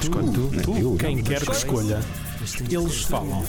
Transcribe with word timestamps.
Escolhe 0.00 0.32
tu. 0.32 0.50
Tu, 0.62 0.76
Eu, 0.78 0.96
quem 0.96 1.22
quer 1.22 1.44
que 1.44 1.50
escolha, 1.52 2.00
eles 2.70 3.02
falam 3.02 3.44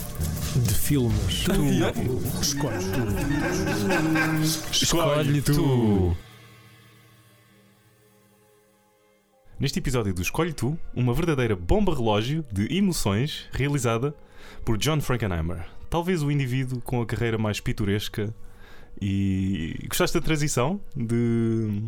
de 0.56 0.74
filmes. 0.74 1.44
Tu 1.44 2.42
escolhe 2.42 2.92
tu. 2.92 4.72
Escolhe 4.72 5.42
tu. 5.42 6.18
Neste 9.60 9.80
episódio 9.80 10.14
do 10.14 10.22
Escolhe 10.22 10.54
Tu, 10.54 10.78
uma 10.96 11.14
verdadeira 11.14 11.54
bomba 11.54 11.94
relógio 11.94 12.46
de 12.50 12.74
emoções 12.74 13.46
realizada 13.52 14.16
por 14.64 14.78
John 14.78 15.02
Frankenheimer. 15.02 15.66
Talvez 15.90 16.24
o 16.24 16.32
indivíduo 16.32 16.80
com 16.82 17.02
a 17.02 17.06
carreira 17.06 17.38
mais 17.38 17.60
pitoresca 17.60 18.34
e. 19.02 19.76
Gostaste 19.90 20.18
da 20.18 20.26
transição? 20.26 20.80
De. 20.96 21.84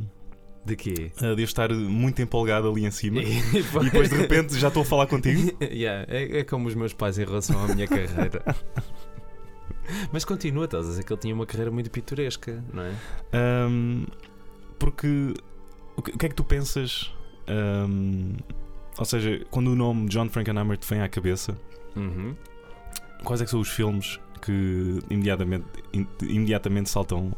De 0.63 0.75
quê? 0.75 1.11
eh, 1.21 1.35
de 1.35 1.41
eu 1.41 1.45
estar 1.45 1.71
muito 1.73 2.21
empolgado 2.21 2.69
ali 2.69 2.85
em 2.85 2.91
cima 2.91 3.19
e 3.23 3.39
e 3.39 3.61
depois 3.83 4.09
de 4.09 4.15
repente 4.15 4.57
já 4.59 4.67
estou 4.67 4.83
a 4.83 4.85
falar 4.85 5.07
contigo? 5.07 5.51
Yeah, 5.61 6.05
é, 6.07 6.39
é 6.39 6.43
como 6.43 6.67
os 6.67 6.75
meus 6.75 6.93
pais 6.93 7.17
em 7.17 7.25
relação 7.25 7.63
à 7.63 7.67
minha 7.73 7.87
carreira. 7.87 8.43
Mas 10.11 10.23
continua, 10.23 10.65
estás 10.65 10.85
a 10.85 10.89
dizer 10.89 11.03
que 11.03 11.11
ele 11.11 11.19
tinha 11.19 11.33
uma 11.33 11.45
carreira 11.45 11.71
muito 11.71 11.89
pitoresca, 11.89 12.63
não 12.73 12.83
é? 12.83 12.93
Ahm, 13.33 14.05
porque 14.79 15.33
o 15.97 16.01
que, 16.01 16.11
o 16.11 16.17
que 16.17 16.25
é 16.25 16.29
que 16.29 16.35
tu 16.35 16.43
pensas? 16.43 17.11
ahm, 17.47 18.35
ou 18.97 19.05
seja, 19.05 19.43
quando 19.49 19.67
o 19.71 19.75
nome 19.75 20.07
John 20.09 20.29
Frankenheimer 20.29 20.77
te 20.77 20.87
vem 20.87 21.01
à 21.01 21.09
cabeça, 21.09 21.57
Uhum. 21.95 22.35
quais 23.23 23.41
é 23.41 23.45
que 23.45 23.51
são 23.51 23.59
os 23.59 23.69
filmes 23.69 24.19
que 24.41 24.99
imediatamente, 25.09 25.65
imediatamente 26.21 26.89
saltam 26.89 27.33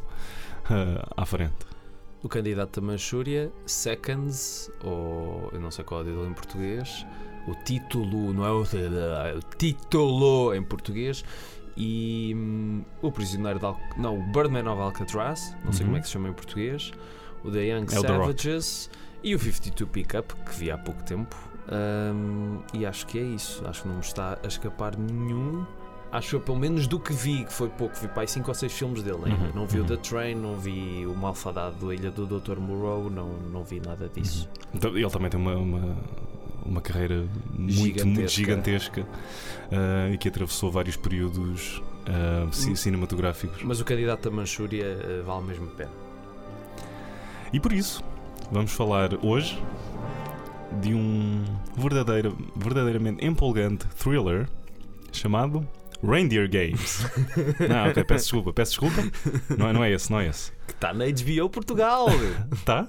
ah, 0.65 1.07
à 1.17 1.25
frente? 1.25 1.55
O 2.23 2.29
candidato 2.29 2.79
da 2.79 2.87
Manchúria, 2.87 3.51
Seconds, 3.65 4.71
ou 4.81 5.49
eu 5.51 5.59
não 5.59 5.69
sei 5.69 5.83
qual 5.83 5.99
é 5.99 6.03
o 6.03 6.07
título 6.07 6.27
em 6.29 6.33
português, 6.33 7.05
o 7.47 7.53
título, 7.65 8.33
não 8.33 8.45
é 8.45 8.51
o, 8.51 8.63
é 8.63 9.35
o 9.35 9.41
título 9.57 10.53
em 10.55 10.63
português, 10.63 11.25
e 11.75 12.33
hum, 12.35 12.83
o 13.01 13.11
Prisioneiro 13.11 13.59
de 13.59 13.65
Al 13.65 13.77
não, 13.97 14.17
o 14.19 14.23
Birdman 14.31 14.65
of 14.69 14.81
Alcatraz, 14.81 15.53
não 15.65 15.73
sei 15.73 15.81
Uhum. 15.81 15.87
como 15.87 15.97
é 15.97 15.99
que 15.99 16.07
se 16.07 16.13
chama 16.13 16.29
em 16.29 16.33
português, 16.33 16.91
o 17.43 17.51
The 17.51 17.59
Young 17.65 17.87
É 17.91 17.99
o. 17.99 18.01
Savages 18.01 18.89
e 19.21 19.35
o 19.35 19.39
52 19.39 19.89
Pickup, 19.91 20.33
que 20.45 20.55
vi 20.55 20.71
há 20.71 20.77
pouco 20.77 21.03
tempo. 21.03 21.35
Hum, 21.69 22.59
e 22.73 22.85
acho 22.85 23.05
que 23.05 23.19
é 23.19 23.21
isso, 23.23 23.65
acho 23.67 23.81
que 23.83 23.87
não 23.89 23.95
me 23.95 24.01
está 24.01 24.39
a 24.41 24.47
escapar 24.47 24.97
nenhum. 24.97 25.65
Acho 26.13 26.35
eu, 26.35 26.39
pelo 26.41 26.59
menos 26.59 26.85
do 26.85 26.99
que 26.99 27.11
vi, 27.11 27.43
que 27.43 27.51
foi 27.51 27.69
pouco, 27.69 27.95
vi 27.99 28.07
para 28.07 28.25
5 28.27 28.47
ou 28.47 28.53
6 28.53 28.71
filmes 28.71 29.01
dele 29.03 29.17
ainda. 29.25 29.45
Uhum, 29.45 29.51
Não 29.55 29.65
vi 29.67 29.79
o 29.79 29.81
uhum. 29.81 29.87
The 29.87 29.97
Train, 29.97 30.35
não 30.35 30.55
vi 30.55 31.05
o 31.07 31.15
Malfadado 31.15 31.87
da 31.87 31.93
Ilha 31.93 32.11
do 32.11 32.27
Dr. 32.39 32.59
Moreau, 32.59 33.09
não, 33.09 33.29
não 33.51 33.63
vi 33.63 33.79
nada 33.79 34.07
disso. 34.07 34.47
Então, 34.73 34.95
Ele 34.95 35.09
também 35.09 35.29
tem 35.31 35.39
uma, 35.39 35.55
uma, 35.55 35.97
uma 36.63 36.81
carreira 36.81 37.25
muito, 37.57 37.71
Gigantesca. 37.73 38.05
muito 38.05 38.31
gigantesca 38.31 39.07
ah, 39.71 40.09
e 40.13 40.17
que 40.19 40.27
atravessou 40.27 40.71
vários 40.71 40.95
períodos 40.95 41.81
Hum. 42.05 42.75
cinematográficos. 42.75 43.63
Mas 43.63 43.79
o 43.79 43.85
candidato 43.85 44.29
da 44.29 44.35
Manchúria 44.35 44.83
eh, 44.83 45.23
vale 45.25 45.45
mesmo 45.45 45.67
a 45.67 45.69
pena. 45.69 45.91
E 47.53 47.61
por 47.61 47.71
isso, 47.71 48.03
vamos 48.51 48.73
falar 48.73 49.11
hoje 49.23 49.57
de 50.81 50.93
um 50.93 51.43
verdadeiro, 51.77 52.35
verdadeiramente 52.57 53.25
empolgante 53.25 53.87
thriller 53.95 54.49
chamado 55.13 55.65
Reindeer 56.03 56.49
Games. 56.49 57.05
não, 57.69 57.89
ok, 57.89 58.03
peço 58.03 58.25
desculpa, 58.25 58.53
peço 58.53 58.71
desculpa. 58.71 59.01
Não 59.57 59.67
é, 59.69 59.73
não 59.73 59.83
é 59.83 59.91
esse, 59.91 60.11
não 60.11 60.19
é 60.19 60.27
esse. 60.27 60.51
Que 60.67 60.73
está 60.73 60.93
na 60.93 61.05
HBO 61.05 61.49
Portugal! 61.49 62.07
Tá? 62.65 62.87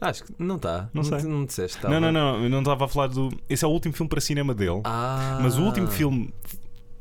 Acho 0.00 0.24
que 0.24 0.34
não 0.38 0.56
está. 0.56 0.90
Não 0.92 1.02
sei. 1.02 1.18
te- 1.18 1.26
Não 1.26 1.44
disseste. 1.46 1.82
Não, 1.84 1.98
não, 1.98 2.12
não, 2.12 2.42
eu 2.42 2.50
não 2.50 2.58
estava 2.58 2.84
a 2.84 2.88
falar 2.88 3.06
do. 3.06 3.30
Esse 3.48 3.64
é 3.64 3.68
o 3.68 3.70
último 3.70 3.94
filme 3.94 4.08
para 4.10 4.20
cinema 4.20 4.54
dele. 4.54 4.82
Ah, 4.84 5.38
Mas 5.42 5.56
o 5.56 5.62
último 5.62 5.86
filme 5.86 6.34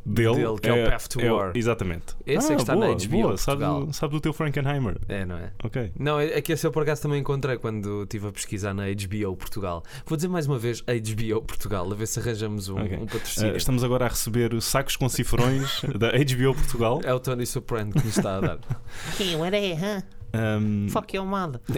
dele, 0.05 0.35
Dele, 0.35 0.59
que 0.59 0.69
é 0.69 0.85
o 0.85 0.89
Path 0.91 1.07
to 1.07 1.19
é 1.21 1.31
War. 1.31 1.51
Exatamente. 1.55 2.15
Esse 2.25 2.51
é 2.53 2.55
que 2.55 2.61
está 2.61 2.73
boa, 2.75 2.87
na 2.89 2.93
HBO 2.93 3.07
boa, 3.21 3.37
sabe, 3.37 3.59
Portugal. 3.61 3.85
do- 3.87 3.93
sabe 3.93 4.13
do 4.13 4.19
teu 4.21 4.33
Frankenheimer. 4.33 4.97
É, 5.09 5.25
não 5.25 5.37
é? 5.37 5.51
Ok. 5.63 5.91
Não, 5.97 6.19
é 6.19 6.25
é 6.37 6.41
que 6.41 6.53
esse 6.53 6.65
eu 6.67 6.71
por 6.71 6.83
acaso 6.83 7.01
também 7.01 7.19
encontrei 7.19 7.57
quando 7.57 8.03
estive 8.03 8.27
a 8.27 8.31
pesquisar 8.31 8.73
na 8.73 8.83
HBO 8.85 9.35
Portugal. 9.35 9.83
Vou 10.05 10.15
dizer 10.15 10.27
mais 10.27 10.45
uma 10.47 10.59
vez 10.59 10.81
HBO 10.81 11.41
Portugal, 11.41 11.91
a 11.91 11.95
ver 11.95 12.07
se 12.07 12.19
arranjamos 12.19 12.69
um, 12.69 12.77
Ok. 12.79 12.97
um 12.97 13.03
Ah, 13.03 13.05
patrocínio. 13.07 13.55
estamos 13.57 13.83
agora 13.83 14.05
a 14.05 14.09
receber 14.09 14.61
sacos 14.61 14.95
com 14.95 15.09
cifrões 15.09 15.81
da 15.97 16.11
HBO 16.11 16.53
Portugal. 16.53 17.01
É 17.03 17.13
o 17.13 17.19
Tony 17.19 17.45
Soprano 17.45 17.91
que 17.91 18.05
nos 18.05 18.17
está 18.17 18.37
a 18.37 18.41
dar. 18.41 18.59
You, 19.19 19.39
huh? 19.39 20.03
Um, 20.37 20.87
Fuck 20.89 21.15
your 21.15 21.25
mother. 21.25 21.61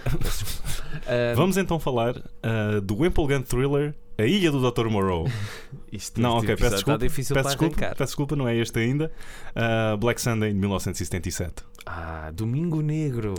Ah, 1.06 1.34
Vamos 1.36 1.58
então 1.58 1.80
falar 1.80 2.16
ah, 2.42 2.80
do 2.82 3.06
empolgante 3.06 3.48
thriller 3.48 3.94
A 4.18 4.24
Ilha 4.26 4.52
do 4.52 4.72
Dr. 4.72 4.88
Moreau. 4.90 5.28
Isto, 5.92 6.20
Não, 6.20 6.38
este 6.38 6.46
ok, 6.52 6.56
peço 6.56 6.66
episódio 6.66 6.76
desculpa. 6.76 6.96
Está 6.96 7.06
difícil 7.08 7.34
peço, 7.36 7.48
desculpa 7.50 7.76
peço 7.96 8.04
desculpa, 8.06 8.36
não 8.36 8.48
é 8.48 8.56
este 8.58 8.80
ainda. 8.80 9.12
Ah, 9.56 9.96
Black 9.98 10.20
Sunday 10.22 10.52
de 10.52 10.60
1977. 10.60 11.64
Ah, 11.86 12.32
Domingo 12.34 12.82
Negro. 12.82 13.36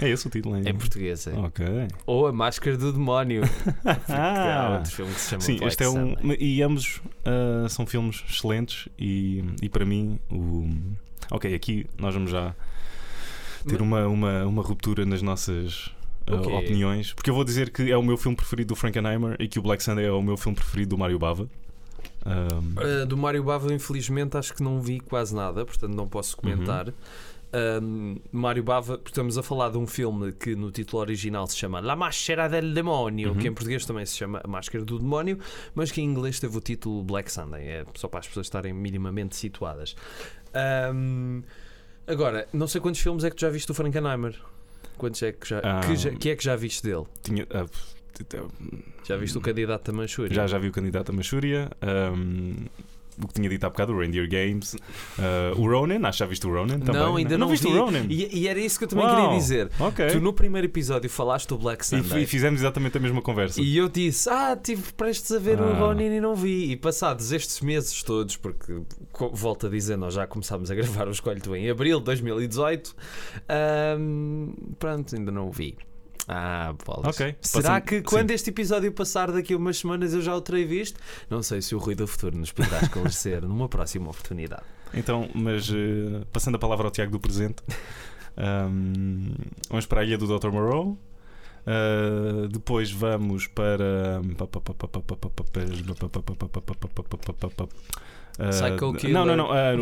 É 0.00 0.08
esse 0.08 0.26
o 0.26 0.30
título 0.30 0.54
ainda? 0.54 0.68
Em 0.70 0.74
português, 0.74 1.26
é. 1.26 1.32
Ok. 1.34 1.64
Ou 2.06 2.26
A 2.26 2.32
Máscara 2.32 2.76
do 2.76 2.92
Demónio. 2.92 3.42
Há 4.08 4.68
Ah, 4.68 4.76
outro 4.78 4.90
filme 4.92 5.12
que 5.12 5.20
se 5.20 5.30
chama 5.30 5.42
sim, 5.42 5.56
Black 5.58 5.68
este 5.68 5.84
é 5.84 5.88
um. 5.88 6.16
Sunday. 6.16 6.36
E 6.40 6.62
ambos 6.62 7.00
ah, 7.24 7.68
são 7.68 7.86
filmes 7.86 8.24
excelentes 8.28 8.88
e, 8.98 9.44
e 9.60 9.68
para 9.68 9.84
mim 9.84 10.18
o. 10.30 10.68
Ok, 11.30 11.54
aqui 11.54 11.86
nós 11.98 12.14
vamos 12.14 12.30
já 12.30 12.54
ter 13.68 13.80
uma, 13.80 14.06
uma, 14.08 14.44
uma 14.44 14.62
ruptura 14.62 15.04
nas 15.06 15.22
nossas 15.22 15.90
ah, 16.26 16.34
Ok. 16.36 16.52
opiniões. 16.54 17.12
Porque 17.12 17.30
eu 17.30 17.34
vou 17.34 17.44
dizer 17.44 17.70
que 17.70 17.90
é 17.90 17.96
o 17.96 18.02
meu 18.02 18.16
filme 18.16 18.36
preferido 18.36 18.68
do 18.68 18.76
Frankenheimer 18.76 19.36
e 19.38 19.48
que 19.48 19.58
o 19.58 19.62
Black 19.62 19.82
Sunday 19.82 20.06
é 20.06 20.12
o 20.12 20.22
meu 20.22 20.36
filme 20.36 20.56
preferido 20.56 20.90
do 20.90 20.98
Mario 20.98 21.18
Bava. 21.18 21.48
Ahm, 22.24 22.74
Uh, 23.02 23.06
do 23.06 23.16
Mário 23.16 23.42
Bava, 23.42 23.72
infelizmente, 23.74 24.36
acho 24.36 24.54
que 24.54 24.62
não 24.62 24.80
vi 24.80 25.00
quase 25.00 25.34
nada, 25.34 25.64
portanto 25.66 25.94
não 25.94 26.06
posso 26.08 26.36
comentar. 26.36 26.92
Um, 27.82 28.16
Mário 28.32 28.62
Bava, 28.62 28.98
estamos 29.04 29.36
a 29.36 29.42
falar 29.42 29.68
de 29.70 29.76
um 29.76 29.86
filme 29.86 30.32
que 30.32 30.54
no 30.56 30.70
título 30.70 31.02
original 31.02 31.46
se 31.46 31.56
chama 31.58 31.80
La 31.80 31.94
Máscara 31.94 32.48
del 32.48 32.72
Demónio, 32.72 33.30
Uhum. 33.32 33.36
que 33.36 33.46
em 33.48 33.52
português 33.52 33.84
também 33.84 34.06
se 34.06 34.16
chama 34.16 34.40
A 34.42 34.48
Máscara 34.48 34.82
do 34.84 34.98
Demónio, 34.98 35.38
mas 35.74 35.90
que 35.92 36.00
em 36.00 36.04
inglês 36.04 36.40
teve 36.40 36.56
o 36.56 36.60
título 36.60 37.02
Black 37.02 37.30
Sunday, 37.30 37.62
é 37.66 37.84
só 37.94 38.08
para 38.08 38.20
as 38.20 38.26
pessoas 38.28 38.46
estarem 38.46 38.72
minimamente 38.72 39.36
situadas. 39.36 39.94
Um, 40.94 41.42
agora, 42.06 42.46
não 42.52 42.66
sei 42.66 42.80
quantos 42.80 43.00
filmes 43.00 43.22
é 43.24 43.30
que 43.30 43.36
tu 43.36 43.40
já 43.40 43.50
viste 43.50 43.66
do 43.66 43.74
Frankenheimer? 43.74 44.34
Quantos 45.02 45.20
é 45.24 45.32
que 45.32 45.48
já, 45.48 45.58
Ah. 45.64 45.80
que, 45.84 45.96
já- 45.96 46.10
que 46.12 46.30
é 46.30 46.36
que 46.36 46.44
já 46.44 46.54
viste 46.54 46.84
dele? 46.84 47.02
tinha, 47.24 47.44
ah, 47.50 47.66
Já 49.04 49.16
viste 49.16 49.36
o 49.36 49.40
candidato 49.40 49.90
a 49.90 49.92
Manchúria? 49.92 50.32
já, 50.32 50.46
já 50.46 50.58
vi 50.58 50.68
o 50.68 50.72
candidato 50.72 51.10
a 51.10 51.12
Manchúria. 51.12 51.68
ahm, 51.80 52.66
o 53.24 53.28
que 53.28 53.34
tinha 53.34 53.48
dito 53.48 53.64
há 53.64 53.70
bocado, 53.70 53.92
o 53.92 53.98
Reindeer 53.98 54.28
Games. 54.28 54.76
ah, 55.18 55.52
o 55.56 55.66
Ronin, 55.68 55.96
acho 56.04 56.12
que 56.12 56.18
já 56.18 56.26
viste 56.26 56.46
o 56.46 56.52
Ronin 56.52 56.78
também. 56.80 57.00
não, 57.00 57.16
ainda 57.16 57.38
não, 57.38 57.48
viste 57.48 57.66
vi. 57.66 57.72
o 57.72 57.84
Ronin. 57.84 58.06
E, 58.08 58.40
e 58.40 58.48
era 58.48 58.58
isso 58.60 58.78
que 58.78 58.84
eu 58.84 58.88
também 58.88 59.04
Uau, 59.04 59.14
queria 59.16 59.38
dizer. 59.38 59.70
Ok. 59.78 60.06
Tu 60.08 60.20
no 60.20 60.32
primeiro 60.32 60.66
episódio 60.66 61.08
falaste 61.10 61.48
do 61.48 61.58
Black 61.58 61.84
Sunday. 61.86 62.22
e 62.22 62.26
fizemos 62.26 62.60
exatamente 62.60 62.96
a 62.96 63.00
mesma 63.00 63.22
conversa. 63.22 63.60
E 63.60 63.76
eu 63.76 63.88
disse, 63.88 64.28
ah, 64.30 64.52
estive 64.54 64.92
prestes 64.94 65.32
a 65.32 65.38
ver 65.38 65.60
o 65.60 65.64
Ah. 65.64 65.72
Ronin 65.74 66.16
e 66.16 66.20
não 66.20 66.34
vi. 66.34 66.70
E 66.72 66.76
passados 66.76 67.32
estes 67.32 67.60
meses 67.60 68.02
todos, 68.02 68.36
porque 68.36 68.80
volto 69.32 69.66
a 69.66 69.70
dizer, 69.70 69.96
nós 69.96 70.14
já 70.14 70.26
começámos 70.26 70.70
a 70.70 70.74
gravar 70.74 71.08
o 71.08 71.10
Escolho 71.10 71.32
em 71.56 71.70
abril 71.70 71.98
de 71.98 72.04
2018, 72.06 72.94
ahm, 73.48 74.52
pronto, 74.78 75.14
ainda 75.16 75.30
não 75.32 75.48
o 75.48 75.50
vi. 75.50 75.76
Ah, 76.34 76.74
bolas. 76.86 77.14
Ok. 77.14 77.36
Será 77.42 77.62
Passando- 77.62 77.82
que 77.84 77.96
sim. 77.98 78.02
quando 78.04 78.30
este 78.30 78.48
episódio 78.50 78.90
passar 78.92 79.30
daqui 79.30 79.52
a 79.52 79.56
umas 79.58 79.76
semanas 79.76 80.14
eu 80.14 80.22
já 80.22 80.34
o 80.34 80.40
terei 80.40 80.64
visto? 80.64 80.98
Não 81.28 81.42
sei 81.42 81.60
se 81.60 81.74
o 81.74 81.78
Rui 81.78 81.94
do 81.94 82.06
Futuro 82.06 82.38
nos 82.38 82.50
poderá 82.52 82.80
esclarecer 82.80 83.42
numa 83.42 83.68
próxima 83.68 84.08
oportunidade. 84.08 84.62
Então, 84.94 85.28
mas 85.34 85.68
eh, 85.70 86.24
passando 86.32 86.54
a 86.54 86.58
palavra 86.58 86.86
ao 86.86 86.90
Tiago 86.90 87.12
do 87.12 87.20
presente, 87.20 87.62
ahm, 88.36 89.34
vamos 89.68 89.84
para 89.84 90.00
a 90.00 90.04
ilha 90.04 90.16
do 90.16 90.26
Dr. 90.38 90.48
Moreau. 90.50 90.96
Ah, 91.66 92.48
depois 92.50 92.90
vamos 92.90 93.46
para. 93.46 94.20
Ah, 98.38 98.48
Psycho 98.48 98.94
Killer. 98.94 99.12
Não, 99.14 99.26
não, 99.26 99.36
não. 99.36 99.52
ah, 99.52 99.74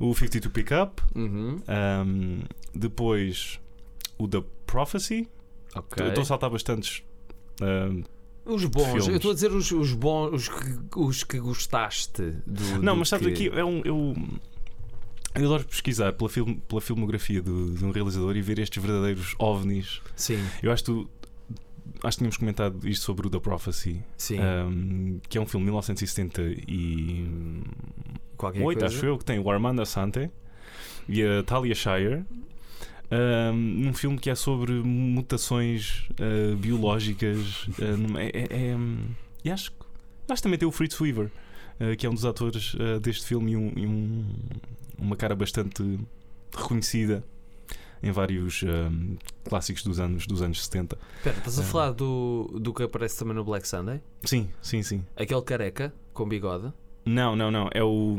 o, 0.00 0.10
o 0.10 0.14
52 0.14 0.52
Pickup. 0.52 1.02
Uhum. 1.14 1.60
Ahm, 1.66 2.40
depois 2.74 3.58
o 4.18 4.26
The 4.28 4.42
Prophecy. 4.66 5.28
Ok. 5.74 6.06
Estou 6.08 6.22
a 6.22 6.24
saltar 6.24 6.50
bastantes. 6.50 7.02
ahm, 7.60 8.02
Os 8.44 8.64
bons, 8.64 8.84
filmes. 8.86 9.08
eu 9.08 9.16
estou 9.16 9.30
a 9.30 9.34
dizer 9.34 9.52
os, 9.52 9.70
os 9.70 9.92
bons, 9.92 10.32
os 10.34 10.48
que, 10.48 10.78
os 10.98 11.24
que 11.24 11.38
gostaste 11.38 12.22
do. 12.46 12.82
Não, 12.82 12.94
do 12.94 12.98
mas 13.00 13.08
sabes 13.08 13.26
que... 13.28 13.32
aqui 13.48 13.58
é 13.58 13.64
um. 13.64 13.82
Eu, 13.84 14.16
eu 15.34 15.44
adoro 15.44 15.64
pesquisar 15.64 16.12
pela, 16.14 16.28
film, 16.30 16.54
pela 16.54 16.80
filmografia 16.80 17.40
do- 17.42 17.72
de 17.74 17.84
um 17.84 17.90
realizador 17.90 18.34
e 18.36 18.42
ver 18.42 18.58
estes 18.58 18.82
verdadeiros 18.82 19.34
ovnis. 19.38 20.00
Sim, 20.16 20.38
Eu 20.62 20.72
acho 20.72 20.82
que 20.84 20.90
tu. 20.92 21.10
Acho 22.04 22.16
que 22.16 22.20
tínhamos 22.20 22.36
comentado 22.36 22.86
isto 22.88 23.04
sobre 23.04 23.26
o 23.26 23.30
The 23.30 23.40
Prophecy, 23.40 24.02
sim. 24.16 24.38
um, 24.40 25.20
que 25.28 25.36
é 25.38 25.40
um 25.40 25.46
filme 25.46 25.64
de 25.64 25.70
1978, 25.70 27.64
Qualquer 28.36 28.62
coisa. 28.62 28.86
acho 28.86 29.04
eu, 29.06 29.18
que 29.18 29.24
tem 29.24 29.38
o 29.38 29.50
Armando 29.50 29.82
Assante 29.82 30.30
e 31.08 31.22
a 31.24 31.42
Talia 31.42 31.74
Shire. 31.74 32.24
Um, 33.10 33.52
num 33.54 33.94
filme 33.94 34.18
que 34.18 34.28
é 34.28 34.34
sobre 34.34 34.72
mutações 34.72 36.06
uh, 36.20 36.56
biológicas. 36.56 37.66
uh, 37.78 38.18
é, 38.18 38.26
é- 38.26 38.48
é, 38.72 38.76
e 39.44 39.50
acho, 39.50 39.70
que- 39.72 39.76
acho 40.28 40.36
que 40.36 40.42
também 40.42 40.58
tem 40.58 40.68
o 40.68 40.72
Fritz 40.72 41.00
Weaver, 41.00 41.30
eh, 41.80 41.96
que 41.96 42.04
é 42.06 42.10
um 42.10 42.14
dos 42.14 42.24
atores 42.26 42.74
deste 43.00 43.24
filme 43.24 43.52
e, 43.52 43.56
um- 43.56 43.72
e 43.76 43.86
um- 43.86 44.24
uma 44.98 45.16
cara 45.16 45.34
bastante 45.34 45.98
reconhecida 46.54 47.24
em 48.02 48.10
vários 48.10 48.62
ehm, 48.62 49.16
clássicos 49.44 49.82
dos 49.84 49.98
anos, 50.00 50.26
dos 50.26 50.42
anos 50.42 50.62
70. 50.64 50.98
Espera, 51.18 51.38
estás 51.38 51.58
a 51.58 51.62
falar 51.62 51.92
do, 51.92 52.58
do 52.60 52.74
que 52.74 52.82
aparece 52.82 53.18
também 53.18 53.34
no 53.34 53.44
Black 53.44 53.66
Sunday? 53.66 54.00
Sim, 54.24 54.48
sim, 54.60 54.82
sim. 54.82 55.04
Aquele 55.16 55.42
careca 55.42 55.94
com 56.12 56.28
bigode? 56.28 56.72
Não, 57.06 57.34
não, 57.34 57.50
não. 57.50 57.68
É 57.72 57.82
o, 57.82 58.16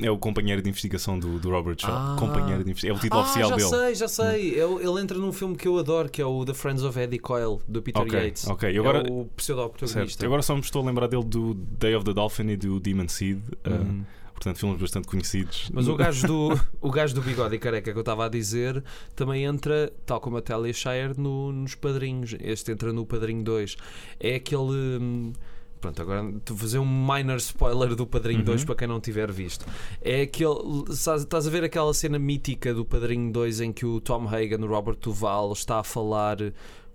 é 0.00 0.10
o 0.10 0.16
companheiro 0.18 0.62
de 0.62 0.68
investigação 0.68 1.18
do, 1.18 1.38
do 1.38 1.50
Robert 1.50 1.76
Shaw. 1.78 1.90
Ah. 1.92 2.16
Companheiro 2.18 2.64
de 2.64 2.70
investigação. 2.70 2.96
É 2.96 2.98
o 2.98 3.00
título 3.02 3.20
ah, 3.20 3.24
oficial 3.24 3.48
já 3.50 3.56
dele. 3.56 3.68
sei, 3.68 3.94
já 3.94 4.08
sei. 4.08 4.50
Ele, 4.58 4.86
ele 4.88 5.00
entra 5.00 5.18
num 5.18 5.32
filme 5.32 5.56
que 5.56 5.68
eu 5.68 5.78
adoro, 5.78 6.08
que 6.08 6.20
é 6.22 6.26
o 6.26 6.44
The 6.44 6.54
Friends 6.54 6.82
of 6.82 6.98
Eddie 6.98 7.18
Coyle, 7.18 7.58
do 7.68 7.82
Peter 7.82 8.02
Ok, 8.02 8.18
Yates. 8.18 8.46
ok. 8.46 8.78
Agora, 8.78 8.98
é 9.06 9.10
o 9.10 9.26
pseudo-protagonista. 9.36 10.24
Agora 10.26 10.42
só 10.42 10.54
me 10.54 10.60
estou 10.60 10.82
a 10.82 10.86
lembrar 10.86 11.06
dele 11.08 11.24
do 11.24 11.54
Day 11.54 11.94
of 11.94 12.04
the 12.04 12.12
Dolphin 12.14 12.48
e 12.48 12.56
do 12.56 12.80
Demon 12.80 13.08
Seed. 13.08 13.38
uh, 13.66 13.70
Uhum. 13.70 14.04
portanto, 14.34 14.58
filmes 14.58 14.80
bastante 14.80 15.06
conhecidos. 15.06 15.70
Mas 15.72 15.86
o 15.86 15.94
gajo, 15.96 16.26
do, 16.26 16.60
o 16.80 16.90
gajo 16.90 17.14
do 17.14 17.20
bigode 17.22 17.54
e 17.54 17.58
careca 17.58 17.92
que 17.92 17.96
eu 17.98 18.00
estava 18.02 18.26
a 18.26 18.28
dizer 18.28 18.82
também 19.14 19.44
entra, 19.44 19.92
tal 20.04 20.20
como 20.20 20.36
a 20.38 20.42
Talia 20.42 20.72
Shire, 20.72 21.12
no, 21.16 21.52
nos 21.52 21.74
Padrinhos. 21.76 22.34
Este 22.40 22.72
entra 22.72 22.92
no 22.92 23.06
Padrinho 23.06 23.44
2. 23.44 23.76
É 24.18 24.34
aquele. 24.36 25.32
Pronto, 25.82 26.00
agora 26.00 26.22
vou 26.22 26.56
fazer 26.56 26.78
um 26.78 26.86
minor 26.86 27.36
spoiler 27.36 27.94
do 27.94 28.06
Padrinho 28.06 28.38
Uhum. 28.38 28.44
2 28.46 28.64
para 28.64 28.74
quem 28.76 28.88
não 28.88 29.00
tiver 29.00 29.30
visto. 29.30 29.66
É 30.00 30.22
aquele. 30.22 30.84
Estás 30.88 31.46
a 31.46 31.50
ver 31.50 31.64
aquela 31.64 31.92
cena 31.92 32.18
mítica 32.18 32.72
do 32.72 32.84
Padrinho 32.84 33.30
2 33.32 33.60
em 33.60 33.72
que 33.72 33.84
o 33.84 34.00
Tom 34.00 34.26
Hagen, 34.28 34.62
o 34.62 34.66
Robert 34.66 34.96
Duval, 34.96 35.52
está 35.52 35.80
a 35.80 35.84
falar 35.84 36.38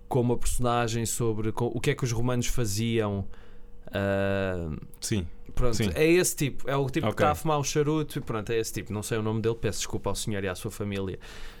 com 0.08 0.20
uma 0.22 0.36
personagem 0.38 1.04
sobre 1.06 1.52
co- 1.52 1.70
o 1.72 1.78
que 1.80 1.90
é 1.90 1.94
que 1.94 2.02
os 2.02 2.10
romanos 2.12 2.46
faziam. 2.46 3.24
ah, 3.92 4.70
Sim. 5.00 5.26
Pronto, 5.54 5.76
Sim. 5.76 5.90
é 5.94 6.06
esse 6.06 6.36
tipo. 6.36 6.68
É 6.70 6.76
o 6.76 6.86
tipo 6.86 7.06
que 7.06 7.12
Ok. 7.12 7.24
está 7.26 7.32
a 7.32 7.34
fumar 7.34 7.58
um 7.58 7.64
charuto 7.64 8.18
e 8.18 8.22
pronto, 8.22 8.50
é 8.50 8.58
esse 8.58 8.72
tipo. 8.72 8.92
Não 8.92 9.02
sei 9.02 9.18
o 9.18 9.22
nome 9.22 9.40
dele, 9.42 9.56
peço 9.56 9.78
desculpa 9.80 10.08
ao 10.10 10.14
senhor 10.16 10.42
e 10.44 10.48
à 10.48 10.54
sua 10.54 10.70
família. 10.70 11.18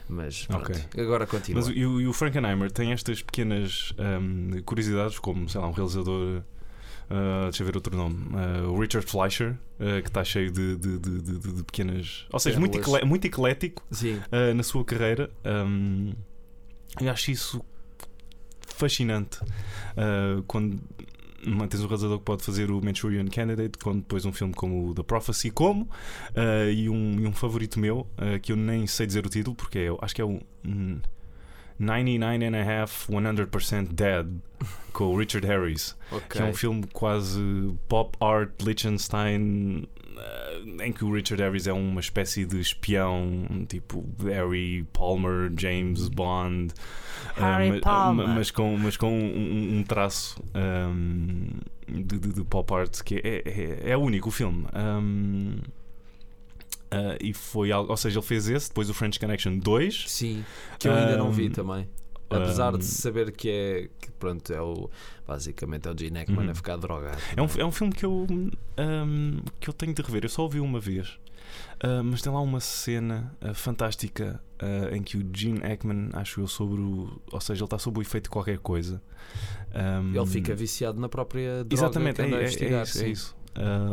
Mas 0.08 0.46
pronto, 0.46 0.70
Ok. 0.70 1.02
agora 1.02 1.26
continua. 1.26 1.60
Mas 1.60 1.68
o- 1.68 1.72
e 1.72 1.84
o, 1.84 2.00
e 2.00 2.06
o 2.06 2.12
Frankenheimer 2.12 2.70
tem 2.70 2.92
estas 2.92 3.22
pequenas 3.22 3.92
um, 3.98 4.62
curiosidades, 4.62 5.18
como, 5.18 5.48
sei 5.48 5.60
lá, 5.60 5.66
um 5.68 5.72
realizador. 5.72 6.42
Uh, 7.10 7.44
deixa 7.44 7.62
eu 7.62 7.66
ver 7.66 7.74
outro 7.76 7.96
nome. 7.96 8.16
Uh, 8.34 8.68
o 8.70 8.78
Richard 8.80 9.06
Fleischer, 9.10 9.52
uh, 9.80 10.02
que 10.02 10.08
está 10.08 10.22
cheio 10.22 10.50
de, 10.50 10.76
de, 10.76 10.98
de, 10.98 11.20
de- 11.20 11.64
pequenas. 11.64 12.26
Ou 12.32 12.38
seja, 12.38 12.60
muito, 12.60 12.78
ecle- 12.78 13.04
muito 13.04 13.24
eclético 13.26 13.82
na 14.54 14.62
sua 14.62 14.84
carreira. 14.84 15.30
Um, 15.44 16.12
eu 17.00 17.10
acho 17.10 17.30
isso 17.30 17.62
fascinante. 18.60 19.38
Quando 20.46 20.78
tens 21.68 21.80
um 21.82 21.86
realizador 21.86 22.18
que 22.18 22.24
pode 22.24 22.42
fazer 22.42 22.70
o 22.70 22.80
Manchurian 22.84 23.26
Candidate, 23.26 23.78
quando 23.78 23.98
depois 24.00 24.24
um 24.24 24.32
filme 24.32 24.52
como 24.54 24.88
o 24.88 24.94
The 24.94 25.02
Prophecy, 25.02 25.50
como, 25.50 25.82
uh, 25.84 26.70
e, 26.72 26.88
um, 26.88 27.20
e 27.20 27.26
um 27.26 27.32
favorito 27.32 27.78
meu, 27.78 28.00
uh, 28.18 28.38
que 28.42 28.52
eu 28.52 28.56
nem 28.56 28.86
sei 28.86 29.06
dizer 29.06 29.24
o 29.24 29.28
título, 29.30 29.54
porque 29.56 29.78
é, 29.78 29.88
acho 30.00 30.14
que 30.14 30.20
é 30.20 30.24
o 30.24 30.40
hum, 30.64 31.00
99 31.78 32.44
and 32.46 32.56
a 32.56 32.62
half 32.82 33.08
100% 33.08 33.92
Dead, 33.94 34.26
com 34.92 35.04
o 35.04 35.16
Richard 35.18 35.46
Harris 35.46 35.96
que 36.10 36.16
ok. 36.16 36.40
é 36.40 36.44
um 36.44 36.54
filme 36.54 36.84
quase 36.92 37.40
pop 37.88 38.16
art 38.20 38.50
Liechtenstein 38.62 39.86
eh, 40.16 40.62
em 40.86 40.92
que 40.92 41.04
o 41.04 41.12
Richard 41.14 41.40
Harris 41.42 41.66
é 41.68 41.72
uma 41.72 42.00
espécie 42.00 42.44
de 42.44 42.58
espião 42.60 43.46
tipo 43.68 44.04
Harry 44.24 44.84
Palmer, 44.92 45.52
James 45.56 46.08
Bond 46.08 46.74
eh, 47.36 47.40
Harry 47.40 47.70
ma- 47.72 47.80
Palmer. 47.80 48.26
ma- 48.26 48.34
mas 48.34 48.50
com, 48.50 48.76
mas 48.76 48.96
com 48.96 49.12
um, 49.12 49.36
um- 49.38 49.78
um 49.78 49.82
traço 49.84 50.42
ehm, 50.54 51.46
de, 51.86 52.18
de- 52.18 52.32
de 52.34 52.44
pop 52.44 52.74
art 52.74 53.00
que 53.02 53.16
é, 53.22 53.42
é, 53.46 53.90
é 53.92 53.96
único 53.96 54.30
o 54.30 54.32
filme 54.32 54.66
Ehm, 54.74 55.58
eh, 56.90 57.18
e 57.20 57.32
foi 57.34 57.70
algo, 57.72 57.90
ou 57.90 57.96
seja, 57.96 58.18
ele 58.18 58.26
fez 58.26 58.48
esse, 58.48 58.68
depois 58.68 58.88
o 58.90 58.94
French 58.94 59.18
Connection 59.18 59.58
2 59.58 60.04
Sim, 60.08 60.44
que 60.78 60.88
eu 60.88 60.92
ainda 60.94 61.16
não 61.16 61.30
vi 61.30 61.46
Um, 61.48 61.50
também. 61.50 61.88
Apesar 62.30 62.74
um, 62.74 62.78
de 62.78 62.84
saber 62.84 63.32
que 63.32 63.48
é 63.48 63.88
que 64.00 64.10
pronto, 64.12 64.52
é 64.52 64.60
o 64.60 64.90
basicamente 65.26 65.88
é 65.88 65.90
o 65.90 65.98
Gene 65.98 66.18
Hackman 66.18 66.44
Uhum. 66.44 66.50
a 66.50 66.54
ficar 66.54 66.76
drogado. 66.76 67.18
É 67.36 67.40
um, 67.42 67.46
é 67.58 67.64
um 67.64 67.72
filme 67.72 67.92
que 67.92 68.04
eu, 68.04 68.26
ahm, 68.76 69.38
que 69.60 69.68
eu 69.70 69.72
tenho 69.72 69.94
de 69.94 70.02
rever. 70.02 70.24
Eu 70.24 70.28
só 70.28 70.42
ouvi 70.42 70.60
uma 70.60 70.78
vez. 70.78 71.18
Ah, 71.80 72.02
mas 72.02 72.20
tem 72.20 72.30
lá 72.32 72.40
uma 72.42 72.60
cena 72.60 73.34
ah, 73.40 73.54
fantástica 73.54 74.40
ah, 74.58 74.94
em 74.94 75.02
que 75.02 75.16
o 75.16 75.26
Gene 75.34 75.60
Hackman, 75.60 76.10
acho 76.12 76.40
eu, 76.42 76.46
sobre 76.46 76.80
o. 76.80 77.18
Ou 77.32 77.40
seja, 77.40 77.60
ele 77.60 77.64
está 77.66 77.78
sob 77.78 77.98
o 77.98 78.02
efeito 78.02 78.24
de 78.24 78.30
qualquer 78.30 78.58
coisa. 78.58 79.00
Ahm, 79.74 80.14
Ele 80.14 80.26
fica 80.26 80.54
viciado 80.54 81.00
na 81.00 81.08
própria 81.08 81.64
droga 81.64 81.74
Exatamente, 81.74 82.20
é, 82.20 82.24
anda 82.26 82.36
a 82.36 82.40
é- 82.40 82.44
é 82.44 82.82
isso. 82.82 83.02
É 83.04 83.08
isso. 83.08 83.36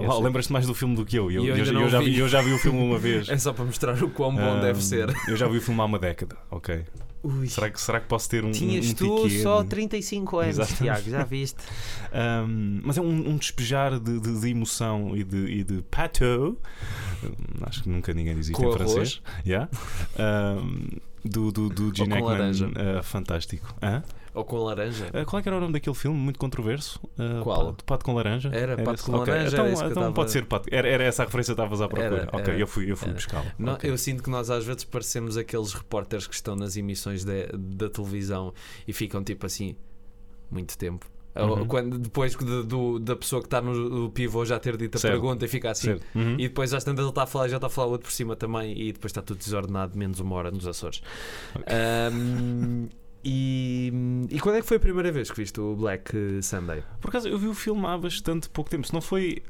Eu 0.02 0.08
lá, 0.08 0.14
sei. 0.16 0.24
Lembras-te 0.24 0.54
mais 0.54 0.68
do 0.68 0.74
filme 0.76 0.96
do 0.96 1.06
que 1.06 1.18
eu? 1.18 1.32
Eu, 1.32 1.44
E 1.44 1.48
eu 1.50 1.56
eu 1.58 1.66
eu 1.82 1.90
já 1.90 2.00
vi. 2.00 2.06
vi, 2.12 2.20
eu 2.20 2.28
já 2.30 2.42
vi 2.42 2.54
o 2.54 2.58
filme 2.60 2.80
uma 2.80 2.98
vez. 3.00 3.28
É 3.36 3.38
só 3.38 3.52
para 3.54 3.66
mostrar 3.66 4.02
o 4.04 4.10
quão 4.10 4.34
bom 4.36 4.42
Ahm, 4.58 4.62
deve 4.62 4.84
ser. 4.84 5.14
Eu 5.28 5.36
já 5.36 5.48
vi 5.48 5.58
o 5.58 5.62
filme 5.62 5.80
há 5.82 5.86
uma 5.86 6.00
década, 6.00 6.38
ok. 6.52 6.84
Ui. 7.24 7.48
Será 7.48 7.72
que, 7.72 7.82
será 7.82 8.00
que 8.00 8.08
posso 8.08 8.30
ter 8.30 8.46
um. 8.46 8.52
Tinhas 8.52 8.88
um 8.92 8.94
tu 8.94 9.28
só 9.42 9.64
de- 9.64 9.70
35 9.70 10.38
anos, 10.38 10.60
Exatamente. 10.60 10.84
Tiago, 10.84 11.10
já 11.10 11.24
viste? 11.24 11.58
Um, 12.16 12.80
mas 12.84 12.98
é 12.98 13.02
um, 13.02 13.30
um 13.32 13.36
despejar 13.36 14.00
de, 14.00 14.20
de- 14.22 14.40
de 14.40 14.50
emoção 14.50 15.18
e 15.18 15.24
de, 15.24 15.38
e 15.48 15.64
de 15.66 15.82
pato. 15.92 16.58
Acho 17.62 17.84
que 17.84 17.90
nunca 17.90 18.14
ninguém 18.14 18.36
diz 18.36 18.48
isto 18.48 18.56
Com 18.56 18.64
em 18.64 18.74
arroz? 18.74 18.80
francês. 18.94 19.22
Yeah. 19.46 19.68
Um, 20.18 20.88
do, 21.26 21.52
do, 21.52 21.70
do 21.70 21.94
Gene 21.94 22.14
uh, 22.22 23.04
fantástico. 23.04 23.74
Hã? 23.82 24.04
Ou 24.36 24.44
com 24.46 24.58
laranja. 24.58 25.06
Uh, 25.08 25.26
qual 25.26 25.40
é 25.40 25.44
que 25.44 25.50
era 25.50 25.58
o 25.58 25.62
nome 25.62 25.74
daquele 25.74 25.96
filme? 25.96 26.18
Muito 26.18 26.38
controverso? 26.38 27.00
Uh, 27.18 27.42
Qual? 27.44 27.68
Pato, 27.68 27.86
Pato 27.86 28.06
com 28.06 28.14
laranja? 28.14 28.50
Era 28.54 28.76
Pato 28.76 28.94
esse? 28.96 29.04
com 29.06 29.14
Ok, 29.14 29.34
Laranja, 29.34 29.48
Então, 29.56 29.66
era 29.66 29.76
eu 29.76 29.82
então 29.92 30.04
tava- 30.04 30.14
pode 30.14 30.32
ser 30.32 30.46
Pato. 30.46 30.70
Era, 30.72 30.88
era 30.88 31.04
essa 31.06 31.24
a 31.24 31.26
referência 31.26 31.56
que 31.56 31.62
estavas 31.62 31.82
à 31.82 31.88
procura. 31.88 32.22
Era, 32.24 32.30
ok, 32.34 32.40
era. 32.54 32.60
eu 32.60 32.68
fui, 32.68 32.92
eu 32.92 32.98
fui 32.98 33.08
Era. 33.08 33.16
buscá-la. 33.16 33.46
Não, 33.58 33.74
Ok. 33.74 33.90
Eu 33.90 33.98
sinto 33.98 34.22
que 34.22 34.30
nós 34.30 34.50
às 34.50 34.66
vezes 34.66 34.84
parecemos 34.84 35.38
aqueles 35.38 35.74
repórteres 35.74 36.28
que 36.28 36.36
estão 36.36 36.56
nas 36.56 36.76
emissões 36.78 37.24
de- 37.24 37.48
da 37.58 37.90
televisão 37.90 38.54
e 38.88 38.92
ficam 38.94 39.24
tipo 39.24 39.46
assim 39.46 39.76
muito 40.52 40.78
tempo. 40.78 41.06
Uhum. 41.38 41.66
Quando, 41.68 41.98
depois 42.00 42.34
de- 42.34 42.64
do- 42.64 42.98
da 42.98 43.14
pessoa 43.14 43.42
que 43.42 43.48
está 43.48 43.60
no, 43.62 44.10
pivô 44.10 44.46
já 44.46 44.58
ter 44.58 44.78
dito 44.78 44.96
a 44.96 45.00
Certo. 45.02 45.12
pergunta 45.16 45.44
e 45.44 45.48
fica 45.50 45.70
assim. 45.70 45.98
Uhum. 46.16 46.36
E 46.40 46.48
depois 46.48 46.74
às 46.74 46.82
tantas 46.82 47.04
ele 47.04 47.10
está 47.10 47.24
a 47.24 47.26
falar, 47.28 47.50
já 47.50 47.58
está 47.58 47.68
a 47.68 47.70
falar 47.70 47.88
outro 47.88 48.08
por 48.08 48.14
cima 48.14 48.38
também 48.38 48.72
e 48.80 48.94
depois 48.94 49.12
está 49.12 49.22
tudo 49.22 49.38
desordenado, 49.40 49.98
menos 49.98 50.22
uma 50.22 50.34
hora 50.34 50.50
nos 50.50 50.66
Açores. 50.66 51.02
Ahm, 51.68 52.88
e, 53.28 53.92
e 54.30 54.40
quando 54.40 54.58
é 54.58 54.62
que 54.62 54.68
foi 54.68 54.78
a 54.78 54.80
primeira 54.80 55.12
vez 55.12 55.32
que 55.32 55.38
viste 55.38 55.60
o 55.60 55.76
Black 55.76 56.12
Sunday? 56.44 56.84
Por 57.02 57.10
acaso 57.10 57.28
eu 57.28 57.40
vi 57.40 57.48
o 57.48 57.56
filme 57.56 57.84
há 57.88 57.98
bastante 57.98 58.48
pouco 58.50 58.70
tempo. 58.70 58.86
Se 58.86 58.94
não 58.94 59.02
foi 59.02 59.42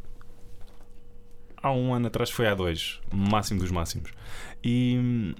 há 1.61 1.71
um 1.71 1.93
ano 1.93 2.07
atrás, 2.07 2.29
foi 2.29 2.47
há 2.47 2.55
dois, 2.55 3.01
máximo 3.13 3.59
dos 3.59 3.71
máximos. 3.71 4.11
E, 4.63 5.35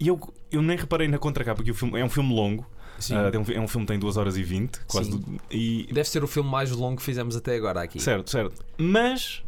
e 0.00 0.08
eu, 0.08 0.18
eu 0.50 0.62
nem 0.62 0.76
reparei 0.76 1.06
na 1.06 1.18
contracapa, 1.18 1.56
porque 1.56 1.70
o 1.70 1.74
filme 1.74 2.00
é 2.00 2.04
um 2.04 2.08
filme 2.08 2.34
longo. 2.34 2.66
Sim. 2.98 3.14
Ah, 3.14 3.30
tem 3.30 3.38
um, 3.38 3.44
é 3.44 3.60
um 3.60 3.68
filme 3.68 3.86
que 3.86 3.92
tem 3.92 3.98
2 3.98 4.16
horas 4.16 4.38
e 4.38 4.42
20, 4.42 4.80
quase. 4.86 5.10
Do- 5.10 5.40
e, 5.50 5.86
Deve 5.92 6.08
ser 6.08 6.24
o 6.24 6.26
filme 6.26 6.48
mais 6.50 6.70
longo 6.70 6.96
que 6.96 7.02
fizemos 7.02 7.36
até 7.36 7.54
agora 7.56 7.82
aqui. 7.82 8.00
certo, 8.00 8.30
certo. 8.30 8.64
Mas 8.78 9.44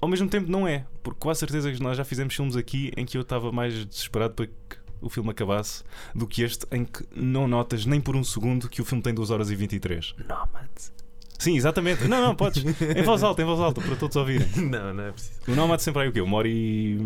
ao 0.00 0.08
mesmo 0.08 0.28
tempo 0.30 0.50
não 0.50 0.66
é, 0.66 0.86
porque 1.02 1.18
com 1.20 1.28
a 1.28 1.34
certeza 1.34 1.70
que 1.70 1.82
nós 1.82 1.96
já 1.98 2.04
fizemos 2.04 2.34
filmes 2.34 2.56
aqui 2.56 2.90
em 2.96 3.04
que 3.04 3.18
eu 3.18 3.22
estava 3.22 3.52
mais 3.52 3.84
desesperado 3.84 4.32
para 4.32 4.46
que 4.46 4.52
o 5.00 5.08
filme 5.08 5.30
acabasse 5.30 5.84
do 6.14 6.26
que 6.26 6.42
este, 6.42 6.66
em 6.72 6.84
que 6.84 7.04
não 7.14 7.46
notas 7.48 7.86
nem 7.86 8.00
por 8.00 8.16
um 8.16 8.24
segundo 8.24 8.68
que 8.68 8.80
o 8.80 8.84
filme 8.84 9.02
tem 9.02 9.14
2 9.14 9.30
horas 9.30 9.50
e 9.50 9.56
23. 9.56 10.14
Nomads. 10.28 10.92
Sim, 11.38 11.56
exatamente. 11.56 12.08
Não, 12.08 12.20
não, 12.20 12.34
podes. 12.34 12.64
Em 12.64 13.02
voz 13.04 13.22
alta, 13.22 13.42
em 13.42 13.44
voz 13.44 13.60
alta, 13.60 13.80
para 13.80 13.94
todos 13.94 14.16
ouvirem. 14.16 14.48
não, 14.58 14.92
não 14.92 15.04
é 15.04 15.12
preciso. 15.12 15.40
O 15.46 15.54
Nomad 15.54 15.78
sempre 15.78 16.02
aí 16.02 16.08
o 16.08 16.12
quê? 16.12 16.20
Uma 16.20 16.38
hora 16.38 16.48
e. 16.48 16.98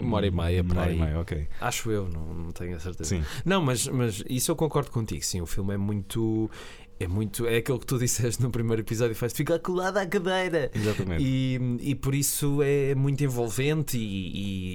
Uma 0.00 0.16
hora 0.16 0.26
e 0.26 0.30
meia, 0.30 0.62
Uma 0.62 0.80
hora 0.80 0.92
e 0.92 0.98
meia, 0.98 1.20
ok. 1.20 1.46
Acho 1.60 1.90
eu, 1.90 2.08
não, 2.08 2.32
não 2.32 2.52
tenho 2.52 2.76
a 2.76 2.80
certeza. 2.80 3.10
Sim. 3.10 3.22
Não, 3.44 3.60
mas, 3.60 3.86
mas 3.88 4.24
isso 4.26 4.50
eu 4.50 4.56
concordo 4.56 4.90
contigo, 4.90 5.22
sim. 5.22 5.42
O 5.42 5.46
filme 5.46 5.74
é 5.74 5.76
muito. 5.76 6.50
É 6.98 7.06
muito. 7.06 7.46
É 7.46 7.58
aquilo 7.58 7.78
que 7.78 7.84
tu 7.86 7.98
disseste 7.98 8.42
no 8.42 8.50
primeiro 8.50 8.80
episódio, 8.80 9.14
faz 9.14 9.32
ficar 9.34 9.58
colado 9.58 9.98
à 9.98 10.06
cadeira. 10.06 10.70
Exatamente. 10.74 11.22
E, 11.22 11.58
e 11.80 11.94
por 11.94 12.14
isso 12.14 12.62
é 12.62 12.94
muito 12.94 13.22
envolvente 13.22 13.98
e, 13.98 14.02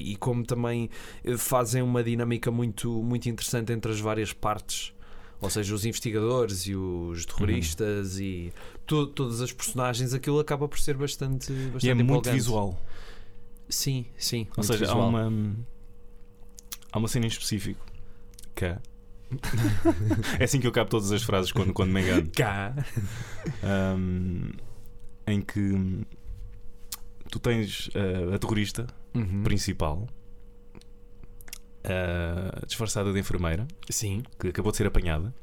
e- 0.07 0.11
e 0.11 0.15
como 0.17 0.43
também 0.45 0.87
eh, 1.23 1.35
fazem 1.35 1.81
uma 1.81 2.03
dinâmica 2.03 2.51
muito, 2.51 2.91
muito 3.01 3.27
interessante 3.27 3.73
entre 3.73 3.91
as 3.91 3.99
várias 3.99 4.33
partes. 4.33 4.93
Ou 5.41 5.49
seja, 5.49 5.73
os 5.73 5.83
investigadores 5.83 6.67
e 6.67 6.75
os 6.75 7.25
terroristas 7.25 8.19
e 8.19 8.53
to- 8.85 9.07
todas 9.07 9.41
as 9.41 9.51
personagens, 9.51 10.13
aquilo 10.13 10.39
acaba 10.39 10.67
por 10.67 10.77
ser 10.77 10.95
bastante, 10.95 11.51
bastante 11.51 11.87
E 11.87 11.89
é 11.89 11.93
muito 11.95 12.05
empolgante. 12.11 12.35
visual. 12.35 12.79
Sim, 13.67 14.05
sim. 14.15 14.41
Ou 14.51 14.57
muito 14.57 14.67
seja, 14.67 14.85
há 14.85 14.87
visual. 14.93 15.09
uma. 15.09 15.55
Há 16.91 16.99
uma 16.99 17.07
cena 17.07 17.25
em 17.25 17.29
específico 17.29 17.83
que 18.53 18.65
é. 18.65 18.77
é 20.39 20.43
assim 20.43 20.59
que 20.59 20.67
eu 20.67 20.71
cabo 20.71 20.89
todas 20.89 21.11
as 21.11 21.23
frases 21.23 21.51
quando, 21.51 21.73
quando 21.73 21.91
me 21.91 22.01
engano. 22.01 22.29
Cá. 22.35 22.73
Ahm, 23.63 24.51
em 25.27 25.41
que 25.41 26.05
tu 27.29 27.39
tens 27.39 27.89
ah, 27.95 28.35
a 28.35 28.39
terrorista 28.39 28.87
Uhum. 29.13 29.43
principal 29.43 30.07
ah, 31.83 32.61
disfarçada 32.65 33.11
de 33.11 33.19
enfermeira 33.19 33.67
Sim. 33.89 34.23
que 34.39 34.47
acabou 34.49 34.71
de 34.71 34.77
ser 34.77 34.87
apanhada 34.87 35.33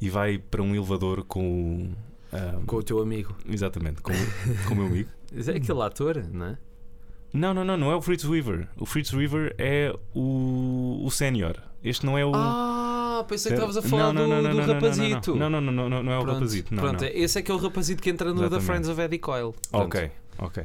e 0.00 0.08
vai 0.10 0.38
para 0.38 0.62
um 0.62 0.74
elevador 0.74 1.24
com 1.24 1.84
o. 1.84 1.92
ah, 2.32 2.60
Com 2.66 2.76
o 2.76 2.82
teu 2.82 3.00
amigo. 3.00 3.36
Exatamente, 3.48 4.02
com, 4.02 4.12
o- 4.12 4.64
com 4.66 4.74
o 4.74 4.76
meu 4.76 4.86
amigo. 4.86 5.08
É 5.34 5.56
aquele 5.56 5.80
ator, 5.80 6.22
não 6.30 6.44
é? 6.46 6.58
Não, 7.32 7.54
não, 7.54 7.64
não, 7.64 7.74
não 7.78 7.90
é 7.90 7.96
o 7.96 8.02
Fritz 8.02 8.22
Weaver. 8.22 8.68
O 8.76 8.84
Fritz 8.84 9.10
Weaver 9.14 9.54
é 9.56 9.90
o, 10.14 11.00
o 11.02 11.10
sénior. 11.10 11.56
Este 11.84 12.06
não 12.06 12.16
é 12.16 12.24
o. 12.24 12.32
Ah, 12.34 13.24
pensei 13.28 13.50
que 13.50 13.56
estavas 13.56 13.76
a 13.76 13.82
falar 13.82 14.12
Não, 14.12 14.26
não, 14.26 14.42
do, 14.42 14.48
não, 14.48 14.66
do 14.66 14.72
rapazito. 14.72 15.34
Não, 15.34 15.50
não, 15.50 15.60
não, 15.60 15.72
não, 15.72 15.88
não, 15.88 16.02
não 16.02 16.12
é 16.12 16.18
o 16.18 16.22
Pronto, 16.22 16.34
rapazito. 16.36 16.74
Não, 16.74 16.82
pronto, 16.82 17.02
não. 17.02 17.10
esse 17.12 17.38
é 17.38 17.42
que 17.42 17.50
é 17.50 17.54
o 17.54 17.58
rapazito 17.58 18.02
que 18.02 18.10
entra 18.10 18.28
no 18.28 18.34
The 18.34 18.40
Exatamente. 18.46 18.66
Friends 18.66 18.88
of 18.88 19.00
Eddie 19.00 19.18
Coyle. 19.18 19.52
Pronto. 19.70 19.84
Ok, 19.86 20.10
ok. 20.38 20.64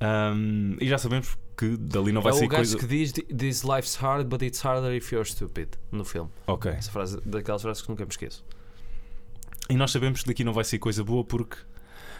Ahm, 0.00 0.76
e 0.80 0.88
já 0.88 0.98
sabemos 0.98 1.36
que 1.56 1.76
dali 1.76 2.10
não 2.12 2.22
vai 2.22 2.32
é 2.32 2.36
sair 2.36 2.46
o 2.46 2.48
gajo 2.48 2.72
coisa. 2.72 2.78
que 2.78 2.86
diz 2.86 3.12
This 3.12 3.62
life's 3.64 3.96
hard, 3.96 4.26
but 4.28 4.42
it's 4.42 4.64
harder 4.64 4.94
if 4.94 5.12
you're 5.12 5.28
stupid 5.28 5.68
no 5.92 6.04
filme. 6.04 6.30
Ok. 6.46 6.70
Essa 6.72 6.90
frase, 6.90 7.20
daquelas 7.24 7.62
frases 7.62 7.82
que 7.82 7.88
nunca 7.90 8.04
me 8.04 8.10
esqueço. 8.10 8.44
E 9.68 9.74
nós 9.76 9.90
sabemos 9.90 10.22
que 10.22 10.28
daqui 10.28 10.42
não 10.42 10.52
vai 10.52 10.64
sair 10.64 10.78
coisa 10.78 11.04
boa 11.04 11.22
porque 11.24 11.56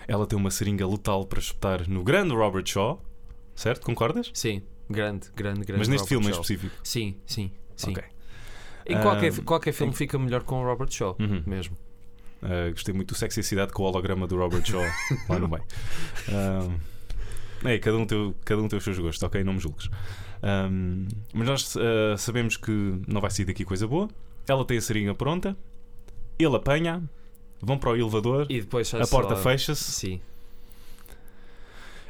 ela 0.07 0.27
tem 0.27 0.39
uma 0.39 0.51
seringa 0.51 0.87
letal 0.87 1.25
para 1.27 1.39
espetar 1.39 1.89
no 1.89 2.03
grande 2.05 2.35
Robert 2.35 2.67
Shaw. 2.67 3.03
Certo? 3.55 3.85
Concordas? 3.85 4.31
Sim, 4.35 4.63
grande, 4.89 5.31
grande, 5.35 5.65
grande. 5.65 5.79
Mas 5.79 5.89
neste 5.89 6.05
Robert 6.05 6.09
filme 6.09 6.27
em 6.27 6.31
Shaw. 6.33 6.41
específico. 6.43 6.75
Sim, 6.83 7.17
sim, 7.27 7.51
sim. 7.77 7.91
Ok. 7.91 8.05
Em 8.93 9.01
qualquer, 9.01 9.33
Ah, 9.39 9.43
qualquer 9.45 9.73
filme 9.73 9.93
em- 9.93 9.97
fica 9.97 10.19
melhor 10.19 10.43
com 10.43 10.63
o 10.63 10.65
Robert 10.65 10.91
Shaw, 10.91 11.17
Uhum. 11.19 11.43
mesmo. 11.47 11.77
Uh, 12.43 12.71
gostei 12.73 12.95
muito 12.95 13.13
do 13.13 13.19
Sexy 13.19 13.43
Cidade 13.43 13.73
com 13.73 13.83
o 13.83 13.87
holograma 13.87 14.27
do 14.27 14.37
Robert 14.37 14.65
Shaw 14.65 14.81
lá 15.29 15.39
no 15.39 15.47
meio. 15.49 15.63
Um, 17.63 17.69
é, 17.69 17.79
cada 17.79 17.97
um, 17.99 18.07
tem, 18.07 18.35
cada 18.45 18.63
um 18.63 18.69
tem 18.69 18.79
os 18.79 18.85
seus 18.85 18.99
gostos, 18.99 19.23
ok? 19.23 19.45
Não 19.45 19.53
me 19.53 19.59
julgues. 19.61 19.91
Um, 20.43 21.07
mas 21.35 21.47
nós 21.47 21.77
uh, 21.77 22.17
sabemos 22.17 22.57
que 22.57 22.71
não 23.07 23.21
vai 23.21 23.31
sair 23.31 23.45
daqui 23.45 23.63
coisa 23.65 23.87
boa. 23.87 24.09
Ela 24.49 24.65
tem 24.65 24.79
a 24.79 24.81
seringa 24.81 25.15
pronta, 25.15 25.55
ele 26.39 26.57
apanha, 26.57 27.03
vão 27.61 27.77
para 27.77 27.91
o 27.91 27.97
elevador, 27.97 28.47
E 28.49 28.61
depois 28.63 28.93
a 28.95 29.07
porta 29.07 29.37
fecha-se 29.37 29.85
Sim, 29.93 30.21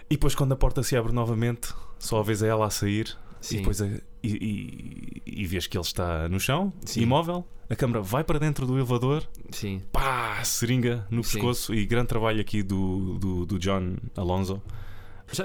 e 0.08 0.14
depois, 0.14 0.34
quando 0.34 0.52
a 0.52 0.56
porta 0.56 0.82
se 0.82 0.96
abre 0.96 1.12
novamente, 1.12 1.72
só 1.98 2.20
a 2.20 2.46
ela 2.46 2.66
a 2.66 2.70
sair 2.70 3.16
sim. 3.40 3.56
e 3.56 3.58
depois 3.58 3.80
a- 3.82 3.86
e, 4.22 5.22
e, 5.26 5.42
e 5.42 5.46
vês 5.46 5.66
que 5.66 5.76
ele 5.76 5.84
está 5.84 6.28
no 6.28 6.38
chão, 6.38 6.72
Sim. 6.84 7.02
imóvel. 7.02 7.46
A 7.70 7.76
câmara 7.76 8.02
vai 8.02 8.22
para 8.24 8.38
dentro 8.38 8.66
do 8.66 8.76
elevador 8.76 9.22
sim. 9.52 9.80
pá, 9.92 10.42
seringa 10.44 11.06
no 11.10 11.22
Sim. 11.22 11.34
pescoço 11.34 11.72
e 11.72 11.86
grande 11.86 12.08
trabalho 12.08 12.40
aqui 12.40 12.62
do, 12.62 13.16
do, 13.18 13.46
do 13.46 13.58
John 13.58 13.96
Alonso. 14.16 14.60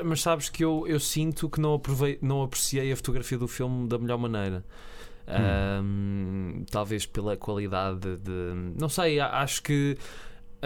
Mas 0.04 0.22
sabes 0.22 0.50
que 0.50 0.66
eu, 0.66 0.86
eu 0.88 1.00
sinto 1.00 1.48
que 1.48 1.62
não, 1.62 1.75
aprovei, 1.75 2.18
não 2.22 2.42
apreciei 2.42 2.92
a 2.92 2.96
fotografia 2.96 3.38
do 3.38 3.48
filme 3.48 3.88
da 3.88 4.00
melhor 4.00 4.18
maneira. 4.18 4.66
Ahm, 5.28 6.64
talvez 6.72 7.06
pela 7.06 7.36
qualidade 7.38 8.18
de. 8.18 8.32
Não 8.80 8.90
sei, 8.90 9.20
acho 9.20 9.62
que 9.62 9.98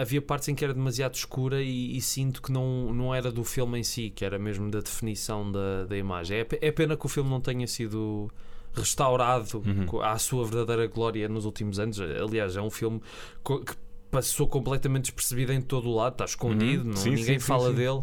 havia 0.00 0.20
partes 0.22 0.48
em 0.48 0.54
que 0.54 0.64
era 0.64 0.72
demasiado 0.74 1.14
escura 1.14 1.62
e, 1.62 1.96
e 1.96 2.00
sinto 2.00 2.40
que 2.42 2.50
não, 2.52 2.92
não 2.92 3.14
era 3.14 3.30
do 3.30 3.44
filme 3.44 3.78
em 3.78 3.82
si, 3.84 4.10
que 4.10 4.24
era 4.24 4.38
mesmo 4.38 4.70
da 4.70 4.80
definição 4.80 5.50
da, 5.50 5.84
da 5.84 5.96
imagem. 5.96 6.38
É, 6.38 6.46
é 6.68 6.72
pena 6.72 6.96
que 6.96 7.06
o 7.06 7.08
filme 7.08 7.28
não 7.30 7.40
tenha 7.40 7.66
sido 7.66 8.30
restaurado 8.72 9.62
Uhum. 9.66 10.00
à 10.02 10.16
sua 10.18 10.44
verdadeira 10.44 10.86
glória 10.86 11.28
nos 11.28 11.44
últimos 11.44 11.78
anos. 11.80 12.00
Aliás, 12.00 12.56
é 12.56 12.62
um 12.62 12.70
filme 12.70 13.00
que 13.44 13.74
passou 14.10 14.46
completamente 14.48 15.04
despercebido 15.04 15.52
em 15.52 15.60
todo 15.60 15.88
o 15.88 15.94
lado, 15.94 16.12
está 16.14 16.24
escondido, 16.24 16.82
Uhum. 16.82 16.88
não- 16.90 16.96
Sim, 16.96 17.10
ninguém 17.10 17.38
sim, 17.38 17.46
fala 17.46 17.70
sim. 17.70 17.76
dele. 17.76 18.02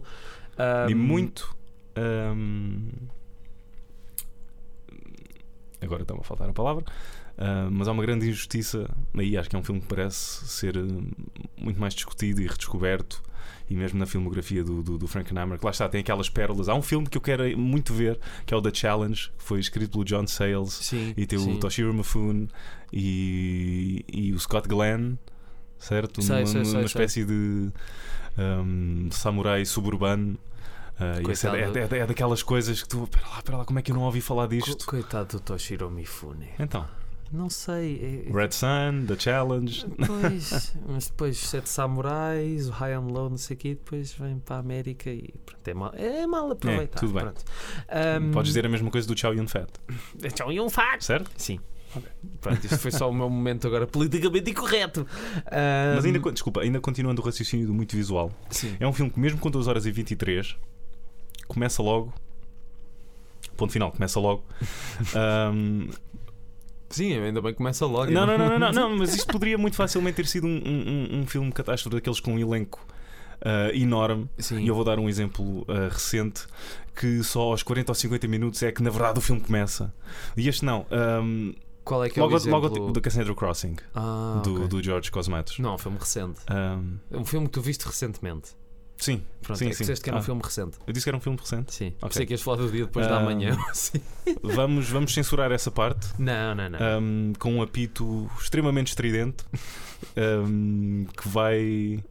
e 0.90 0.94
Ahm, 0.94 0.96
muito. 0.96 1.56
hum, 2.36 2.90
agora 5.82 6.02
está-me 6.02 6.20
a 6.20 6.24
faltar 6.24 6.50
a 6.50 6.54
palavra. 6.54 6.84
Ah, 7.38 7.68
mas 7.72 7.88
há 7.88 7.92
uma 7.92 8.04
grande 8.04 8.28
injustiça. 8.28 8.90
Aí 9.16 9.38
acho 9.38 9.50
que 9.50 9.56
é 9.56 9.60
um 9.60 9.64
filme 9.64 9.82
que 9.82 9.88
parece 9.88 10.48
ser 10.48 10.78
hum, 10.78 11.10
muito 11.60 11.80
mais 11.80 11.94
discutido 11.94 12.42
e 12.42 12.48
redescoberto. 12.48 13.22
E 13.70 13.76
mesmo 13.76 14.00
na 14.00 14.06
filmografia 14.06 14.64
do, 14.64 14.82
do, 14.82 14.98
do 14.98 15.08
Frankenheimer, 15.08 15.60
que 15.60 15.66
lá 15.66 15.72
está, 15.72 15.90
tem 15.90 16.00
aquelas 16.00 16.30
pérolas. 16.30 16.70
Há 16.70 16.74
um 16.74 16.82
filme 16.82 17.06
que 17.08 17.18
eu 17.18 17.22
quero 17.22 17.44
muito 17.58 17.94
ver, 17.94 18.18
que 18.46 18.54
é 18.54 18.58
o 18.58 18.62
The 18.62 18.72
Challenge, 18.74 19.30
que 19.38 19.44
foi 19.44 19.60
escrito 19.60 19.92
pelo 19.92 20.06
John 20.06 20.26
Sayles. 20.26 20.72
Sim, 20.74 21.14
E 21.18 21.26
tem 21.26 21.38
sim. 21.38 21.54
o 21.54 21.60
Toshiro 21.60 21.94
Mifune 21.94 22.48
e, 22.94 24.06
e 24.12 24.32
o 24.34 24.40
Scott 24.40 24.68
Glenn, 24.70 25.16
certo? 25.78 26.22
Sei, 26.22 26.38
uma 26.38 26.46
sei, 26.46 26.64
sei, 26.66 26.74
uma 26.76 26.86
espécie 26.86 27.26
de 27.26 27.70
um, 28.38 29.10
samurai 29.12 29.66
suburbano. 29.66 30.38
Ah, 31.00 31.22
e 31.28 31.32
essa 31.32 31.50
é, 31.56 31.62
é- 31.64 31.98
é- 31.98 32.00
é 32.00 32.08
daquelas 32.08 32.42
coisas 32.42 32.82
que 32.82 32.88
tu, 32.90 33.06
pera 33.08 33.28
lá, 33.28 33.42
pera 33.44 33.58
lá, 33.58 33.66
como 33.66 33.80
é 33.80 33.82
que 33.82 33.92
eu 33.92 33.96
não 33.96 34.04
ouvi 34.04 34.22
falar 34.22 34.48
disto? 34.48 34.86
Coitado 34.86 35.38
do 35.38 35.40
Toshiro 35.42 35.92
Mifune. 35.92 36.50
Então, 36.58 36.88
Não 37.32 37.50
sei. 37.50 38.26
é- 38.28 38.32
Red 38.34 38.52
Sun, 38.52 39.06
The 39.08 39.20
Challenge. 39.20 39.86
Pois, 40.06 40.76
mas 40.88 41.08
depois 41.08 41.38
Sete 41.38 41.70
Samurais, 41.70 42.70
o 42.70 42.72
High 42.72 42.94
and 42.94 43.08
Low, 43.08 43.30
não 43.30 43.38
sei 43.38 43.56
o 43.56 43.60
quê, 43.60 43.70
depois 43.76 44.14
vem 44.14 44.40
para 44.40 44.56
a 44.56 44.60
América 44.60 45.10
e 45.10 45.34
pronto, 45.46 45.68
é 45.68 45.74
mal, 45.74 45.92
é 45.96 46.28
mal 46.28 46.52
aproveitado. 46.52 47.00
tudo 47.02 47.14
bem. 47.14 47.24
pronto. 47.24 47.44
Ahm, 47.90 48.32
Podes 48.32 48.48
dizer 48.50 48.66
a 48.66 48.70
mesma 48.70 48.90
coisa 48.90 49.08
do 49.08 49.18
Chow 49.20 49.34
Yun 49.34 49.48
Fat, 49.48 49.70
Então, 50.24 50.52
e 50.52 50.60
um 50.60 50.70
fato. 50.70 51.04
certo? 51.04 51.30
Sim. 51.38 51.60
Pronto, 52.42 52.64
isto 52.64 52.78
foi 52.78 52.92
só 52.92 53.10
o 53.10 53.14
meu 53.14 53.30
momento 53.30 53.66
agora 53.66 53.88
politicamente 53.88 54.52
incorreto. 54.52 55.08
Ahm, 55.52 55.96
Mas 55.96 56.06
ainda, 56.06 56.20
con- 56.20 56.32
desculpa, 56.32 56.62
ainda 56.62 56.80
continuando 56.80 57.22
o 57.22 57.26
raciocínio 57.26 57.66
do 57.66 57.74
muito 57.74 57.96
visual, 57.96 58.32
Sim. 58.50 58.76
é 58.80 58.88
um 58.88 58.94
filme 58.94 59.10
que, 59.12 59.20
mesmo 59.20 59.40
com 59.40 59.50
2 59.50 59.68
horas 59.68 59.86
e 59.86 59.92
23, 59.92 60.56
começa 61.48 61.82
logo. 61.82 62.14
Ponto 63.56 63.74
final, 63.74 63.92
começa 63.92 64.20
logo. 64.20 64.44
Ahm, 65.16 65.90
Sim, 66.90 67.14
ainda 67.20 67.42
bem 67.42 67.52
que 67.52 67.58
começa 67.58 67.86
logo. 67.86 68.10
Não, 68.12 68.26
não, 68.26 68.38
não, 68.38 68.60
não, 68.60 68.72
não, 68.72 68.98
mas 68.98 69.14
isto 69.14 69.28
poderia 69.32 69.58
muito 69.58 69.76
facilmente 69.76 70.16
ter 70.16 70.26
sido 70.26 70.48
um, 70.48 70.62
um, 70.66 71.20
um 71.22 71.28
filme 71.28 71.52
catástrofe 71.52 71.96
daqueles 71.96 72.20
com 72.20 72.34
um 72.34 72.40
elenco 72.40 72.86
ah, 73.42 73.70
enorme. 73.74 74.30
Sim. 74.38 74.60
E 74.60 74.68
eu 74.68 74.76
vou 74.76 74.84
dar 74.84 75.00
um 75.00 75.10
exemplo 75.10 75.66
ah, 75.68 75.90
recente 75.92 76.46
que 76.96 77.24
só 77.24 77.42
aos 77.42 77.62
40 77.64 77.92
ou 77.92 77.96
50 77.96 78.28
minutos 78.28 78.64
é 78.64 78.72
que 78.72 78.82
na 78.82 78.90
verdade 78.90 79.20
o 79.20 79.22
filme 79.22 79.42
começa. 79.42 79.94
E 80.36 80.48
este 80.48 80.66
não. 80.66 80.86
Qual 81.84 82.04
é 82.04 82.10
que 82.10 82.20
é 82.20 82.22
logo 82.22 82.34
o 82.34 82.38
exemplo? 82.38 82.60
logo 82.60 82.92
do 82.92 83.00
Cassandra 83.02 83.34
Crossing, 83.34 83.78
Ah, 83.96 84.42
do, 84.44 84.84
George 84.84 85.10
Cosmatos. 85.10 85.58
Não, 85.60 85.72
é 85.72 85.74
um 85.76 85.78
filme 85.78 85.98
recente. 85.98 86.42
Ahm, 86.48 86.98
É 87.10 87.18
um 87.18 87.24
filme 87.24 87.48
que 87.48 87.54
tu 87.54 87.62
viste 87.62 87.86
recentemente. 87.86 88.50
Sim, 88.98 89.22
Pronto, 89.42 89.60
Sim, 89.60 89.70
é 89.70 89.72
sim. 89.74 89.80
disseste 89.80 90.04
que 90.04 90.10
era 90.10 90.18
um 90.18 90.20
Ah. 90.20 90.24
filme 90.24 90.42
recente. 90.44 90.78
eu 90.86 90.92
disse 90.94 91.06
que 91.06 91.10
era 91.10 91.18
um 91.18 91.22
filme 91.22 91.38
recente. 91.40 91.74
Sim. 91.74 91.88
Ok. 91.98 92.10
Pensei 92.10 92.26
que 92.26 92.34
ias 92.34 92.42
falar 92.42 92.58
do 92.58 92.70
dia 92.72 92.86
depois 92.86 93.08
da 93.08 93.18
Ah. 93.20 93.24
manhã. 93.24 93.58
Sim. 93.74 94.02
Vamos, 94.44 94.90
vamos 94.90 95.14
censurar 95.14 95.52
essa 95.54 95.72
parte. 95.72 96.08
Não, 96.20 96.54
não, 96.54 96.70
não. 96.70 96.80
ahm, 96.80 97.34
com 97.40 97.54
um 97.56 97.62
apito 97.62 98.30
extremamente 98.42 98.88
estridente 98.90 99.46
ahm, 100.18 101.06
que 101.16 101.30
vai 101.30 102.04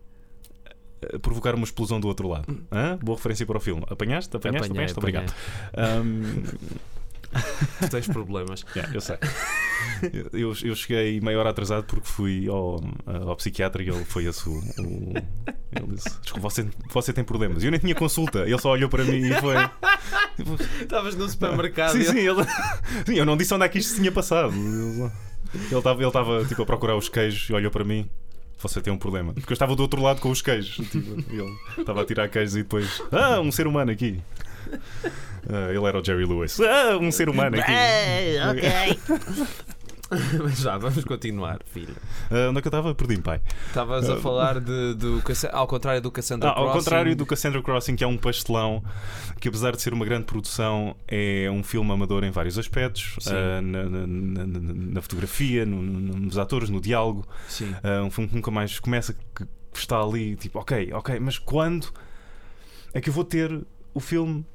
eh, 1.02 1.18
provocar 1.18 1.54
uma 1.54 1.64
explosão 1.64 2.00
do 2.00 2.08
outro 2.08 2.26
lado. 2.28 2.46
Boa 3.02 3.16
referência 3.16 3.44
para 3.44 3.58
o 3.58 3.60
filme. 3.60 3.82
Apanhaste? 3.88 4.34
Apanhaste? 4.34 4.70
Apanhei, 4.70 4.86
Apanhaste? 4.86 4.98
Obrigado. 4.98 5.34
apanhei. 5.74 6.00
Ahm, 6.00 6.44
Tu 7.80 7.88
tens 7.90 8.06
problemas. 8.08 8.64
yeah, 8.74 8.94
eu 8.94 9.00
sei. 9.00 9.16
Eu, 10.32 10.52
eu 10.62 10.74
cheguei 10.74 11.20
meia 11.20 11.38
hora 11.38 11.50
atrasado 11.50 11.84
porque 11.84 12.06
fui 12.06 12.48
ao, 12.48 12.82
ao 13.06 13.36
psiquiatra 13.36 13.82
e 13.82 13.88
ele 13.88 14.04
foi 14.04 14.24
esse 14.26 14.46
o. 14.48 14.52
o- 14.58 15.12
ele 15.72 15.94
disse: 15.94 16.20
Desculpa, 16.20 16.50
você, 16.50 16.66
você 16.92 17.12
tem 17.12 17.24
problemas. 17.24 17.62
E 17.62 17.66
eu 17.66 17.70
nem 17.70 17.78
tinha 17.80 17.94
consulta. 17.94 18.40
Ele 18.40 18.58
só 18.58 18.70
olhou 18.72 18.90
para 18.90 19.04
mim 19.04 19.18
e 19.18 19.32
foi. 19.40 19.54
Estavas 20.82 21.14
no 21.14 21.28
supermercado. 21.28 21.92
Sim, 21.92 22.02
sim, 22.04 22.18
ele... 22.18 22.44
sim, 23.06 23.14
eu 23.14 23.24
não 23.24 23.36
disse 23.36 23.54
onde 23.54 23.64
é 23.64 23.68
que 23.68 23.78
isto 23.78 23.94
tinha 23.96 24.12
passado. 24.12 24.52
Ele 25.54 25.74
estava 25.76 26.00
ele 26.00 26.06
estava, 26.08 26.44
tipo, 26.44 26.62
a 26.62 26.66
procurar 26.66 26.96
os 26.96 27.08
queijos 27.08 27.48
e 27.48 27.52
olhou 27.52 27.70
para 27.70 27.84
mim. 27.84 28.08
Você 28.58 28.80
tem 28.80 28.92
um 28.92 28.98
problema. 28.98 29.32
Porque 29.34 29.52
eu 29.52 29.54
estava 29.54 29.76
do 29.76 29.82
outro 29.82 30.02
lado 30.02 30.20
com 30.20 30.30
os 30.30 30.42
queijos. 30.42 30.76
Tipo, 30.88 30.98
ele 31.30 31.54
estava 31.78 32.02
a 32.02 32.04
tirar 32.04 32.28
queijos 32.28 32.56
e 32.56 32.62
depois. 32.62 33.02
Ah, 33.12 33.40
um 33.40 33.52
ser 33.52 33.66
humano 33.66 33.90
aqui. 33.92 34.20
Ah, 35.48 35.70
ele 35.72 35.84
era 35.86 36.00
o 36.00 36.04
Jerry 36.04 36.24
Lewis. 36.24 36.58
Ah, 36.58 36.98
um 37.00 37.12
ser 37.12 37.28
humano 37.28 37.56
aqui. 37.60 37.70
Mas 40.42 40.58
já, 40.60 40.78
vamos 40.78 41.04
continuar, 41.04 41.58
filho. 41.66 41.94
Ah, 42.30 42.48
onde 42.50 42.58
é 42.58 42.62
que 42.62 42.68
eu 42.68 42.70
estava? 42.70 42.94
Perdi-me, 42.94 43.22
pai. 43.22 43.40
Estavas 43.68 44.08
a 44.08 44.16
falar 44.18 44.60
de, 44.60 44.94
do, 44.94 45.22
ao 45.52 45.66
contrário 45.66 46.00
do 46.00 46.10
Cassandra 46.12 46.48
Ah, 46.48 46.52
ao 46.52 46.64
Crossing. 46.64 46.78
contrário 46.78 47.16
do 47.16 47.26
Cassandra 47.26 47.62
Crossing, 47.62 47.96
que 47.96 48.04
é 48.04 48.06
um 48.06 48.16
pastelão 48.16 48.84
que, 49.40 49.48
apesar 49.48 49.72
de 49.74 49.82
ser 49.82 49.92
uma 49.92 50.04
grande 50.04 50.24
produção, 50.26 50.96
é 51.08 51.48
um 51.50 51.62
filme 51.62 51.90
amador 51.92 52.22
em 52.24 52.30
vários 52.30 52.56
aspectos 52.58 53.16
ah, 53.28 53.60
na, 53.60 53.84
na- 53.84 54.06
na- 54.06 54.46
na- 54.46 55.02
fotografia, 55.02 55.66
no- 55.66 55.82
no- 55.82 56.16
nos 56.18 56.38
atores, 56.38 56.68
no 56.70 56.80
diálogo. 56.80 57.26
Sim. 57.48 57.74
Ah, 57.82 58.02
um 58.04 58.10
filme 58.10 58.28
que 58.28 58.34
nunca 58.36 58.50
mais 58.52 58.78
começa, 58.78 59.12
que 59.34 59.44
está 59.74 60.00
ali, 60.00 60.36
tipo, 60.36 60.58
ok, 60.60 60.92
ok, 60.92 61.18
mas 61.20 61.36
quando 61.38 61.88
é 62.94 63.00
que 63.00 63.08
eu 63.10 63.12
vou 63.12 63.24
ter 63.24 63.60
o 63.92 63.98
filme 64.00 64.46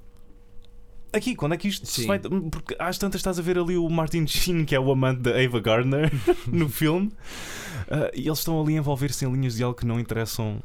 aqui? 1.14 1.36
Quando 1.36 1.54
é 1.54 1.58
que 1.58 1.68
isto 1.68 1.86
se 1.86 2.02
Sim. 2.02 2.08
vai. 2.08 2.20
Porque 2.20 2.76
às 2.80 2.98
tantas 2.98 3.20
estás 3.20 3.38
a 3.40 3.42
ver 3.42 3.58
ali 3.58 3.78
o 3.78 3.90
Martin 3.90 4.26
Sheen, 4.28 4.66
que 4.66 4.76
é 4.76 4.80
o 4.80 4.92
amante 4.92 5.22
da 5.22 5.32
Ava 5.32 5.60
Gardner, 5.60 6.12
no 6.48 6.70
filme, 6.70 7.12
Ah, 7.90 8.10
e 8.14 8.28
eles 8.28 8.40
estão 8.40 8.62
ali 8.62 8.76
a 8.76 8.78
envolver-se 8.78 9.26
em 9.26 9.32
linhas 9.32 9.56
de 9.56 9.64
algo 9.64 9.78
que 9.78 9.86
não 9.86 10.00
interessam 10.00 10.62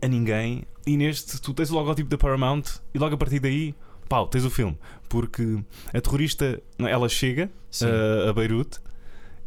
a 0.00 0.06
ninguém. 0.08 0.64
E 0.86 0.96
neste, 0.96 1.40
tu 1.40 1.52
tens 1.52 1.70
o 1.70 1.74
logótipo 1.74 2.08
da 2.08 2.16
Paramount, 2.16 2.62
e 2.94 2.98
logo 2.98 3.14
a 3.14 3.18
partir 3.18 3.40
daí, 3.40 3.74
pau, 4.08 4.26
tens 4.28 4.44
o 4.44 4.50
filme. 4.50 4.78
Porque 5.08 5.58
a 5.92 6.00
terrorista, 6.00 6.60
ela 6.78 7.08
chega 7.08 7.50
ah, 7.82 8.30
a 8.30 8.32
Beirute 8.32 8.78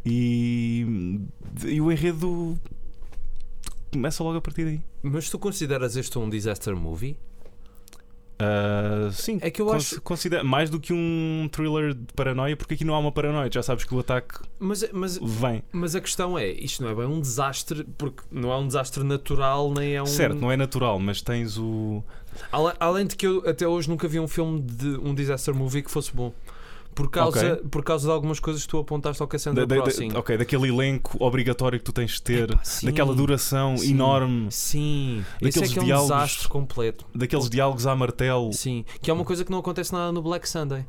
E, 0.04 1.20
e 1.66 1.80
o 1.80 1.90
enredo 1.90 2.58
começa 3.92 4.22
logo 4.22 4.38
a 4.38 4.40
partir 4.40 4.64
daí. 4.64 4.80
Mas 5.02 5.28
tu 5.28 5.38
consideras 5.38 5.96
este 5.96 6.18
um 6.18 6.28
disaster 6.28 6.76
movie? 6.76 7.16
Ah, 8.40 9.10
sim, 9.12 9.38
É 9.42 9.50
que 9.50 9.60
eu 9.60 9.66
cons- 9.66 9.92
acho- 9.92 10.00
considera 10.02 10.42
mais 10.42 10.70
do 10.70 10.80
que 10.80 10.92
um 10.92 11.48
thriller 11.52 11.94
de 11.94 12.12
paranoia, 12.14 12.56
porque 12.56 12.74
aqui 12.74 12.84
não 12.84 12.94
há 12.94 12.98
uma 12.98 13.12
paranoia, 13.12 13.50
já 13.52 13.62
sabes 13.62 13.84
que 13.84 13.94
o 13.94 13.98
ataque 14.00 14.38
Mas, 14.58 14.84
mas, 14.92 15.18
vem. 15.22 15.62
mas 15.72 15.94
a 15.94 16.00
questão 16.00 16.38
é, 16.38 16.50
isto 16.50 16.82
não 16.82 16.90
é 16.90 16.94
bem 16.94 17.04
um 17.06 17.20
desastre, 17.20 17.84
porque 17.98 18.22
não 18.30 18.50
é 18.52 18.56
um 18.56 18.66
desastre 18.66 19.04
natural, 19.04 19.72
nem 19.74 19.94
é 19.94 20.02
um. 20.02 20.06
Certo, 20.06 20.36
não 20.38 20.50
é 20.50 20.56
natural, 20.56 20.98
mas 20.98 21.20
tens 21.20 21.58
o. 21.58 22.02
Além 22.78 23.06
de 23.06 23.16
que 23.16 23.26
eu 23.26 23.42
até 23.46 23.66
hoje 23.66 23.88
nunca 23.88 24.06
vi 24.08 24.18
um 24.20 24.28
filme 24.28 24.60
de 24.60 24.88
um 25.02 25.14
disaster 25.14 25.54
movie 25.54 25.82
que 25.82 25.90
fosse 25.90 26.14
bom. 26.14 26.32
Por 26.94 27.08
causa, 27.08 27.56
por 27.70 27.82
causa 27.84 28.06
de 28.08 28.12
algumas 28.12 28.38
coisas 28.40 28.62
que 28.62 28.68
tu 28.68 28.78
apontaste 28.78 29.22
ao 29.22 29.28
Cassandra 29.28 29.64
da- 29.66 29.74
da- 29.76 29.80
da- 29.80 29.90
Crossing. 29.90 30.12
ok, 30.14 30.36
daquele 30.36 30.68
elenco 30.68 31.16
obrigatório 31.24 31.78
que 31.78 31.84
tu 31.84 31.92
tens 31.92 32.12
de 32.12 32.22
ter, 32.22 32.50
Epá, 32.50 32.62
sim. 32.64 32.86
daquela 32.86 33.14
duração 33.14 33.76
Sim. 33.76 33.90
enorme, 33.92 34.50
Sim, 34.50 35.24
é 35.40 35.44
Daqueles 35.46 35.72
que 35.72 35.78
é 35.78 35.82
um 35.82 35.84
diálogos- 35.84 36.10
desastre 36.12 36.48
completo. 36.48 37.06
daqueles 37.14 37.48
diálogos 37.48 37.86
à 37.86 37.94
martelo. 37.96 38.52
Sim, 38.52 38.84
que 39.00 39.10
é 39.10 39.14
uma 39.14 39.24
coisa 39.24 39.44
que 39.44 39.50
não 39.50 39.60
acontece 39.60 39.92
nada 39.92 40.10
no 40.12 40.20
Black 40.20 40.48
Sunday. 40.48 40.84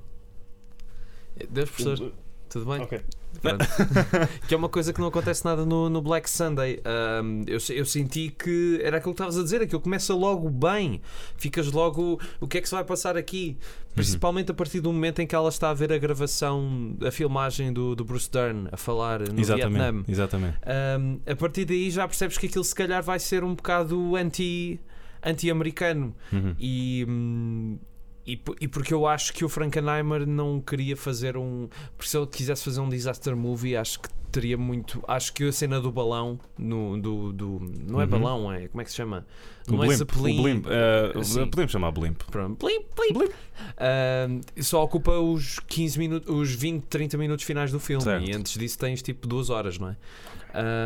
Deves 1.49 1.71
perceber? 1.71 2.11
Tudo 2.49 2.65
bem? 2.65 2.81
Ok. 2.81 2.99
Que 4.47 4.53
é 4.53 4.57
uma 4.57 4.69
coisa 4.69 4.93
que 4.93 4.99
não 4.99 5.07
acontece 5.07 5.43
nada 5.45 5.65
no, 5.65 5.89
no 5.89 6.01
Black 6.01 6.29
Sunday. 6.29 6.81
Ahm, 6.85 7.43
eu, 7.47 7.57
eu 7.75 7.85
senti 7.85 8.29
que 8.29 8.79
era 8.83 8.97
aquilo 8.97 9.13
que 9.13 9.21
estavas 9.21 9.37
a 9.37 9.43
dizer, 9.43 9.61
aquilo 9.61 9.81
começa 9.81 10.13
logo 10.13 10.49
bem. 10.49 11.01
Ficas 11.37 11.71
logo. 11.71 12.19
O 12.39 12.47
que 12.47 12.57
é 12.57 12.61
que 12.61 12.67
se 12.67 12.75
vai 12.75 12.83
passar 12.83 13.17
aqui? 13.17 13.57
Principalmente 13.95 14.51
a 14.51 14.53
partir 14.53 14.79
do 14.79 14.91
momento 14.91 15.21
em 15.21 15.27
que 15.27 15.35
ela 15.35 15.49
está 15.49 15.69
a 15.69 15.73
ver 15.73 15.91
a 15.91 15.97
gravação, 15.97 16.95
a 17.05 17.11
filmagem 17.11 17.73
do, 17.73 17.95
do 17.95 18.05
Bruce 18.05 18.29
Dern 18.31 18.67
a 18.71 18.77
falar 18.77 19.19
no 19.19 19.39
Exatamente, 19.39 19.79
Vietnã. 19.81 20.03
exatamente. 20.07 20.57
Um, 20.99 21.19
a 21.29 21.35
partir 21.35 21.65
daí 21.65 21.91
já 21.91 22.07
percebes 22.07 22.37
que 22.37 22.45
aquilo 22.47 22.63
se 22.63 22.73
calhar 22.73 23.03
vai 23.03 23.19
ser 23.19 23.43
um 23.43 23.53
bocado 23.53 24.15
anti, 24.15 24.79
anti-americano. 25.23 26.15
Uhum. 26.31 26.55
E, 26.57 27.05
hum, 27.07 27.77
e, 28.25 28.39
e 28.59 28.67
porque 28.67 28.93
eu 28.93 29.05
acho 29.07 29.33
que 29.33 29.43
o 29.43 29.49
Frankenheimer 29.49 30.25
não 30.27 30.59
queria 30.61 30.95
fazer 30.95 31.37
um. 31.37 31.67
Porque 31.97 32.09
se 32.09 32.17
ele 32.17 32.27
quisesse 32.27 32.63
fazer 32.63 32.79
um 32.81 32.89
disaster 32.89 33.35
movie, 33.35 33.75
acho 33.75 33.99
que 33.99 34.09
teria 34.31 34.57
muito. 34.57 35.03
Acho 35.07 35.33
que 35.33 35.43
a 35.45 35.51
cena 35.51 35.81
do 35.81 35.91
balão, 35.91 36.39
no, 36.57 36.99
do, 37.01 37.33
do, 37.33 37.59
não 37.87 37.99
é 37.99 38.05
Uhum. 38.05 38.09
balão, 38.09 38.51
é. 38.53 38.67
Como 38.67 38.81
é 38.81 38.83
que 38.85 38.91
se 38.91 38.95
chama? 38.97 39.25
O 39.67 39.73
não 39.73 39.83
é 39.83 39.87
blimp, 39.87 39.97
Zeppelin. 39.99 40.39
o 40.39 40.43
blimp, 40.43 40.65
eh, 40.69 41.23
Sim. 41.23 41.47
podemos 41.47 41.71
chamar 41.71 41.91
blimp. 41.91 42.21
Pronto. 42.31 42.65
Blim, 42.65 42.85
blim. 42.95 43.29
Um, 43.29 44.61
só 44.63 44.83
ocupa 44.83 45.11
os 45.19 45.59
15 45.67 45.99
minutos, 45.99 46.29
os 46.33 46.53
20, 46.55 46.83
30 46.85 47.17
minutos 47.17 47.43
finais 47.45 47.71
do 47.71 47.79
filme. 47.79 48.03
Certo. 48.03 48.27
E 48.29 48.33
antes 48.35 48.53
disso 48.57 48.77
tens 48.79 49.01
tipo 49.01 49.27
duas 49.27 49.49
horas, 49.49 49.77
não 49.77 49.89
é? 49.89 49.97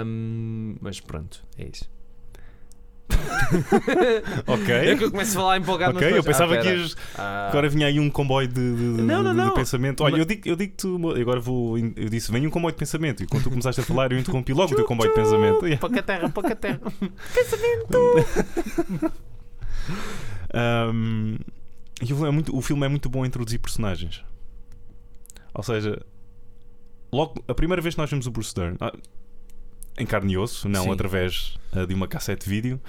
Um, 0.05 0.75
mas 0.81 0.99
pronto, 0.99 1.43
é 1.57 1.67
isso. 1.71 1.89
Ok. 4.47 4.73
É 4.73 4.95
que 4.95 5.03
eu 5.03 5.11
começo 5.11 5.37
a 5.37 5.41
falar 5.41 5.57
empolgado 5.57 5.97
Ok, 5.97 6.17
eu 6.17 6.23
pensava 6.23 6.55
Ah, 6.55 6.61
que 6.61 6.67
ias. 6.67 6.95
Ah, 7.17 7.47
Agora 7.49 7.69
vinha 7.69 7.87
aí 7.87 7.99
um 7.99 8.09
comboio 8.09 8.47
de, 8.47 8.53
de- 8.53 9.01
Não, 9.01 9.23
não, 9.23 9.33
de- 9.33 9.39
de 9.39 9.45
não. 9.45 9.53
pensamento. 9.53 10.03
Olha, 10.03 10.11
Mas- 10.13 10.19
eu 10.19 10.25
digo, 10.25 10.49
eu 10.49 10.55
digo 10.55 10.73
agora 11.21 11.39
vou. 11.39 11.77
Eu 11.77 12.09
disse, 12.09 12.31
vem 12.31 12.45
um 12.45 12.49
comboio 12.49 12.73
de 12.73 12.79
pensamento. 12.79 13.23
E 13.23 13.27
quando 13.27 13.43
tu 13.43 13.49
começaste 13.49 13.81
a 13.81 13.83
falar, 13.83 14.11
eu 14.11 14.19
interrompi 14.19 14.53
logo 14.53 14.73
o 14.73 14.75
teu 14.75 14.85
comboio 14.85 15.09
de 15.09 15.15
pensamento. 15.15 15.65
Yeah. 15.65 15.79
Pouca 15.79 16.03
terra, 16.03 16.29
pouca 16.29 16.55
terra. 16.55 16.79
Um, 20.53 21.37
e 22.01 22.13
o 22.13 22.15
filme, 22.15 22.27
é 22.27 22.31
muito, 22.31 22.55
o 22.57 22.61
filme 22.61 22.85
é 22.85 22.89
muito 22.89 23.09
bom 23.09 23.23
a 23.23 23.27
introduzir 23.27 23.59
personagens. 23.59 24.23
Ou 25.53 25.63
seja, 25.63 26.01
logo 27.11 27.43
a 27.47 27.53
primeira 27.53 27.81
vez 27.81 27.95
que 27.95 28.01
nós 28.01 28.09
vemos 28.09 28.27
o 28.27 28.31
Bruce 28.31 28.53
Dern 28.53 28.77
ah, 28.79 28.93
em 29.97 30.05
carne 30.05 30.33
e 30.33 30.37
osso, 30.37 30.67
não 30.67 30.83
Sim. 30.85 30.91
através 30.91 31.57
ah, 31.73 31.85
de 31.85 31.93
uma 31.93 32.07
cassete 32.07 32.47
vídeo, 32.49 32.79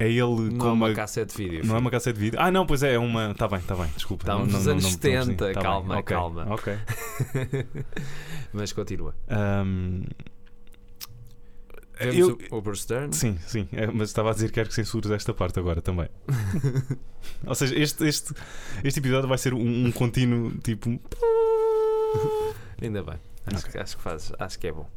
é 0.00 0.08
ele 0.08 0.20
Não 0.50 0.58
com 0.58 0.66
é 0.68 0.72
uma 0.72 0.86
uma. 0.88 0.94
cassete 0.94 1.36
de 1.36 1.42
vídeo. 1.44 1.66
Não 1.66 1.76
é 1.76 1.78
uma 1.78 1.90
cassete 1.90 2.18
vídeo? 2.18 2.38
Ah, 2.40 2.50
não, 2.50 2.66
pois 2.66 2.82
é, 2.82 2.94
é 2.94 2.98
uma. 2.98 3.30
Está 3.30 3.46
bem, 3.46 3.58
está 3.58 3.76
bem, 3.76 3.86
desculpa. 3.94 4.24
Estávamos 4.24 4.52
Não- 4.52 4.58
nos 4.58 4.66
anos 4.68 4.82
não- 4.84 4.90
não- 4.90 4.96
não- 5.16 5.24
70, 5.26 5.36
tá 5.36 5.52
bem, 5.52 5.62
calma, 5.62 5.94
ok, 5.98 6.16
calma. 6.16 6.46
Ok. 6.54 6.74
Mas 8.52 8.72
continua. 8.72 9.14
Um, 9.30 10.02
Vemos 12.00 12.16
eu- 12.16 12.38
o, 12.50 12.56
o 12.56 12.62
Bruce 12.62 12.88
Dern. 12.88 13.12
Sim, 13.14 13.38
sim, 13.46 13.68
é, 13.72 13.86
mas 13.86 14.08
estava 14.08 14.30
a 14.30 14.32
dizer 14.32 14.46
que 14.48 14.54
quero 14.54 14.70
que 14.70 14.74
censures 14.74 15.10
esta 15.10 15.34
parte 15.34 15.58
agora 15.58 15.82
também. 15.82 16.08
Ou 17.46 17.54
seja, 17.54 17.78
este, 17.78 18.06
este, 18.08 18.32
este 18.82 19.00
episódio 19.00 19.28
vai 19.28 19.36
ser 19.36 19.52
um, 19.52 19.86
um 19.86 19.92
contínuo 19.92 20.50
tipo. 20.62 20.98
Ainda 22.80 23.02
bem. 23.02 23.16
Acho, 23.46 23.66
que, 23.70 23.78
acho, 23.78 23.96
que 23.98 24.02
faz, 24.02 24.32
acho 24.38 24.58
que 24.58 24.66
é 24.68 24.72
bom. 24.72 24.88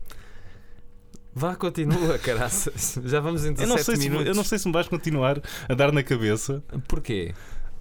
Vá, 1.36 1.56
continua, 1.56 2.18
caraças. 2.20 3.00
Já 3.04 3.20
vamos 3.20 3.44
em 3.44 3.50
Eu 3.50 3.68
não, 3.68 3.76
17 3.76 3.84
sei 3.86 3.96
se, 3.96 4.02
minutos. 4.10 4.28
eu 4.28 4.36
não 4.36 4.44
sei 4.44 4.60
se 4.60 4.68
me 4.68 4.74
vais 4.74 4.88
continuar 4.88 5.42
a 5.68 5.74
dar 5.74 5.92
na 5.92 6.04
cabeça. 6.04 6.64
Porquê? 6.88 7.34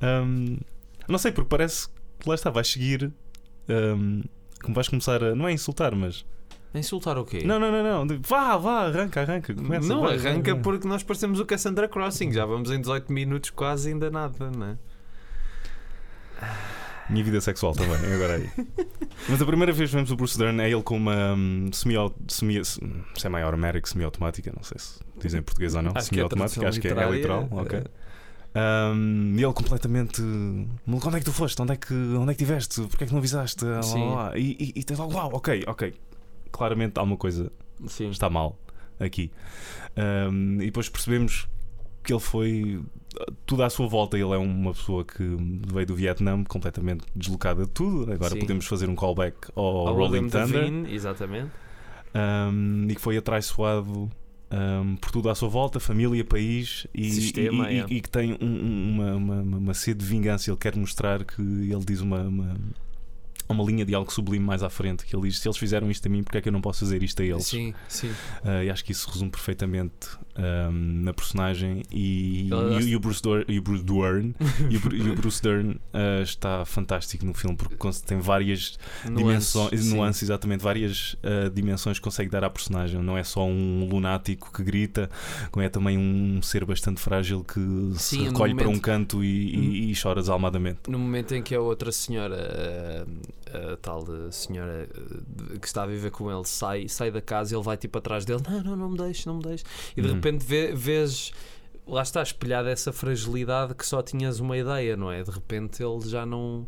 Um, 0.03 0.57
não 1.07 1.19
sei, 1.19 1.33
porque 1.33 1.49
parece 1.49 1.89
que 2.19 2.29
lá 2.29 2.35
está, 2.35 2.51
vais 2.51 2.69
seguir. 2.69 3.13
Um, 3.69 4.23
como 4.63 4.75
vais 4.75 4.89
começar 4.89 5.23
a. 5.23 5.35
Não 5.35 5.47
é 5.47 5.51
a 5.51 5.55
insultar, 5.55 5.95
mas. 5.95 6.25
A 6.75 6.79
Insultar 6.79 7.19
o 7.19 7.25
quê? 7.27 7.43
Não, 7.45 7.61
não, 7.61 7.71
não, 7.71 8.07
não. 8.07 8.19
Vá, 8.23 8.57
vá, 8.57 8.87
arranca, 8.87 9.21
arranca. 9.21 9.53
Começa, 9.55 9.87
não 9.87 10.01
vai, 10.01 10.17
arranca 10.17 10.55
vai. 10.55 10.63
porque 10.63 10.89
nós 10.89 11.03
parecemos 11.03 11.39
o 11.39 11.45
Cassandra 11.45 11.87
Crossing. 11.87 12.33
Já 12.33 12.47
vamos 12.47 12.71
em 12.71 12.81
18 12.81 13.13
minutos, 13.13 13.51
quase 13.51 13.91
ainda 13.91 14.11
nada, 14.11 14.51
não 14.51 14.67
é? 14.69 14.79
Minha 17.11 17.25
vida 17.25 17.41
sexual 17.41 17.73
também, 17.75 17.97
agora 18.15 18.37
aí. 18.37 18.49
Mas 19.29 19.43
a 19.43 19.47
primeira 19.47 19.73
vez 19.73 19.91
que 19.91 19.97
vemos 19.97 20.11
o 20.11 20.17
Bruce 20.17 20.39
Dern 20.39 20.61
é 20.61 20.71
ele 20.71 20.83
com 20.83 20.97
uma 20.97 21.37
semi, 21.73 21.95
semi, 22.29 22.63
semi-automatic, 23.17 23.87
semi-automática, 23.87 24.53
não 24.55 24.63
sei 24.63 24.79
se 24.79 25.01
dizem 25.21 25.41
em 25.41 25.43
português 25.43 25.75
ou 25.75 25.83
não. 25.83 25.93
É 25.95 26.01
Semi-automática, 26.01 26.69
acho 26.69 26.81
que 26.81 26.89
é, 26.89 26.91
é 26.93 27.11
literal. 27.11 27.43
literária. 27.43 27.49
ok. 27.51 27.85
Um, 28.55 29.35
e 29.39 29.43
ele 29.43 29.53
completamente. 29.55 30.21
"Maluco, 30.87 31.09
Onde 31.09 31.17
é 31.17 31.21
que 31.21 31.25
tu 31.25 31.33
foste? 31.33 31.61
Onde 31.63 31.73
é 31.73 31.77
que, 31.77 31.95
onde 31.95 32.33
é 32.33 32.35
que 32.35 32.43
estiveste? 32.43 32.83
Porquê 32.83 33.05
é 33.05 33.07
que 33.07 33.13
não 33.13 33.19
avisaste? 33.19 33.65
Lá, 33.65 33.81
lá, 33.81 34.15
lá. 34.29 34.39
E, 34.39 34.73
e, 34.77 34.81
e 34.81 34.85
tens 34.85 34.99
logo, 34.99 35.15
uau, 35.15 35.31
ok, 35.33 35.65
ok. 35.67 35.95
Claramente 36.51 36.99
alguma 36.99 37.17
coisa 37.17 37.51
Sim. 37.87 38.11
está 38.11 38.29
mal 38.29 38.59
aqui. 39.01 39.31
Um, 40.31 40.61
e 40.61 40.67
depois 40.67 40.89
percebemos 40.91 41.49
que 42.03 42.13
ele 42.13 42.21
foi 42.21 42.81
tudo 43.47 43.63
à 43.63 43.71
sua 43.71 43.87
volta. 43.87 44.17
Ele 44.19 44.33
é 44.33 44.37
uma 44.39 44.73
pessoa 44.73 45.05
que 45.05 45.23
veio 45.73 45.87
do 45.87 45.95
Vietnã 45.95 46.43
completamente 46.45 47.05
deslocada 47.15 47.65
de 47.65 47.71
tudo. 47.71 48.13
Agora 48.13 48.33
Sim. 48.35 48.41
podemos 48.41 48.67
fazer 48.67 48.89
um 48.89 48.95
callback 48.95 49.37
ao, 49.55 49.89
Ao 49.89 49.95
Rolling 49.95 50.29
Thunder 50.29 50.65
Devine, 50.65 50.93
exatamente. 50.95 51.51
um, 52.15 52.87
e 52.91 52.95
que 52.95 53.01
foi 53.01 53.17
atraiçoado. 53.17 54.11
um, 54.55 54.97
por 54.97 55.11
tudo 55.11 55.31
à 55.31 55.35
sua 55.35 55.49
volta, 55.49 55.81
família, 55.81 56.23
país 56.23 56.87
e, 56.93 57.11
Sistema, 57.11 57.71
e- 57.73 57.77
e- 57.77 57.81
é. 57.81 57.87
e 57.89 58.01
que 58.03 58.11
tem 58.11 58.33
um- 58.35 58.45
um- 58.45 58.91
uma, 58.95 59.15
uma, 59.15 59.35
uma- 59.41 59.57
uma 59.57 59.75
sede 59.75 60.01
de 60.01 60.05
vingança. 60.05 60.51
Ele 60.51 60.59
quer 60.59 60.77
mostrar 60.77 61.25
que 61.25 61.41
ele 61.41 61.83
diz 61.87 62.03
uma, 62.03 62.21
uma, 62.21 62.57
uma 63.49 63.65
linha 63.65 63.83
de 63.87 63.95
algo 63.95 64.13
sublime 64.13 64.45
mais 64.45 64.63
à 64.63 64.69
frente. 64.69 65.07
Que 65.07 65.17
ele 65.17 65.27
diz: 65.29 65.39
Se 65.39 65.49
eles 65.49 65.57
fizeram 65.57 65.91
isto 65.91 66.05
a 66.07 66.11
mim, 66.11 66.23
porque 66.23 66.37
é 66.37 66.41
que 66.43 66.49
eu 66.51 66.53
não 66.53 66.61
posso 66.61 66.81
fazer 66.81 67.03
isto 67.03 67.23
a 67.23 67.25
eles? 67.25 67.47
Sim, 67.47 67.73
sim. 67.89 68.09
Uh, 68.45 68.63
e 68.67 68.71
acho 68.71 68.85
que 68.85 68.93
isso 68.93 69.09
resume 69.11 69.31
perfeitamente 69.31 70.11
um, 70.39 71.03
na 71.03 71.13
personagem 71.13 71.83
e, 71.91 72.49
e, 72.81 72.85
e 72.91 72.97
o 72.97 73.01
Bruce 73.01 73.23
Dern, 73.23 73.45
e 73.49 73.59
o 73.59 73.63
Bruce 73.63 73.85
Dern, 73.85 74.35
e 74.71 74.77
o, 74.77 74.81
Bru- 74.81 74.97
e 74.97 75.11
o 75.11 75.15
Bruce 75.15 75.43
Dern 75.43 75.71
uh, 75.73 76.23
está 76.23 76.65
fantástico 76.65 77.25
no 77.27 77.35
filme 77.35 77.57
porque 77.57 77.77
tem 78.07 78.19
várias 78.19 78.79
dimensões, 79.05 79.81
sim. 79.85 79.95
nuances, 79.95 80.23
exatamente, 80.23 80.63
várias 80.63 81.15
uh, 81.15 81.51
dimensões 81.53 81.99
que 81.99 82.05
consegue 82.05 82.31
dar 82.31 82.45
à 82.45 82.51
personagem. 82.51 83.01
Não 83.03 83.17
é 83.19 83.25
só 83.25 83.45
um 83.47 83.89
lunático 83.91 84.51
que 84.53 84.63
grita, 84.63 85.11
como 85.51 85.65
é 85.65 85.69
também 85.69 85.99
um 85.99 86.41
ser 86.43 86.65
bastante 86.65 87.01
frágil 87.01 87.45
que 87.45 87.61
se 87.97 88.17
Sim, 88.17 88.19
no 88.25 88.31
recolhe 88.31 88.55
para 88.55 88.65
um 88.65 88.67
momento- 88.69 88.83
canto 88.83 89.25
e, 89.25 89.55
e- 89.55 89.91
e 89.93 89.95
chora 90.01 90.21
desalmadamente. 90.21 90.89
No 90.89 90.99
momento 90.99 91.35
em 91.35 91.43
que 91.43 91.55
a 91.55 91.61
outra 91.61 91.93
senhora, 91.93 93.07
a, 93.53 93.73
a 93.73 93.77
tal 93.77 94.03
de 94.05 94.35
senhora 94.35 94.89
eh, 94.95 95.59
que 95.59 95.67
está 95.67 95.83
a 95.83 95.87
viver 95.87 96.11
com 96.11 96.31
ele, 96.31 96.45
sai, 96.45 96.89
sai 96.89 97.11
da 97.11 97.21
casa, 97.21 97.55
ele 97.55 97.63
vai 97.63 97.77
tipo 97.77 97.99
atrás 97.99 98.25
dele: 98.25 98.43
Não, 98.49 98.63
não, 98.63 98.77
não 98.77 98.91
me 98.91 98.97
deixes, 98.99 99.27
não 99.27 99.37
me 99.37 99.43
deixes. 99.43 99.65
E 99.97 100.01
de 100.03 100.09
Uhum. 100.09 100.21
Repente 100.23 100.45
vê- 100.47 100.73
vês. 100.75 101.33
Lá 101.87 102.03
está 102.03 102.23
espelhada 102.23 102.71
essa 102.71 102.93
fragilidade 102.93 103.75
que 103.75 103.85
só 103.85 104.01
tinhas 104.03 104.39
uma 104.39 104.57
ideia, 104.57 104.97
não 104.97 105.11
é? 105.11 105.23
De 105.23 105.31
repente 105.31 105.83
ele 105.83 106.09
já 106.09 106.25
não. 106.25 106.67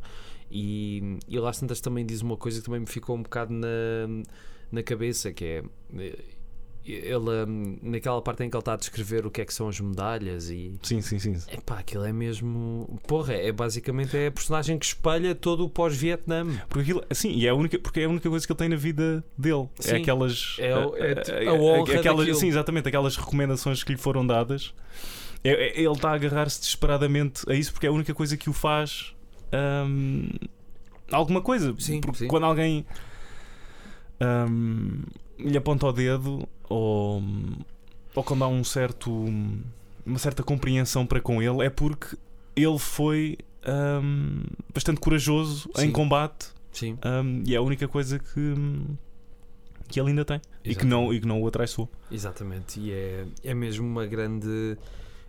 E, 0.50 1.18
e 1.28 1.38
lá 1.38 1.52
tantas 1.52 1.80
também 1.80 2.04
diz 2.04 2.20
uma 2.20 2.36
coisa 2.36 2.58
que 2.58 2.64
também 2.64 2.80
me 2.80 2.86
ficou 2.86 3.16
um 3.16 3.22
bocado 3.22 3.52
na, 3.52 3.66
na 4.70 4.82
cabeça: 4.82 5.32
que 5.32 5.44
é. 5.44 5.64
Ele, 6.86 7.44
hum, 7.48 7.78
naquela 7.82 8.20
parte 8.20 8.42
em 8.44 8.50
que 8.50 8.56
ele 8.56 8.60
está 8.60 8.74
a 8.74 8.76
descrever 8.76 9.24
o 9.24 9.30
que 9.30 9.40
é 9.40 9.44
que 9.44 9.54
são 9.54 9.68
as 9.68 9.80
medalhas 9.80 10.50
e, 10.50 10.74
Sim, 10.82 11.00
sim, 11.00 11.18
sim. 11.18 11.34
Epá, 11.50 11.78
aquilo 11.78 12.04
é 12.04 12.12
mesmo. 12.12 13.00
Porra, 13.06 13.32
é 13.32 13.50
basicamente 13.50 14.14
é 14.16 14.26
a 14.26 14.30
personagem 14.30 14.78
que 14.78 14.84
espelha 14.84 15.34
todo 15.34 15.64
o 15.64 15.68
pós-Vietnã. 15.70 16.46
Porque 16.68 16.80
aquilo, 16.80 17.04
sim, 17.12 17.30
e 17.32 17.46
é 17.46 17.50
a 17.50 17.54
única, 17.54 17.78
porque 17.78 18.00
é 18.00 18.04
a 18.04 18.08
única 18.08 18.28
coisa 18.28 18.46
que 18.46 18.52
ele 18.52 18.58
tem 18.58 18.68
na 18.68 18.76
vida 18.76 19.24
dele. 19.36 19.66
É 19.78 19.82
Sim. 19.82 19.96
aquelas. 19.96 20.56
É 20.58 20.66
é 20.66 20.72
eh, 20.72 21.44
eh, 21.44 21.48
a 21.48 21.52
honra 21.54 21.94
aquelas. 21.94 22.38
Sim, 22.38 22.48
exatamente, 22.48 22.86
aquelas 22.88 23.16
recomendações 23.16 23.82
que 23.82 23.92
lhe 23.92 23.98
foram 23.98 24.26
dadas. 24.26 24.74
É- 25.42 25.50
é- 25.50 25.80
ele 25.80 25.92
está 25.92 26.10
a 26.10 26.14
agarrar-se 26.14 26.60
desesperadamente 26.60 27.48
a 27.50 27.54
isso 27.54 27.72
porque 27.72 27.86
é 27.86 27.88
a 27.88 27.92
única 27.92 28.12
coisa 28.14 28.36
que 28.36 28.50
o 28.50 28.52
faz. 28.52 29.14
hum, 29.86 30.28
alguma 31.10 31.40
coisa. 31.40 31.74
Sim, 31.78 32.00
porque 32.00 32.18
sim. 32.18 32.28
quando 32.28 32.44
alguém. 32.44 32.84
Hum, 34.20 35.02
lhe 35.38 35.56
aponta 35.56 35.86
o 35.86 35.92
dedo 35.92 36.46
ou, 36.68 37.22
ou 38.14 38.24
quando 38.24 38.44
há 38.44 38.48
um 38.48 38.64
certo, 38.64 39.12
uma 40.04 40.18
certa 40.18 40.42
compreensão 40.42 41.06
para 41.06 41.20
com 41.20 41.42
ele, 41.42 41.64
é 41.64 41.70
porque 41.70 42.16
ele 42.56 42.78
foi 42.78 43.38
hum, 44.02 44.42
bastante 44.72 45.00
corajoso 45.00 45.68
em 45.76 45.86
Sim. 45.86 45.92
combate 45.92 46.48
Sim. 46.72 46.98
hum, 47.04 47.42
e 47.46 47.54
é 47.54 47.58
a 47.58 47.62
única 47.62 47.88
coisa 47.88 48.18
que, 48.18 48.54
que 49.88 50.00
ele 50.00 50.10
ainda 50.10 50.24
tem 50.24 50.40
e 50.64 50.74
que, 50.74 50.86
não, 50.86 51.12
e 51.12 51.20
que 51.20 51.26
não 51.26 51.42
o 51.42 51.46
atraiçoou. 51.46 51.88
Exatamente, 52.10 52.80
e 52.80 52.92
é, 52.92 53.26
é 53.42 53.54
mesmo 53.54 53.86
uma 53.86 54.06
grande 54.06 54.76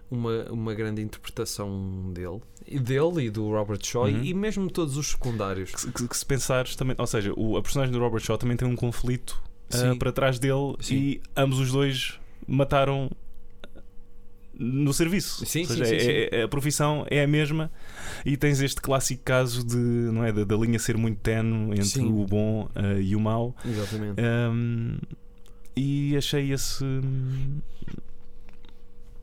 uma, 0.09 0.43
uma 0.51 0.73
grande 0.73 1.01
interpretação 1.01 2.11
dele 2.13 2.39
e 2.67 2.79
dele 2.79 3.25
e 3.25 3.29
do 3.29 3.49
Robert 3.49 3.79
Shaw 3.83 4.03
Uhum. 4.05 4.23
e 4.23 4.33
mesmo 4.33 4.69
todos 4.71 4.97
os 4.97 5.07
secundários. 5.07 5.71
Que, 5.71 5.81
se- 5.81 5.91
que- 5.91 6.07
que 6.07 6.17
se 6.17 6.25
pensares 6.25 6.75
também, 6.75 6.95
ou 6.99 7.07
seja, 7.07 7.33
o, 7.35 7.57
a 7.57 7.61
personagem 7.61 7.91
do 7.93 7.99
Robert 7.99 8.21
Shaw 8.21 8.37
também 8.37 8.55
tem 8.57 8.67
um 8.67 8.75
conflito 8.75 9.41
Sim. 9.69 9.97
para 9.97 10.11
trás 10.11 10.37
dele 10.39 10.75
Sim. 10.79 10.95
e 10.95 11.21
ambos 11.35 11.59
os 11.59 11.71
dois 11.71 12.19
mataram 12.47 13.09
no 14.57 14.93
serviço. 14.93 15.45
Sim, 15.45 15.61
Ou 15.61 15.65
sim, 15.67 15.73
seja, 15.75 15.85
sim, 15.99 16.07
é- 16.09 16.29
é- 16.39 16.43
a 16.43 16.47
profissão 16.47 17.05
é 17.09 17.21
a 17.23 17.27
mesma 17.27 17.69
e 18.25 18.37
tens 18.37 18.61
este 18.61 18.79
clássico 18.81 19.21
caso 19.23 19.65
de 19.65 19.75
não 19.75 20.23
é 20.23 20.31
da, 20.31 20.45
da 20.45 20.55
linha 20.55 20.79
ser 20.79 20.95
muito 20.97 21.19
tenue 21.19 21.71
entre 21.73 21.83
Sim. 21.85 22.05
o 22.07 22.25
bom 22.25 22.69
ah, 22.73 22.93
e 22.99 23.15
o 23.15 23.19
mau. 23.19 23.53
Exatamente. 23.65 24.21
Um, 24.21 24.97
e 25.75 26.15
achei 26.15 26.53
esse. 26.53 26.85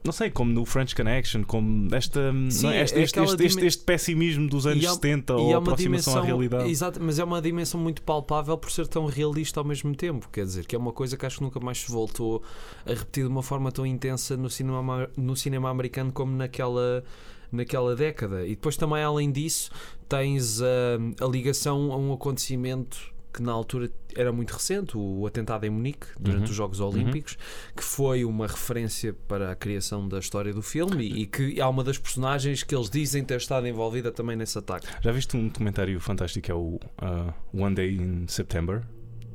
Não 0.03 0.11
sei, 0.11 0.29
como 0.29 0.51
no 0.51 0.65
French 0.65 0.93
Connection, 0.93 1.43
como 1.45 1.87
esta, 1.95 2.19
Sim, 2.49 2.67
é? 2.67 2.81
este, 2.81 2.99
é 2.99 3.03
este, 3.03 3.19
este, 3.19 3.19
este, 3.43 3.47
dimen- 3.55 3.65
este 3.67 3.83
pessimismo 3.85 4.49
dos 4.49 4.67
anos 4.67 4.83
E 4.83 4.87
há- 4.87 4.93
70 4.93 5.33
E 5.33 5.35
ou 5.37 5.55
a 5.55 5.57
aproximação 5.59 6.13
dimensão, 6.13 6.17
à 6.17 6.25
realidade. 6.25 6.69
exato, 6.69 6.99
mas 7.01 7.19
é 7.19 7.23
uma 7.23 7.41
dimensão 7.41 7.79
muito 7.79 8.01
palpável 8.01 8.57
por 8.57 8.69
ser 8.69 8.85
tão 8.87 9.05
realista 9.05 9.61
ao 9.61 9.65
mesmo 9.65 9.95
tempo. 9.95 10.27
Quer 10.29 10.43
dizer, 10.43 10.65
que 10.65 10.75
é 10.75 10.79
uma 10.79 10.91
coisa 10.91 11.15
que 11.15 11.25
acho 11.25 11.37
que 11.37 11.43
nunca 11.43 11.59
mais 11.61 11.77
se 11.79 11.89
voltou 11.89 12.43
a 12.85 12.89
repetir 12.89 13.23
de 13.23 13.29
uma 13.29 13.41
forma 13.43 13.71
tão 13.71 13.85
intensa 13.85 14.35
no 14.35 14.49
cinema, 14.49 15.09
no 15.15 15.35
cinema 15.37 15.69
americano 15.69 16.11
como 16.11 16.35
naquela, 16.35 17.01
naquela 17.49 17.95
década. 17.95 18.45
E 18.45 18.49
depois 18.49 18.75
também, 18.75 19.01
além 19.03 19.31
disso, 19.31 19.71
tens 20.09 20.61
ah, 20.61 20.97
a 21.23 21.27
ligação 21.27 21.93
a 21.93 21.97
um 21.97 22.11
acontecimento 22.11 23.12
que 23.33 23.41
na 23.41 23.51
altura 23.51 23.89
era 24.15 24.31
muito 24.31 24.51
recente, 24.51 24.95
o 24.95 25.25
atentado 25.25 25.65
em 25.65 25.69
Munique, 25.69 26.05
durante 26.19 26.43
Uhum. 26.45 26.49
os 26.51 26.55
Jogos 26.55 26.79
Olímpicos, 26.79 27.37
que 27.75 27.83
foi 27.83 28.23
uma 28.23 28.45
referência 28.47 29.13
para 29.27 29.51
a 29.51 29.55
criação 29.55 30.07
da 30.07 30.19
história 30.19 30.53
do 30.53 30.61
filme 30.61 31.03
e, 31.03 31.21
e 31.23 31.25
que 31.25 31.59
há 31.59 31.67
uma 31.67 31.83
das 31.83 31.97
personagens 31.97 32.61
que 32.63 32.75
eles 32.75 32.89
dizem 32.89 33.23
ter 33.23 33.37
estado 33.37 33.67
envolvida 33.67 34.11
também 34.11 34.35
nesse 34.35 34.57
ataque. 34.57 34.87
Já 35.01 35.11
viste 35.11 35.35
um 35.35 35.47
documentário 35.47 35.99
fantástico? 35.99 36.51
É 36.51 36.53
o 36.53 36.79
uh, 37.01 37.33
One 37.53 37.73
Day 37.75 37.95
in 37.95 38.27
September. 38.27 38.83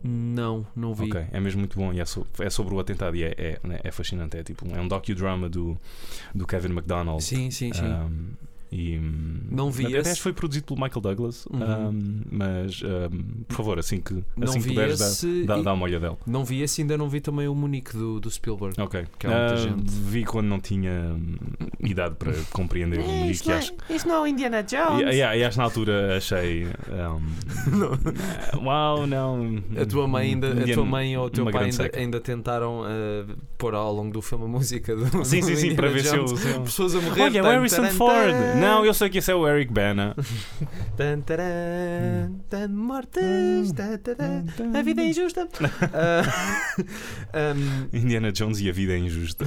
Não, 0.02 0.64
não 0.76 0.94
vi. 0.94 1.06
Ok, 1.06 1.26
é 1.32 1.40
mesmo 1.40 1.58
muito 1.58 1.76
bom 1.76 1.92
e 1.92 1.98
é, 2.00 2.04
so- 2.04 2.24
é 2.38 2.48
sobre 2.48 2.72
o 2.72 2.78
atentado 2.78 3.16
e 3.16 3.24
é, 3.24 3.34
é, 3.36 3.60
né, 3.66 3.80
é 3.82 3.90
fascinante. 3.90 4.36
É, 4.36 4.44
tipo, 4.44 4.64
é 4.72 4.80
um 4.80 4.86
docudrama 4.86 5.48
do, 5.48 5.76
do 6.32 6.46
Kevin 6.46 6.68
MacDonald. 6.68 7.22
Sim, 7.22 7.50
sim, 7.50 7.72
sim. 7.72 7.84
Um, 7.84 8.30
e, 8.70 9.00
Não 9.50 9.70
vi 9.70 9.86
até 9.86 9.98
esse. 9.98 10.10
acho 10.10 10.16
que 10.18 10.22
foi 10.24 10.32
produzido 10.32 10.66
pelo 10.66 10.80
Michael 10.80 11.00
Douglas. 11.00 11.46
Uhum. 11.46 11.88
um, 11.88 12.20
mas, 12.30 12.82
um, 12.82 13.42
por 13.48 13.56
favor, 13.56 13.78
assim 13.78 14.00
que, 14.00 14.12
não 14.36 14.44
assim 14.44 14.58
que 14.60 14.68
vi 14.68 14.74
puderes, 14.74 15.00
esse. 15.00 15.44
dá, 15.44 15.54
dá, 15.54 15.60
e- 15.60 15.64
dá 15.64 15.72
uma 15.72 15.84
olhadela. 15.84 16.18
Não 16.26 16.44
vi 16.44 16.62
esse, 16.62 16.82
ainda 16.82 16.96
não 16.98 17.08
vi 17.08 17.20
também 17.20 17.48
o 17.48 17.54
Munique 17.54 17.96
do, 17.96 18.20
do 18.20 18.30
Spielberg. 18.30 18.78
Ok. 18.80 19.06
Que 19.18 19.26
há 19.26 19.30
muita 19.30 19.54
Ah, 19.54 19.56
gente. 19.56 19.90
Vi 19.90 20.24
quando 20.24 20.46
não 20.48 20.60
tinha 20.60 21.14
hum, 21.14 21.36
idade 21.80 22.14
para 22.16 22.32
compreender 22.52 23.00
o 23.00 23.02
Munique. 23.04 23.48
e 23.48 23.52
acho, 23.52 23.72
Isto 23.88 24.08
não 24.08 24.24
é 24.26 24.28
Indiana 24.28 24.62
Jones. 24.62 25.14
e, 25.14 25.16
e, 25.16 25.38
e 25.38 25.44
acho 25.44 25.58
na 25.58 25.64
altura 25.64 26.16
achei. 26.16 26.66
um, 28.58 28.64
uau, 28.64 29.06
não. 29.06 29.62
A 29.80 29.86
tua 29.86 30.06
mãe 30.06 30.28
ainda, 30.32 30.48
a 30.48 30.50
Indiana- 30.50 30.74
tua 30.74 30.84
mãe 30.84 31.16
ou 31.16 31.26
o 31.26 31.30
teu 31.30 31.44
pai 31.50 31.64
ainda, 31.64 31.90
ainda 31.94 32.20
tentaram 32.20 32.82
ah, 32.84 33.24
pôr 33.56 33.74
ao 33.74 33.92
longo 33.92 34.12
do 34.12 34.22
filme 34.22 34.44
a 34.44 34.48
música 34.48 34.94
do 34.94 35.24
Sim, 35.24 35.42
sim, 35.42 35.52
do 35.52 35.56
sim, 35.56 35.74
para 35.74 35.88
ver. 35.88 36.00
Indiana 36.00 36.18
Jones. 36.24 36.40
se 36.40 36.48
eu- 36.50 36.60
Pessoas 36.62 36.94
a 36.94 37.00
morrer. 37.00 37.22
Olha, 37.22 37.42
o 37.42 37.46
Harrison 37.46 37.84
Ford! 37.90 38.34
Não, 38.60 38.84
eu 38.84 38.92
sei 38.94 39.08
que 39.08 39.18
esse 39.18 39.30
é 39.30 39.34
o 39.34 39.46
Eric 39.48 39.72
Bana. 39.72 40.14
Tan, 40.96 41.20
taran, 41.20 42.32
tan, 42.48 42.68
mortes. 42.68 43.72
tan, 43.72 43.96
taran, 43.98 44.44
A 44.78 44.82
vida 44.82 45.02
é 45.02 45.06
injusta. 45.06 45.48
Ah, 45.92 47.54
Indiana 47.92 48.32
Jones 48.32 48.60
e 48.60 48.68
a 48.68 48.72
vida 48.72 48.92
é 48.94 48.98
injusta. 48.98 49.44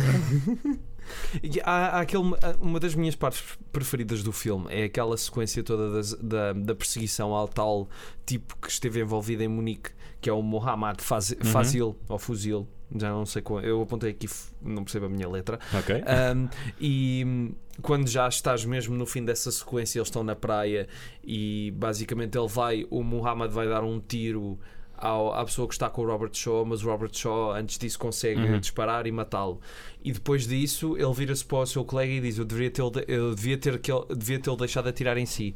Há, 1.64 1.98
há 1.98 2.02
aquele, 2.02 2.24
uma 2.62 2.80
das 2.80 2.96
minhas 2.96 3.16
partes 3.16 3.44
preferidas 3.72 4.24
do 4.24 4.32
filme 4.32 4.68
é 4.70 4.84
aquela 4.86 5.18
sequência 5.18 5.62
toda 5.64 5.92
das- 5.92 6.14
da, 6.14 6.54
da 6.54 6.74
perseguição 6.76 7.34
ao 7.34 7.48
tal 7.48 7.90
tipo 8.26 8.56
que 8.62 8.70
esteve 8.70 9.02
envolvido 9.02 9.44
em 9.44 9.48
Munique, 9.48 9.90
que 10.22 10.30
é 10.30 10.34
o 10.34 10.42
Mohammad 10.42 11.02
Faz, 11.02 11.32
Uhum. 11.32 11.38
Fazil, 11.46 11.96
ou 12.08 12.20
Fuzil, 12.20 12.68
já 12.96 13.10
não 13.10 13.26
sei 13.26 13.42
qual. 13.42 13.60
Eu 13.62 13.82
apontei 13.82 14.12
aqui, 14.12 14.28
não 14.62 14.84
percebo 14.84 15.08
a 15.08 15.10
minha 15.10 15.28
letra. 15.28 15.60
Ok? 15.74 15.96
Um, 15.96 16.48
e 16.80 17.24
hum, 17.26 17.52
quando 17.82 18.08
já 18.08 18.28
estás 18.28 18.64
mesmo 18.64 18.96
no 18.96 19.06
fim 19.06 19.26
dessa 19.26 19.52
sequência, 19.52 19.98
eles 20.00 20.08
estão 20.08 20.24
na 20.24 20.36
praia 20.36 20.88
e 21.24 21.74
basicamente 21.76 22.38
ele 22.38 22.48
vai, 22.48 22.86
o 22.90 23.04
Muhammad 23.04 23.52
vai 23.52 23.68
dar 23.68 23.84
um 23.84 24.00
tiro 24.00 24.60
ao- 25.02 25.34
à 25.34 25.44
pessoa 25.44 25.68
que 25.68 25.74
está 25.74 25.90
com 25.90 26.04
o 26.04 26.06
Robert 26.06 26.30
Shaw, 26.34 26.64
mas 26.66 26.84
o 26.84 26.88
Robert 26.90 27.10
Shaw 27.14 27.54
antes 27.54 27.78
disso 27.78 27.98
consegue 28.00 28.40
Uhum. 28.42 28.60
disparar 28.60 29.06
e 29.08 29.12
matá-lo. 29.12 29.60
E 30.04 30.12
depois 30.12 30.48
disso 30.48 30.96
ele 30.98 31.14
vira-se 31.14 31.44
para 31.44 31.58
o 31.60 31.66
seu 31.66 31.84
colega 31.84 32.12
e 32.14 32.22
diz: 32.22 32.38
Eu 32.38 32.46
devia 32.46 32.70
ter 32.72 32.82
eu 33.08 33.36
devia 33.36 33.58
ter 33.58 33.80
devia 34.16 34.40
tê-lo 34.40 34.56
deixado 34.58 34.88
atirar 34.88 35.18
em 35.18 35.26
si. 35.26 35.56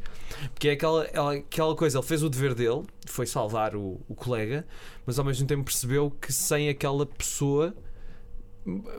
Porque 0.54 0.68
é 0.70 0.72
aquela, 0.74 1.04
ela- 1.14 1.34
aquela 1.36 1.76
coisa, 1.76 1.98
ele 2.00 2.06
fez 2.08 2.22
o 2.24 2.30
dever 2.30 2.54
dele, 2.54 2.84
foi 3.08 3.26
salvar 3.26 3.76
o, 3.76 4.02
o 4.08 4.16
colega, 4.16 4.66
mas 5.06 5.18
ao 5.20 5.26
mesmo 5.26 5.48
tempo 5.48 5.64
percebeu 5.64 6.12
que 6.12 6.34
sem 6.34 6.68
aquela 6.70 7.06
pessoa 7.06 7.74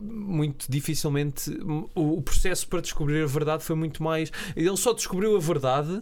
muito 0.01 0.71
dificilmente 0.71 1.51
o 1.95 2.23
processo 2.23 2.69
para 2.69 2.81
descobrir 2.81 3.23
a 3.25 3.27
verdade 3.27 3.65
foi 3.65 3.75
muito 3.75 4.01
mais 4.01 4.31
ele 4.55 4.77
só 4.77 4.93
descobriu 4.93 5.37
a 5.37 5.41
verdade 5.41 6.01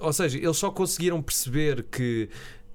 ou 0.00 0.12
seja, 0.12 0.38
eles 0.38 0.56
só 0.56 0.70
conseguiram 0.70 1.20
perceber 1.22 1.82
que, 1.84 2.28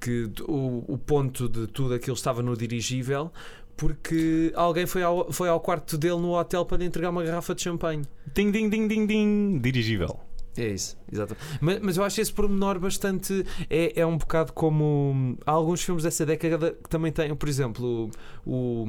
que 0.05 0.29
o, 0.43 0.83
o 0.87 0.97
ponto 0.99 1.49
de 1.49 1.65
tudo 1.65 1.95
aquilo 1.95 2.13
estava 2.13 2.43
no 2.43 2.55
dirigível 2.55 3.31
porque 3.75 4.53
alguém 4.55 4.85
foi 4.85 5.01
ao, 5.01 5.31
foi 5.33 5.49
ao 5.49 5.59
quarto 5.59 5.97
dele 5.97 6.17
no 6.17 6.37
hotel 6.37 6.63
para 6.63 6.77
lhe 6.77 6.85
entregar 6.85 7.09
uma 7.09 7.23
garrafa 7.23 7.55
de 7.55 7.63
champanhe 7.63 8.03
Ding, 8.33 8.51
ding, 8.51 8.69
ding, 8.69 8.87
ding, 8.87 9.07
ding. 9.07 9.59
Dirigível. 9.59 10.19
é 10.55 10.67
isso, 10.67 10.95
exato. 11.15 11.35
Mas, 11.59 11.79
mas 11.81 11.97
eu 11.97 12.03
acho 12.03 12.21
esse 12.21 12.31
pormenor 12.31 12.79
bastante. 12.79 13.45
É, 13.69 14.01
é 14.01 14.05
um 14.05 14.17
bocado 14.17 14.53
como. 14.53 15.37
Há 15.45 15.51
alguns 15.51 15.83
filmes 15.83 16.03
dessa 16.03 16.25
década 16.25 16.77
que 16.83 16.89
também 16.89 17.11
têm, 17.11 17.33
por 17.35 17.49
exemplo, 17.49 18.09
o, 18.45 18.85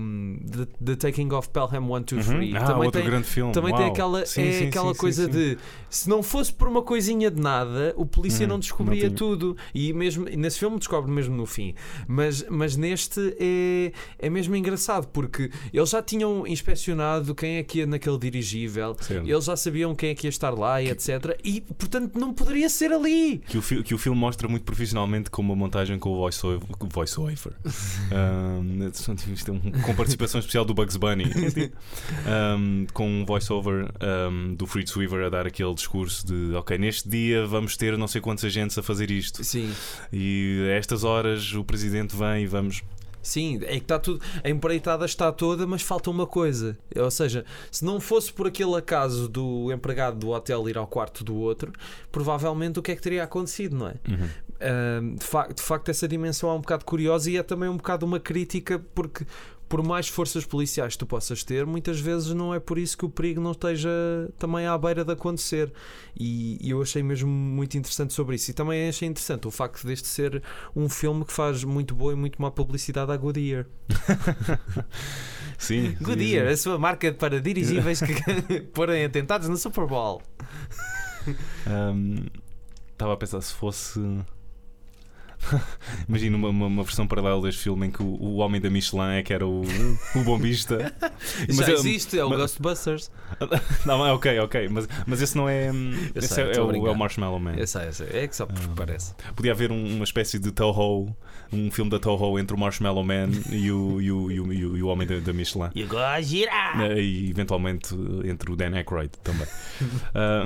The, 0.51 0.67
The 0.85 0.97
Taking 0.97 1.33
of 1.33 1.49
Pelham 1.49 1.91
1, 1.91 2.03
2, 2.03 2.07
3. 2.07 2.27
Uhum. 2.29 2.57
Ah, 2.57 2.65
também 2.65 2.87
outro 2.87 3.01
tem, 3.01 3.11
grande 3.11 3.27
filme. 3.27 3.53
também 3.53 3.75
tem 3.75 3.85
Uau. 3.85 3.93
aquela, 3.93 4.27
Sim, 4.27 4.43
é 4.43 4.53
sim, 4.53 4.67
aquela 4.69 4.93
sim, 4.93 5.01
coisa 5.01 5.29
de 5.29 5.59
se 5.89 6.09
não 6.09 6.23
fosse 6.23 6.53
por 6.53 6.69
uma 6.69 6.83
coisinha 6.83 7.31
de 7.31 7.41
nada, 7.41 7.95
o 7.97 8.05
polícia 8.05 8.45
Uhum, 8.45 8.53
não 8.53 8.59
descobria 8.59 9.09
não 9.09 9.17
tudo. 9.17 9.57
E 9.75 9.93
mesmo 9.93 10.25
nesse 10.25 10.59
filme 10.59 10.79
descobre 10.79 11.11
mesmo 11.11 11.37
no 11.37 11.47
fim. 11.47 11.75
Mas, 12.07 12.45
mas 12.49 12.77
neste 12.77 13.37
é, 13.39 13.93
é 14.19 14.31
mesmo 14.31 14.55
engraçado 14.57 15.09
porque 15.09 15.51
eles 15.73 15.91
já 15.91 16.03
tinham 16.03 16.47
inspecionado 16.47 17.35
quem 17.35 17.57
é 17.57 17.63
que 17.63 17.79
ia 17.79 17.87
naquele 17.87 18.19
dirigível. 18.19 18.97
Certo. 19.01 19.29
Eles 19.29 19.45
já 19.45 19.57
sabiam 19.57 19.95
quem 19.95 20.11
é 20.11 20.15
que 20.15 20.27
ia 20.27 20.31
estar 20.31 20.51
lá 20.51 20.83
e 20.83 20.91
etc. 20.91 21.39
E 21.45 21.61
portanto 21.61 22.16
não 22.17 22.33
poderia 22.33 22.69
ser 22.69 22.93
ali. 22.93 23.39
Que 23.47 23.59
o, 23.59 23.63
fi- 23.63 23.83
que 23.83 23.95
o 23.95 23.99
filme 23.99 24.19
mostra 24.19 24.49
muito 24.49 24.65
profissionalmente 24.65 25.31
com 25.31 25.43
uma 25.43 25.55
montagem 25.57 25.99
com 25.99 26.11
o 26.11 26.17
voice-over. 26.17 26.61
Voice 26.93 27.17
isto 29.33 29.51
é 29.51 29.55
um- 29.55 29.61
com 29.83 29.95
participação 29.95 30.39
especial 30.41 30.65
do 30.65 30.75
Bugs 30.75 30.97
Bunny. 30.97 31.25
Um, 32.27 32.87
com 32.93 33.09
um 33.09 33.25
voice-over 33.25 33.89
um, 34.31 34.55
do 34.55 34.67
Fritz 34.67 34.95
Weaver 34.97 35.27
a 35.27 35.29
dar 35.29 35.47
aquele 35.47 35.73
discurso 35.75 36.27
de 36.27 36.55
ok, 36.55 36.77
neste 36.79 37.09
dia 37.09 37.47
vamos 37.47 37.77
ter 37.77 37.97
não 37.97 38.07
sei 38.09 38.21
quantos 38.21 38.45
agentes 38.45 38.77
a 38.79 38.83
fazer 38.83 39.11
isto. 39.11 39.43
Sim. 39.45 39.73
E 40.13 40.67
a 40.71 40.75
estas 40.75 41.05
horas 41.05 41.53
o 41.55 41.65
presidente 41.65 42.17
vem 42.17 42.45
e 42.45 42.47
vamos. 42.47 42.83
Sim, 43.27 43.57
é 43.65 43.73
que 43.73 43.77
está 43.79 43.99
tudo. 43.99 44.21
A 44.45 44.49
empreitada 44.49 45.05
está 45.05 45.33
toda, 45.33 45.67
mas 45.67 45.83
falta 45.83 46.09
uma 46.11 46.27
coisa. 46.29 46.79
Ou 46.95 47.11
seja, 47.11 47.45
se 47.73 47.85
não 47.85 47.99
fosse 48.01 48.33
por 48.33 48.47
aquele 48.47 48.75
acaso 48.77 49.29
do 49.29 49.73
empregado 49.73 50.17
do 50.19 50.29
hotel 50.29 50.69
ir 50.69 50.79
ao 50.79 50.87
quarto 50.87 51.25
do 51.25 51.35
outro, 51.35 51.73
provavelmente 52.13 52.79
o 52.79 52.83
que 52.83 52.93
é 52.93 52.97
que 52.97 53.03
teria 53.03 53.25
acontecido, 53.25 53.77
não 53.77 53.89
é? 53.89 53.95
Uhum. 54.09 54.29
Ahm, 54.61 55.15
de, 55.17 55.25
fa- 55.25 55.49
de 55.49 55.61
facto, 55.63 55.89
essa 55.91 56.07
dimensão 56.07 56.49
é 56.51 56.53
um 56.55 56.61
bocado 56.61 56.85
curiosa 56.85 57.31
e 57.31 57.37
é 57.37 57.43
também 57.43 57.69
um 57.69 57.77
bocado 57.77 58.07
uma 58.07 58.21
crítica, 58.21 58.79
porque 58.95 59.27
por 59.69 59.83
mais 59.83 60.09
forças 60.09 60.45
policiais 60.45 60.95
que 60.95 60.99
tu 60.99 61.07
possas 61.07 61.43
ter, 61.43 61.67
muitas 61.67 62.01
vezes 62.01 62.33
não 62.33 62.55
é 62.55 62.61
por 62.61 62.79
isso 62.79 62.97
que 62.97 63.05
o 63.05 63.09
perigo 63.09 63.41
não 63.41 63.53
esteja 63.53 63.91
também 64.39 64.67
à 64.67 64.77
beira 64.77 65.05
de 65.05 65.13
acontecer. 65.13 65.73
E, 66.19 66.59
e 66.61 66.71
eu 66.71 66.81
achei 66.81 67.03
mesmo 67.03 67.29
muito 67.29 67.77
interessante 67.77 68.13
sobre 68.13 68.37
isso. 68.37 68.51
E 68.51 68.55
também 68.55 68.89
achei 68.89 69.09
interessante 69.09 69.47
o 69.47 69.51
facto 69.51 69.87
deste 69.87 70.09
ser 70.09 70.43
um 70.75 70.89
filme 70.89 71.25
que 71.25 71.33
faz 71.33 71.65
muito 71.65 71.95
boa 71.95 72.13
e 72.13 72.17
muito 72.17 72.41
má 72.41 72.51
publicidade 72.51 73.11
à 73.11 73.17
Goodyear. 73.17 73.67
Sim. 75.59 75.97
Goodyear, 76.01 76.49
a 76.49 76.57
sua 76.57 76.79
marca 76.79 77.13
para 77.13 77.41
dirigíveis 77.41 78.01
que 78.01 78.61
porem 78.73 79.05
atentados 79.05 79.49
no 79.49 79.57
Super 79.57 79.87
Bowl. 79.87 80.23
Um, 81.67 82.27
Estava 82.97 83.13
a 83.13 83.17
pensar 83.19 83.43
se 83.43 83.53
fosse. 83.53 84.01
Imagina 86.09 86.37
uma, 86.37 86.49
uma, 86.49 86.67
uma 86.67 86.83
versão 86.85 87.07
paralela 87.07 87.41
deste 87.43 87.63
filme 87.63 87.87
em 87.87 87.91
que 87.91 88.03
o, 88.03 88.07
o 88.07 88.37
homem 88.37 88.61
da 88.61 88.69
Michelin 88.71 89.17
é 89.19 89.23
que 89.23 89.33
era 89.33 89.47
o, 89.47 89.63
o 90.15 90.25
bombista. 90.25 90.93
Já 91.49 91.67
é- 91.69 91.73
existe, 91.73 92.19
é 92.19 92.25
o 92.25 92.29
mas- 92.31 92.39
Ghostbusters. 92.39 93.11
Não, 93.85 94.07
é 94.07 94.13
ok, 94.13 94.39
ok. 94.41 94.69
Mas, 94.69 94.89
mas 95.07 95.21
esse 95.23 95.37
não 95.37 95.49
é. 95.49 95.69
Eu 95.69 95.75
Esse 96.15 96.35
sei, 96.35 96.45
é, 96.45 96.57
é 96.57 96.61
o, 96.61 96.87
é 96.87 96.91
o 96.91 96.95
Marshmallow 96.97 97.39
Man. 97.41 97.55
Eu 97.57 97.67
sei, 97.67 97.87
eu 97.89 97.93
sei. 97.93 98.09
É 98.13 98.27
que 98.29 98.35
só 98.37 98.47
porque 98.47 98.63
Ah. 98.65 98.73
parece. 98.77 99.15
Podia 99.35 99.53
haver 99.53 99.71
um- 99.73 99.97
uma 99.97 100.05
espécie 100.05 100.39
de 100.39 100.51
Toho, 100.53 101.15
um 101.53 101.71
filme 101.71 101.91
da 101.91 101.99
Toho 101.99 102.39
entre 102.39 102.55
o 102.57 102.59
Marshmallow 102.59 103.03
Man 103.05 103.31
e 103.51 103.71
o, 103.71 104.01
e 104.01 104.11
o, 104.13 104.31
e 104.31 104.41
o, 104.41 104.53
e 104.53 104.65
o, 104.83 104.87
o 104.87 104.89
homem 104.89 105.07
da, 105.07 105.19
da 105.19 105.33
Michelin. 105.33 105.71
E 105.75 105.87
girar! 106.23 106.81
Eh, 106.83 107.01
E 107.03 107.31
eventualmente 107.31 107.95
entre 108.25 108.51
o 108.53 108.57
Dan 108.57 108.75
Aykroyd 108.77 109.11
também. 109.23 109.47
Ah, 110.15 110.45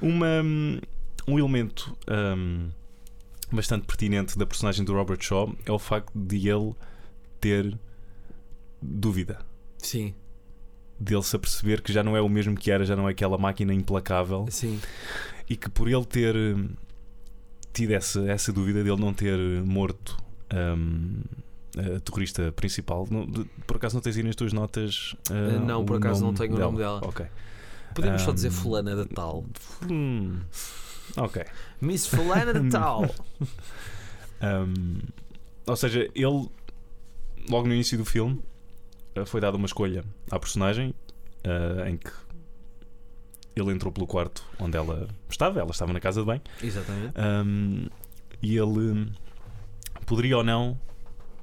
uma, 0.00 0.42
um 1.28 1.38
elemento 1.38 1.96
ahm, 2.08 2.68
bastante 3.54 3.86
pertinente 3.86 4.38
da 4.38 4.46
personagem 4.46 4.84
do 4.84 4.92
Robert 4.92 5.20
Shaw 5.22 5.54
é 5.66 5.72
o 5.72 5.78
facto 5.78 6.12
de 6.14 6.48
ele 6.48 6.74
ter 7.40 7.78
dúvida. 8.80 9.38
Sim, 9.78 10.14
Dele 10.98 11.22
se 11.24 11.34
aperceber 11.34 11.82
que 11.82 11.92
já 11.92 12.02
não 12.04 12.16
é 12.16 12.20
o 12.20 12.28
mesmo 12.28 12.54
que 12.56 12.70
era, 12.70 12.84
já 12.84 12.94
não 12.94 13.08
é 13.08 13.12
aquela 13.12 13.36
máquina 13.36 13.74
implacável 13.74 14.46
sim. 14.50 14.80
e 15.48 15.56
que 15.56 15.68
por 15.68 15.88
ele 15.88 16.04
ter 16.04 16.36
hum, 16.36 16.68
tido 17.72 17.90
essa, 17.92 18.20
essa 18.30 18.52
dúvida 18.52 18.84
dele 18.84 19.00
não 19.00 19.12
ter 19.12 19.36
morto 19.64 20.16
hum, 20.54 21.22
a 21.76 21.98
terrorista 22.00 22.52
principal, 22.52 23.08
não- 23.10 23.26
de- 23.26 23.44
por 23.66 23.76
acaso 23.78 23.94
não 23.96 24.02
tens 24.02 24.16
aí 24.16 24.22
nas 24.22 24.36
tuas 24.36 24.52
notas? 24.52 25.16
ah, 25.30 25.58
não, 25.58 25.84
por 25.84 25.96
acaso 25.96 26.22
não 26.24 26.32
tenho 26.34 26.54
o 26.54 26.58
nome 26.58 26.78
dela. 26.78 27.00
Ok. 27.02 27.26
Podemos 27.94 28.22
só 28.22 28.30
Um, 28.30 28.34
dizer 28.34 28.50
fulana 28.50 28.94
de 28.94 29.04
tal. 29.06 29.44
Hum, 29.90 30.40
ok. 31.16 31.44
Miss 31.80 32.06
fulana 32.06 32.52
de 32.54 32.70
tal. 32.70 33.08
Um, 34.42 34.98
ou 35.66 35.76
seja, 35.76 36.10
ele, 36.16 36.48
logo 37.48 37.68
no 37.68 37.74
início 37.74 37.96
do 37.96 38.04
filme, 38.04 38.42
uh, 39.16 39.24
foi 39.24 39.40
dada 39.40 39.56
uma 39.56 39.66
escolha 39.66 40.04
à 40.32 40.38
personagem 40.38 40.92
uh, 41.46 41.86
em 41.86 41.96
que 41.96 42.10
ele 43.54 43.70
entrou 43.70 43.92
pelo 43.92 44.06
quarto 44.06 44.44
onde 44.58 44.76
ela 44.76 45.08
estava, 45.30 45.60
ela 45.60 45.70
estava 45.70 45.92
na 45.92 46.00
casa 46.00 46.20
de 46.20 46.26
banho, 46.26 46.42
Exatamente. 46.60 47.14
um, 47.18 47.86
e 48.42 48.56
ele 48.56 49.12
poderia 50.06 50.38
ou 50.38 50.44
não 50.44 50.78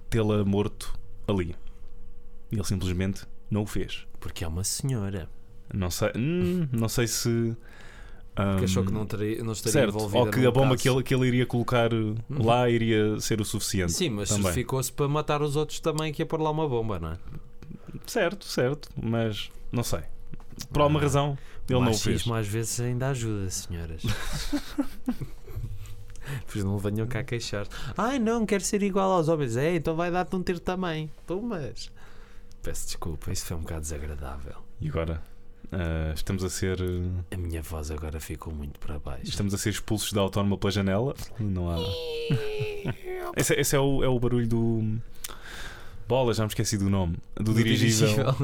tê-la 0.10 0.43
morto 0.43 0.93
ali. 1.28 1.56
E 2.52 2.56
ele 2.56 2.63
simplesmente 2.65 3.26
não 3.50 3.62
o 3.62 3.65
fez. 3.65 4.06
Porque 4.19 4.43
é 4.43 4.48
uma 4.48 4.63
senhora. 4.63 5.30
Não 5.74 5.89
sei, 5.91 6.12
hum, 6.15 6.67
não 6.72 6.89
sei 6.89 7.08
se. 7.08 7.56
Que 8.58 8.63
achou 8.65 8.86
que 8.86 8.92
não, 8.94 9.06
teria, 9.06 9.44
não 9.44 9.52
estaria 9.52 9.74
Certo, 9.74 9.96
envolvida 9.96 10.20
ou 10.20 10.32
que 10.32 10.46
a 10.46 10.52
bomba 10.52 10.70
caso. 10.70 10.82
que 10.84 10.89
ele, 10.89 11.04
que 11.04 11.13
ele 11.13 11.28
iria 11.28 11.46
colocar 11.46 11.94
uh, 11.94 12.15
lá 12.30 12.70
iria 12.70 13.20
ser 13.20 13.42
o 13.42 13.46
suficiente. 13.46 13.92
Sim, 13.92 14.12
mas 14.12 14.30
também. 14.30 14.54
ficou-se 14.54 14.92
para 14.92 15.08
matar 15.10 15.42
os 15.42 15.58
outros 15.58 15.80
também 15.82 16.13
que 16.13 16.22
ia 16.22 16.26
pôr 16.26 16.39
lá 16.39 16.50
uma 16.50 16.68
bomba, 16.68 17.00
não 17.00 17.12
é? 17.12 17.18
Certo, 18.08 18.46
certo, 18.46 18.88
mas 19.02 19.50
não 19.72 19.84
sei. 19.84 20.02
Por 20.72 20.82
alguma 20.82 21.00
Ah, 21.00 21.04
razão, 21.04 21.38
ele 21.70 21.80
não 21.82 21.92
o 21.92 21.94
fez. 21.94 22.26
às 22.30 22.48
vezes 22.48 22.80
ainda 22.80 23.10
ajuda, 23.10 23.50
senhoras. 23.50 24.04
Pois 26.52 26.63
não 26.63 26.78
venham 26.78 27.08
cá 27.08 27.24
queixar. 27.24 27.68
Ai 27.98 28.20
não, 28.20 28.46
quero 28.46 28.63
ser 28.63 28.84
igual 28.84 29.12
aos 29.12 29.28
homens. 29.28 29.58
É, 29.58 29.76
então 29.76 29.96
vai 29.96 30.12
dar-te 30.12 30.36
um 30.36 30.44
tiro 30.44 30.60
também. 30.60 31.10
Tu, 31.26 31.42
mas. 31.42 31.92
Peço 32.62 32.86
desculpa, 32.86 33.32
isso 33.32 33.46
foi 33.46 33.58
um 33.58 33.62
bocado 33.62 33.82
desagradável. 33.82 34.56
E 34.80 34.89
agora? 34.89 35.24
Ah, 35.71 36.12
estamos 36.15 36.43
a 36.43 36.49
ser 36.49 36.79
uh, 36.82 37.12
A 37.32 37.38
minha 37.38 37.62
voz 37.62 37.91
agora 37.91 38.19
ficou 38.19 38.53
muito 38.53 38.79
para 38.79 38.97
baixo. 38.99 39.23
estamos 39.29 39.53
a 39.53 39.58
ser 39.58 39.69
expulsos 39.69 40.12
da 40.13 40.21
autónoma 40.21 40.58
pela 40.58 40.71
janela. 40.71 41.13
Não 41.39 41.69
há. 41.69 41.77
esse, 43.38 43.53
esse 43.53 43.75
é, 43.75 43.79
o, 43.79 44.03
é 44.03 44.08
o 44.08 44.19
barulho 44.19 44.47
do. 44.47 44.97
Bola, 46.08 46.34
já 46.34 46.43
me 46.43 46.47
esqueci 46.49 46.77
do 46.77 46.89
nome. 46.89 47.17
Do, 47.36 47.53
dirigível. 47.53 48.36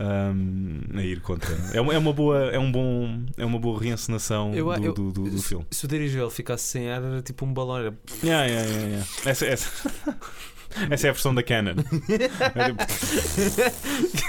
um, 0.00 0.80
a 0.96 1.02
ir 1.02 1.20
contra. 1.20 1.52
É 1.74 1.80
uma, 1.80 1.92
é 1.92 1.98
uma 1.98 2.12
boa, 2.12 2.38
é 2.52 2.58
um 2.58 2.70
bom, 2.70 3.24
é 3.36 3.44
uma 3.44 3.58
boa 3.58 3.80
reencenação 3.82 4.54
Eu- 4.54 4.66
do, 4.66 4.84
eu- 4.84 4.92
do, 4.94 5.10
do- 5.12 5.30
do 5.30 5.42
filme. 5.42 5.66
Se 5.72 5.84
o 5.86 5.88
dirigível 5.88 6.30
ficasse 6.30 6.64
sem 6.64 6.88
ar, 6.88 7.02
era 7.02 7.20
tipo 7.20 7.44
um 7.44 7.52
balão. 7.52 7.78
Era... 7.78 7.98
Yeah, 8.22 8.46
yeah, 8.46 8.68
yeah, 8.70 8.88
yeah. 8.88 9.06
Essa, 9.26 9.46
essa, 9.46 9.90
essa 10.90 11.06
é 11.06 11.10
a 11.10 11.12
versão 11.12 11.34
da 11.34 11.42
Canon. 11.42 11.74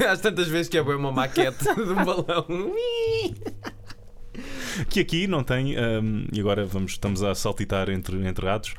Às 0.10 0.22
tantas 0.22 0.48
vezes 0.48 0.70
que 0.70 0.78
é 0.78 0.82
uma 0.82 1.12
maquete 1.12 1.64
de 1.76 1.82
um 1.82 1.96
balão. 2.06 2.46
que 4.90 5.00
aqui 5.02 5.28
não 5.28 5.44
tem, 5.44 5.76
um, 5.78 6.26
e 6.32 6.40
agora 6.40 6.66
vamos, 6.66 6.94
estamos 6.94 7.22
a 7.24 7.36
saltitar 7.36 7.90
entre, 7.90 8.16
entre 8.28 8.46
ratos. 8.46 8.74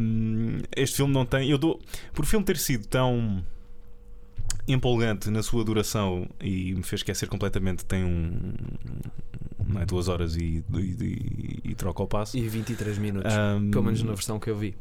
um, 0.00 0.58
este 0.76 0.96
filme 0.96 1.12
não 1.14 1.24
tem. 1.24 1.48
Eu 1.50 1.58
dou. 1.58 1.80
Por 2.12 2.24
o 2.24 2.28
filme 2.28 2.44
ter 2.44 2.56
sido 2.58 2.86
tão 2.86 3.42
empolgante 4.68 5.28
na 5.30 5.42
sua 5.42 5.64
duração 5.64 6.28
e 6.40 6.74
me 6.74 6.82
fez 6.82 7.00
esquecer 7.00 7.28
completamente, 7.28 7.84
tem 7.84 8.04
um. 8.04 8.52
Não 9.66 9.80
é, 9.80 9.86
duas 9.86 10.08
horas 10.08 10.36
e, 10.36 10.62
e, 10.74 10.78
e- 10.78 11.60
e 11.70 11.74
troca 11.74 12.02
o 12.02 12.06
passo. 12.06 12.36
E 12.36 12.46
23 12.48 12.98
minutos. 12.98 13.32
Um, 13.32 13.70
Pelo 13.70 13.84
menos 13.84 14.02
na 14.02 14.12
versão 14.12 14.38
que 14.38 14.50
eu 14.50 14.56
vi. 14.56 14.74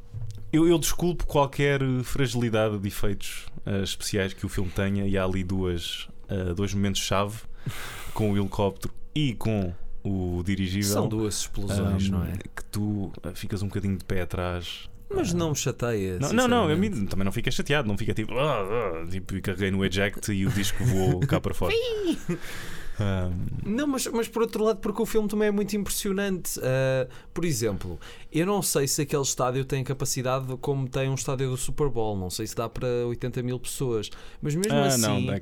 Eu, 0.52 0.68
eu 0.68 0.78
desculpo 0.78 1.26
qualquer 1.26 1.80
fragilidade 2.04 2.78
de 2.78 2.88
efeitos 2.88 3.46
uh, 3.66 3.84
especiais 3.84 4.34
que 4.34 4.46
o 4.46 4.50
filme 4.50 4.70
tenha, 4.72 5.06
e 5.08 5.18
há 5.18 5.24
ali 5.24 5.44
duas, 5.44 6.08
uh, 6.30 6.54
dois 6.54 6.74
momentos-chave 6.74 7.38
com 8.14 8.32
o 8.32 8.38
helicóptero 8.38 8.94
e 9.16 9.34
com 9.36 9.74
o 10.04 10.42
dirigível. 10.44 10.92
São 10.94 11.08
duas 11.08 11.42
explosões, 11.42 12.08
um, 12.10 12.12
não 12.12 12.24
é? 12.24 12.34
Que 12.56 12.64
tu 12.72 13.12
uh, 13.24 13.32
ficas 13.36 13.62
um 13.62 13.68
bocadinho 13.68 13.98
de 13.98 14.04
pé 14.04 14.22
atrás. 14.22 14.90
Mas 15.14 15.34
Uh, 15.34 15.38
não 15.38 15.50
me 15.50 15.56
chateia. 15.56 16.18
Não, 16.20 16.32
não, 16.32 16.48
não, 16.48 16.70
a 16.70 16.76
mim 16.76 17.06
também 17.06 17.26
não 17.26 17.32
fica 17.34 17.52
chateado, 17.52 17.88
não 17.88 17.98
fica 17.98 18.14
tipo, 18.14 18.34
"Ah, 18.38 18.62
ah", 18.62 19.06
tipo, 19.10 19.36
e 19.36 19.42
carreguei 19.42 19.70
no 19.70 19.84
eject 19.84 20.32
e 20.32 20.46
o 20.46 20.50
disco 20.50 20.84
voou 20.86 21.20
cá 21.22 21.40
para 21.40 21.54
fora. 21.54 21.74
Um, 23.00 23.70
Não, 23.76 23.88
mas, 23.88 24.06
mas 24.08 24.28
por 24.28 24.42
outro 24.44 24.64
lado, 24.64 24.80
porque 24.80 25.02
o 25.02 25.06
filme 25.06 25.28
também 25.28 25.48
é 25.48 25.52
muito 25.52 25.76
impressionante. 25.76 26.60
Ah, 26.62 27.08
por 27.34 27.46
exemplo, 27.46 28.00
eu 28.32 28.46
não 28.46 28.62
sei 28.62 28.88
se 28.88 29.02
aquele 29.02 29.22
estádio 29.24 29.66
tem 29.66 29.84
capacidade 29.84 30.46
como 30.58 30.88
tem 30.88 31.10
um 31.10 31.16
estádio 31.16 31.50
do 31.50 31.58
Super 31.58 31.90
Bowl. 31.90 32.18
Não 32.18 32.30
sei 32.30 32.46
se 32.48 32.56
dá 32.56 32.68
para 32.70 32.88
80 33.08 33.42
mil 33.44 33.60
pessoas. 33.60 34.10
Mas 34.42 34.56
mesmo 34.56 34.74
ah, 34.74 34.86
assim. 34.88 35.26
não, 35.26 35.34
é, 35.34 35.42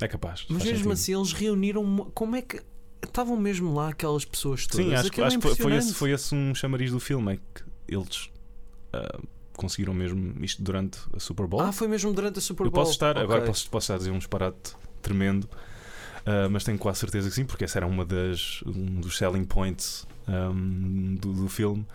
é 0.00 0.08
capaz. 0.08 0.46
mas 0.48 0.62
mesmo 0.64 0.76
sentido. 0.78 0.92
assim, 0.92 1.14
eles 1.14 1.32
reuniram. 1.32 1.84
mo- 1.84 2.10
Como 2.14 2.34
é 2.36 2.42
que. 2.42 2.60
Estavam 3.04 3.36
mesmo 3.36 3.72
lá 3.74 3.90
aquelas 3.90 4.24
pessoas 4.24 4.66
todas? 4.66 4.86
Sim, 4.86 4.94
acho, 4.94 5.02
que- 5.04 5.08
Aquilo 5.20 5.24
é 5.24 5.28
acho 5.28 5.38
que 5.38 5.42
foi, 5.42 5.54
foi, 5.56 5.76
esse, 5.76 5.94
foi 5.94 6.10
esse 6.12 6.34
um 6.34 6.54
chamariz 6.54 6.90
do 6.90 6.98
filme, 6.98 7.34
é 7.34 7.36
que 7.36 7.62
eles 7.86 8.30
ah, 8.92 9.20
conseguiram 9.54 9.94
mesmo 9.94 10.34
isto 10.44 10.60
durante 10.62 10.98
a 11.14 11.20
Super 11.20 11.46
Bowl. 11.46 11.60
Ah, 11.60 11.70
foi 11.72 11.86
mesmo 11.86 12.12
durante 12.12 12.38
a 12.38 12.42
Super 12.42 12.64
Eu 12.66 12.70
Bowl. 12.70 12.82
posso 12.82 12.92
estar, 12.92 13.16
agora 13.16 13.40
Ok. 13.40 13.46
posso, 13.48 13.70
posso 13.70 13.84
estar 13.84 13.94
a 13.94 13.98
dizer 13.98 14.10
um 14.10 14.18
disparate 14.18 14.74
tremendo, 15.02 15.48
ah, 16.26 16.48
mas 16.50 16.64
tenho 16.64 16.76
quase 16.78 16.98
certeza 16.98 17.28
que 17.28 17.34
sim, 17.34 17.44
porque 17.46 17.64
essa 17.64 17.78
era 17.78 17.86
uma 17.86 18.04
das, 18.04 18.62
um 18.66 19.00
dos 19.00 19.16
selling 19.16 19.44
points 19.44 20.06
ahm, 20.28 21.14
do, 21.16 21.32
do 21.32 21.48
filme. 21.48 21.86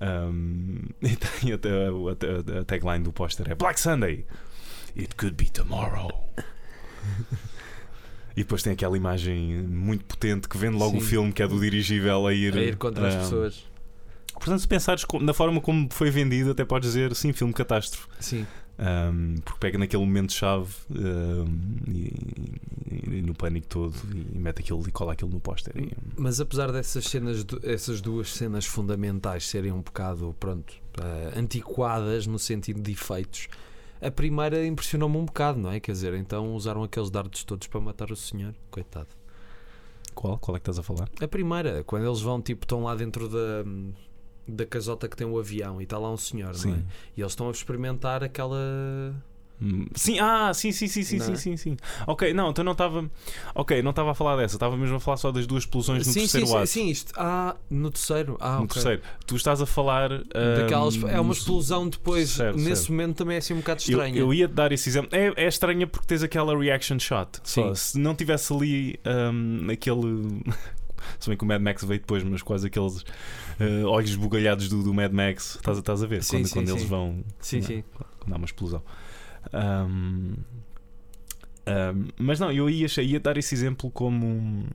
Ahm, 0.00 0.88
e 1.02 1.14
tem 1.16 1.52
até 1.52 1.68
a, 1.70 1.90
a- 1.90 2.60
a 2.60 2.64
tagline 2.64 3.04
do 3.04 3.12
póster 3.12 3.50
é 3.50 3.54
Black 3.54 3.78
Sunday, 3.78 4.24
it 4.96 5.14
could 5.14 5.36
be 5.36 5.50
tomorrow. 5.50 6.10
E 8.36 8.42
depois 8.42 8.62
tem 8.62 8.72
aquela 8.72 8.96
imagem 8.96 9.62
muito 9.64 10.04
potente 10.04 10.48
que 10.48 10.56
vende 10.56 10.76
logo 10.76 10.96
o 10.96 11.00
Sim. 11.00 11.06
filme, 11.06 11.32
que 11.32 11.42
é 11.42 11.48
do 11.48 11.58
dirigível 11.58 12.26
a 12.28 12.32
ir, 12.32 12.56
A 12.56 12.60
ir 12.62 12.76
contra 12.76 13.08
as 13.08 13.14
pessoas. 13.16 13.64
Portanto, 14.32 14.60
se 14.60 14.68
pensares 14.68 15.04
na 15.20 15.34
forma 15.34 15.60
como 15.60 15.88
foi 15.90 16.10
vendido, 16.10 16.52
até 16.52 16.64
podes 16.64 16.90
dizer 16.92 17.14
sim, 17.16 17.32
filme 17.32 17.52
catástrofe. 17.52 18.06
Sim. 18.20 18.46
Um, 18.82 19.34
porque 19.44 19.58
pega 19.60 19.76
naquele 19.76 20.02
momento-chave 20.06 20.72
um, 20.90 21.44
e, 21.86 22.14
e- 22.90 23.18
e 23.18 23.22
no 23.22 23.34
pânico 23.34 23.66
todo 23.66 23.94
e 24.34 24.38
mete 24.38 24.60
aquilo 24.60 24.82
e 24.88 24.90
cola 24.90 25.12
aquilo 25.12 25.30
no 25.30 25.38
póster. 25.38 25.74
Mas 26.16 26.40
apesar 26.40 26.72
dessas 26.72 27.04
cenas, 27.04 27.44
essas 27.62 28.00
duas 28.00 28.30
cenas 28.32 28.64
fundamentais 28.64 29.46
serem 29.46 29.70
um 29.70 29.82
bocado, 29.82 30.34
pronto, 30.40 30.72
eh, 30.98 31.32
antiquadas 31.38 32.26
no 32.26 32.38
sentido 32.38 32.80
de 32.80 32.92
efeitos, 32.92 33.48
a 34.00 34.10
primeira 34.10 34.66
impressionou-me 34.66 35.18
um 35.18 35.26
bocado, 35.26 35.58
não 35.60 35.70
é? 35.70 35.78
Quer 35.78 35.92
dizer, 35.92 36.14
então 36.14 36.54
usaram 36.54 36.82
aqueles 36.82 37.10
dardos 37.10 37.44
todos 37.44 37.66
para 37.66 37.80
matar 37.82 38.10
o 38.10 38.16
senhor, 38.16 38.54
coitado. 38.70 39.08
qual? 40.14 40.38
Qual 40.38 40.56
é 40.56 40.58
que 40.58 40.62
estás 40.70 40.78
a 40.78 40.82
falar? 40.82 41.08
A 41.20 41.28
primeira, 41.28 41.84
quando 41.84 42.06
eles 42.06 42.20
vão, 42.22 42.40
tipo, 42.40 42.64
estão 42.64 42.84
lá 42.84 42.94
dentro 42.94 43.28
da, 43.28 43.62
da 44.50 44.66
casota 44.66 45.08
que 45.08 45.16
tem 45.16 45.26
o 45.26 45.38
avião 45.38 45.80
e 45.80 45.84
está 45.84 45.98
lá 45.98 46.10
um 46.10 46.16
senhor, 46.16 46.48
não 46.48 46.72
é? 46.72 46.76
Sim. 46.76 46.84
E 47.16 47.20
eles 47.20 47.32
estão 47.32 47.48
a 47.48 47.50
experimentar 47.50 48.22
aquela. 48.24 48.56
Hum, 49.62 49.86
Sim, 49.94 50.18
ah, 50.20 50.54
sim, 50.54 50.72
sim, 50.72 50.88
sim, 50.88 51.02
sim, 51.02 51.18
Não 51.18 51.26
sim, 51.26 51.32
é? 51.32 51.36
sim, 51.36 51.56
sim. 51.58 51.76
Ok, 52.06 52.32
não, 52.32 52.48
então 52.48 52.64
não 52.64 52.72
estava. 52.72 53.04
Ok, 53.54 53.82
não 53.82 53.90
estava 53.90 54.12
a 54.12 54.14
falar 54.14 54.36
dessa, 54.36 54.56
estava 54.56 54.74
mesmo 54.74 54.96
a 54.96 55.00
falar 55.00 55.18
só 55.18 55.30
das 55.30 55.46
duas 55.46 55.64
explosões 55.64 56.06
no 56.06 56.12
sim, 56.14 56.20
terceiro 56.20 56.46
sim, 56.46 56.52
sim, 56.52 56.58
ato. 56.58 56.66
sim, 56.66 56.88
isto. 56.88 57.12
Ah, 57.14 57.54
no 57.68 57.90
terceiro. 57.90 58.38
Ah, 58.40 58.56
no 58.56 58.64
ok. 58.64 58.68
terceiro. 58.68 59.02
Tu 59.26 59.36
estás 59.36 59.60
a 59.60 59.66
falar. 59.66 60.08
Daquelas, 60.56 60.96
hum, 60.96 61.06
é 61.08 61.20
uma 61.20 61.34
explosão 61.34 61.86
depois. 61.90 62.30
Certo, 62.30 62.56
nesse 62.56 62.76
certo. 62.84 62.92
momento 62.92 63.16
também 63.18 63.34
é 63.34 63.38
assim 63.38 63.52
um 63.52 63.58
bocado 63.58 63.82
Eu, 63.82 63.90
estranha. 63.90 64.18
eu 64.18 64.32
ia 64.32 64.48
te 64.48 64.54
dar 64.54 64.72
esse 64.72 64.88
exemplo. 64.88 65.10
É, 65.12 65.30
é 65.36 65.46
estranha 65.48 65.86
porque 65.86 66.06
tens 66.06 66.22
aquela 66.22 66.58
reaction 66.58 66.98
shot. 66.98 67.28
Só. 67.44 67.68
Sim. 67.68 67.74
Se 67.74 67.98
não 67.98 68.14
tivesse 68.14 68.50
ali 68.54 68.98
hum, 69.30 69.66
aquele. 69.70 70.42
Se 71.18 71.28
bem 71.28 71.36
que 71.36 71.44
o 71.44 71.46
Mad 71.46 71.60
Max 71.62 71.84
veio 71.84 72.00
depois, 72.00 72.22
mas 72.24 72.42
quase 72.42 72.66
aqueles 72.66 73.04
eh, 73.58 73.84
olhos 73.84 74.14
bugalhados 74.16 74.68
do, 74.68 74.82
do 74.82 74.92
Mad 74.94 75.12
Max. 75.12 75.56
Estás, 75.56 75.76
a- 75.76 75.80
estás 75.80 76.02
a 76.02 76.06
ver? 76.06 76.22
Sim, 76.22 76.36
quando 76.38 76.46
sim, 76.46 76.54
quando 76.54 76.68
eles 76.70 76.82
sim. 76.82 76.88
vão. 76.88 77.24
Sim, 77.40 77.56
não, 77.60 77.66
sim. 77.66 77.84
Quando 78.20 78.32
há 78.32 78.36
uma 78.36 78.44
explosão. 78.46 78.82
Ahm, 79.52 80.34
ahm, 81.66 82.08
mas 82.18 82.38
não, 82.40 82.50
eu 82.52 82.68
ia, 82.68 82.86
ia 83.00 83.20
dar 83.20 83.36
esse 83.36 83.54
exemplo 83.54 83.90
como. 83.90 84.26
um- 84.26 84.66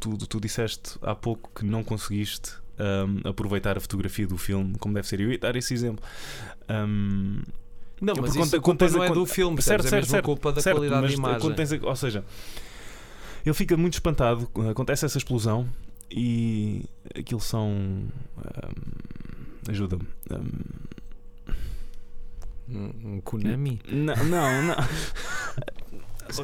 Tu, 0.00 0.16
tu 0.26 0.40
disseste 0.40 0.98
há 1.02 1.14
pouco 1.14 1.50
que 1.54 1.66
não 1.66 1.84
conseguiste 1.84 2.52
ahm, 2.78 3.18
aproveitar 3.28 3.76
a 3.76 3.80
fotografia 3.80 4.26
do 4.26 4.38
filme 4.38 4.74
como 4.78 4.94
deve 4.94 5.06
ser. 5.06 5.20
Eu 5.20 5.30
ia 5.30 5.38
dar 5.38 5.54
esse 5.54 5.74
exemplo. 5.74 6.02
Ahm, 6.66 7.42
Não, 8.00 8.14
mas 8.18 8.30
isso 8.34 8.38
quando- 8.38 8.48
a 8.48 8.50
culpa 8.50 8.62
quando 8.62 8.78
tens 8.78 8.94
a- 8.94 8.96
não 8.98 9.04
é 9.04 9.10
do 9.12 9.26
filme, 9.26 9.60
certo, 9.60 9.82
certo, 9.82 9.86
é 9.94 9.96
certo, 9.98 10.10
certo, 10.10 10.24
culpa 10.24 10.50
da 10.50 10.62
certo, 10.62 10.76
qualidade 10.78 11.02
mas 11.02 11.10
de 11.10 11.16
imagem. 11.18 11.52
tens 11.54 11.72
ou 11.72 11.94
seja, 11.96 12.24
ele 13.44 13.54
fica 13.54 13.76
muito 13.76 13.94
espantado. 13.94 14.48
Acontece 14.70 15.04
essa 15.04 15.18
explosão 15.18 15.68
e 16.10 16.84
aquilo 17.18 17.40
são. 17.40 18.04
ahm, 18.38 19.70
Ajuda-me. 19.70 20.02
Ahm, 20.30 20.48
Um, 22.68 23.14
um 23.16 23.20
Konami? 23.20 23.80
não, 23.90 24.16
não, 24.24 24.62
não. 24.62 24.76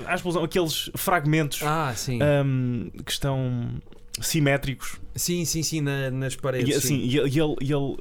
A 0.07 0.15
explosão, 0.15 0.45
aqueles 0.45 0.91
fragmentos 0.97 1.63
Ah, 1.63 1.95
sim. 1.97 2.19
ahm, 2.23 2.89
que 3.05 3.11
estão 3.11 3.81
simétricos 4.21 4.97
sim, 5.15 5.45
sim, 5.45 5.63
sim, 5.63 5.81
na- 5.81 6.11
nas 6.11 6.35
paredes. 6.37 6.69
e, 6.69 6.79
assim, 6.79 6.89
sim. 6.89 7.07
e, 7.07 7.17
ele- 7.19 7.41
ele, 7.41 7.57
ele 7.75 7.97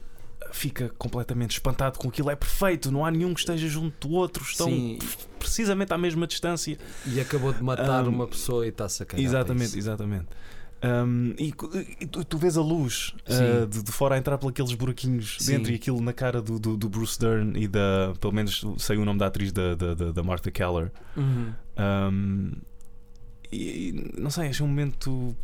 fica 0.51 0.89
completamente 0.97 1.51
espantado 1.51 1.97
com 1.99 2.07
aquilo. 2.09 2.29
É 2.29 2.35
perfeito, 2.35 2.91
não 2.91 3.05
há 3.05 3.11
nenhum 3.11 3.33
que 3.33 3.39
esteja 3.39 3.67
junto 3.67 4.07
do 4.07 4.13
outro, 4.13 4.43
estão 4.43 4.67
Sim, 4.67 4.99
precisamente 5.39 5.93
à 5.93 5.97
mesma 5.97 6.27
distância. 6.27 6.77
e 7.05 7.19
acabou 7.19 7.53
de 7.53 7.63
matar 7.63 8.05
Um, 8.05 8.09
uma 8.09 8.27
pessoa 8.27 8.65
e 8.65 8.69
está-se 8.69 9.03
a 9.03 9.05
cagar. 9.05 9.23
para 9.23 9.29
Exatamente, 9.29 9.77
exatamente. 9.77 10.27
Um, 10.83 11.33
e, 11.39 11.53
e 11.99 12.05
tu, 12.05 12.23
tu 12.23 12.37
vês 12.37 12.55
a 12.55 12.61
luz 12.61 13.15
uh, 13.27 13.65
de, 13.65 13.81
de 13.81 13.91
fora 13.91 14.13
a 14.13 14.17
entrar 14.17 14.37
por 14.37 14.49
aqueles 14.49 14.73
buraquinhos 14.75 15.37
Sim. 15.39 15.53
dentro 15.53 15.71
e 15.71 15.75
aquilo 15.75 15.99
na 16.01 16.13
cara 16.13 16.39
do, 16.39 16.59
do, 16.59 16.77
do 16.77 16.87
Bruce 16.87 17.19
Dern 17.19 17.59
e 17.59 17.67
da. 17.67 18.13
Pelo 18.21 18.33
menos 18.33 18.63
sei 18.77 18.97
o 18.97 19.03
nome 19.03 19.17
da 19.17 19.25
atriz 19.25 19.51
da, 19.51 19.73
da, 19.73 19.93
da, 20.11 20.23
Martha 20.23 20.51
Keller. 20.51 20.91
Uhum. 21.15 21.51
Um, 21.79 22.51
e 23.51 24.11
não 24.17 24.29
sei, 24.29 24.49
achei 24.49 24.63
um 24.63 24.69
momento 24.69 25.35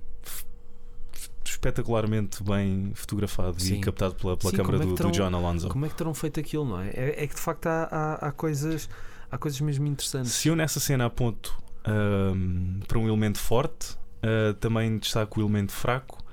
espetacularmente 1.63 2.43
bem 2.43 2.91
fotografado 2.93 3.61
Sim. 3.61 3.75
e 3.75 3.79
captado 3.79 4.15
pela, 4.15 4.35
pela 4.35 4.51
Sim, 4.51 4.57
câmara 4.57 4.75
é 4.75 4.79
do, 4.79 4.85
que 4.85 4.89
do 4.91 4.95
terão- 4.95 5.11
John 5.11 5.35
Alonso. 5.35 5.69
Como 5.69 5.85
é 5.85 5.89
que 5.89 5.95
terão 5.95 6.13
feito 6.13 6.39
aquilo, 6.39 6.65
não 6.65 6.79
é? 6.81 6.89
É, 6.89 7.23
é 7.23 7.27
que 7.27 7.35
de 7.35 7.41
facto 7.41 7.67
há, 7.67 7.87
há, 7.89 8.27
há 8.27 8.31
coisas. 8.31 8.89
Há 9.31 9.37
coisas 9.37 9.59
mesmo 9.61 9.87
interessantes. 9.87 10.31
Se 10.31 10.47
eu 10.47 10.55
nessa 10.55 10.79
cena 10.79 11.05
aponto 11.05 11.57
um, 11.87 12.81
para 12.87 12.99
um 12.99 13.07
elemento 13.07 13.39
forte, 13.39 13.93
uh, 14.21 14.53
também 14.59 14.99
destaco 14.99 15.39
o 15.39 15.43
elemento 15.43 15.71
fraco, 15.71 16.23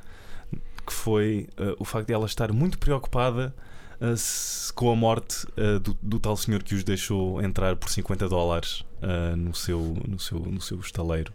que 0.86 0.92
foi 0.92 1.48
uh, 1.58 1.74
o 1.78 1.84
facto 1.86 2.08
de 2.08 2.12
ela 2.12 2.26
estar 2.26 2.52
muito 2.52 2.78
preocupada 2.78 3.54
uh, 4.02 4.72
com 4.74 4.92
a 4.92 4.96
morte 4.96 5.46
uh, 5.56 5.80
do, 5.80 5.96
do 6.02 6.20
tal 6.20 6.36
senhor 6.36 6.62
que 6.62 6.74
os 6.74 6.84
deixou 6.84 7.40
entrar 7.40 7.74
por 7.76 7.88
50 7.88 8.28
dólares 8.28 8.84
uh, 9.02 9.34
no, 9.34 9.54
seu, 9.54 9.96
no, 10.06 10.18
seu, 10.18 10.38
no 10.38 10.60
seu 10.60 10.78
estaleiro. 10.80 11.32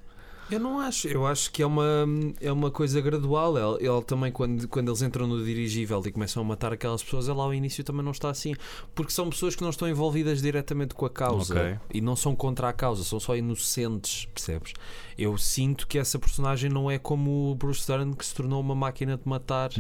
Eu 0.52 0.60
não 0.60 0.80
acho, 0.80 1.08
eu 1.08 1.26
acho 1.26 1.52
que 1.52 1.64
é 1.64 1.66
uma, 1.66 2.06
é 2.40 2.52
uma 2.52 2.70
coisa 2.70 3.02
gradual. 3.02 3.58
Ele, 3.78 3.88
ele 3.90 4.02
também, 4.04 4.32
quando, 4.32 4.68
quando 4.68 4.90
eles 4.90 5.02
entram 5.02 5.26
no 5.26 5.44
dirigível 5.44 6.02
e 6.06 6.12
começam 6.12 6.42
a 6.44 6.46
matar 6.46 6.72
aquelas 6.72 7.02
pessoas, 7.04 7.28
ele 7.28 7.40
ao 7.40 7.52
início 7.54 7.84
também 7.84 8.04
não 8.04 8.12
está 8.12 8.30
assim, 8.30 8.54
porque 8.94 9.12
são 9.12 9.28
pessoas 9.30 9.56
que 9.56 9.64
não 9.64 9.72
estão 9.72 9.90
envolvidas 9.90 10.42
diretamente 10.44 10.94
com 10.94 11.06
a 11.06 11.10
causa 11.10 11.56
Ok. 11.60 11.80
e 11.94 12.00
não 12.00 12.16
são 12.16 12.36
contra 12.36 12.70
a 12.70 12.74
causa, 12.74 13.04
são 13.04 13.20
só 13.20 13.36
inocentes, 13.36 14.26
percebes? 14.34 14.74
Eu 15.18 15.36
sinto 15.38 15.88
que 15.88 15.98
essa 15.98 16.20
personagem 16.20 16.70
não 16.70 16.92
é 16.92 17.00
como 17.00 17.52
o 17.52 17.56
Bruce 17.56 17.88
Dern 17.88 18.14
que 18.16 18.26
se 18.26 18.36
tornou 18.36 18.62
uma 18.62 18.76
máquina 18.76 19.18
de 19.18 19.28
matar 19.28 19.72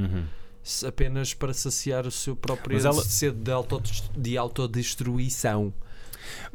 se- 0.63 0.87
apenas 0.87 1.31
para 1.33 1.53
saciar 1.53 2.07
o 2.07 2.11
seu 2.11 2.35
próprio 2.35 2.75
ela- 2.79 3.03
sede 3.03 3.37
de, 3.37 3.51
de 4.31 4.37
autodestruição. 4.37 5.71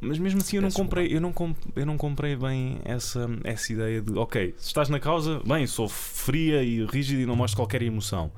Mas 0.01 0.19
mesmo 0.19 0.41
assim 0.41 0.57
eu 0.57 0.63
não 0.63 0.71
comprei, 0.71 1.15
eu 1.15 1.21
não, 1.21 1.33
comp- 1.33 1.57
eu 1.77 1.85
não 1.87 1.97
comprei 1.97 2.37
bem 2.37 2.79
essa, 2.85 3.29
essa 3.45 3.73
ideia 3.73 4.01
de 4.01 4.19
ok, 4.19 4.55
se 4.59 4.67
estás 4.69 4.89
na 4.89 4.99
causa, 5.01 5.41
bem, 5.47 5.67
sou 5.67 5.89
fria 5.89 6.63
e 6.63 6.85
rígida 6.87 7.23
e 7.23 7.27
não 7.27 7.37
mostro 7.37 7.57
qualquer 7.61 7.83
emoção. 7.83 8.31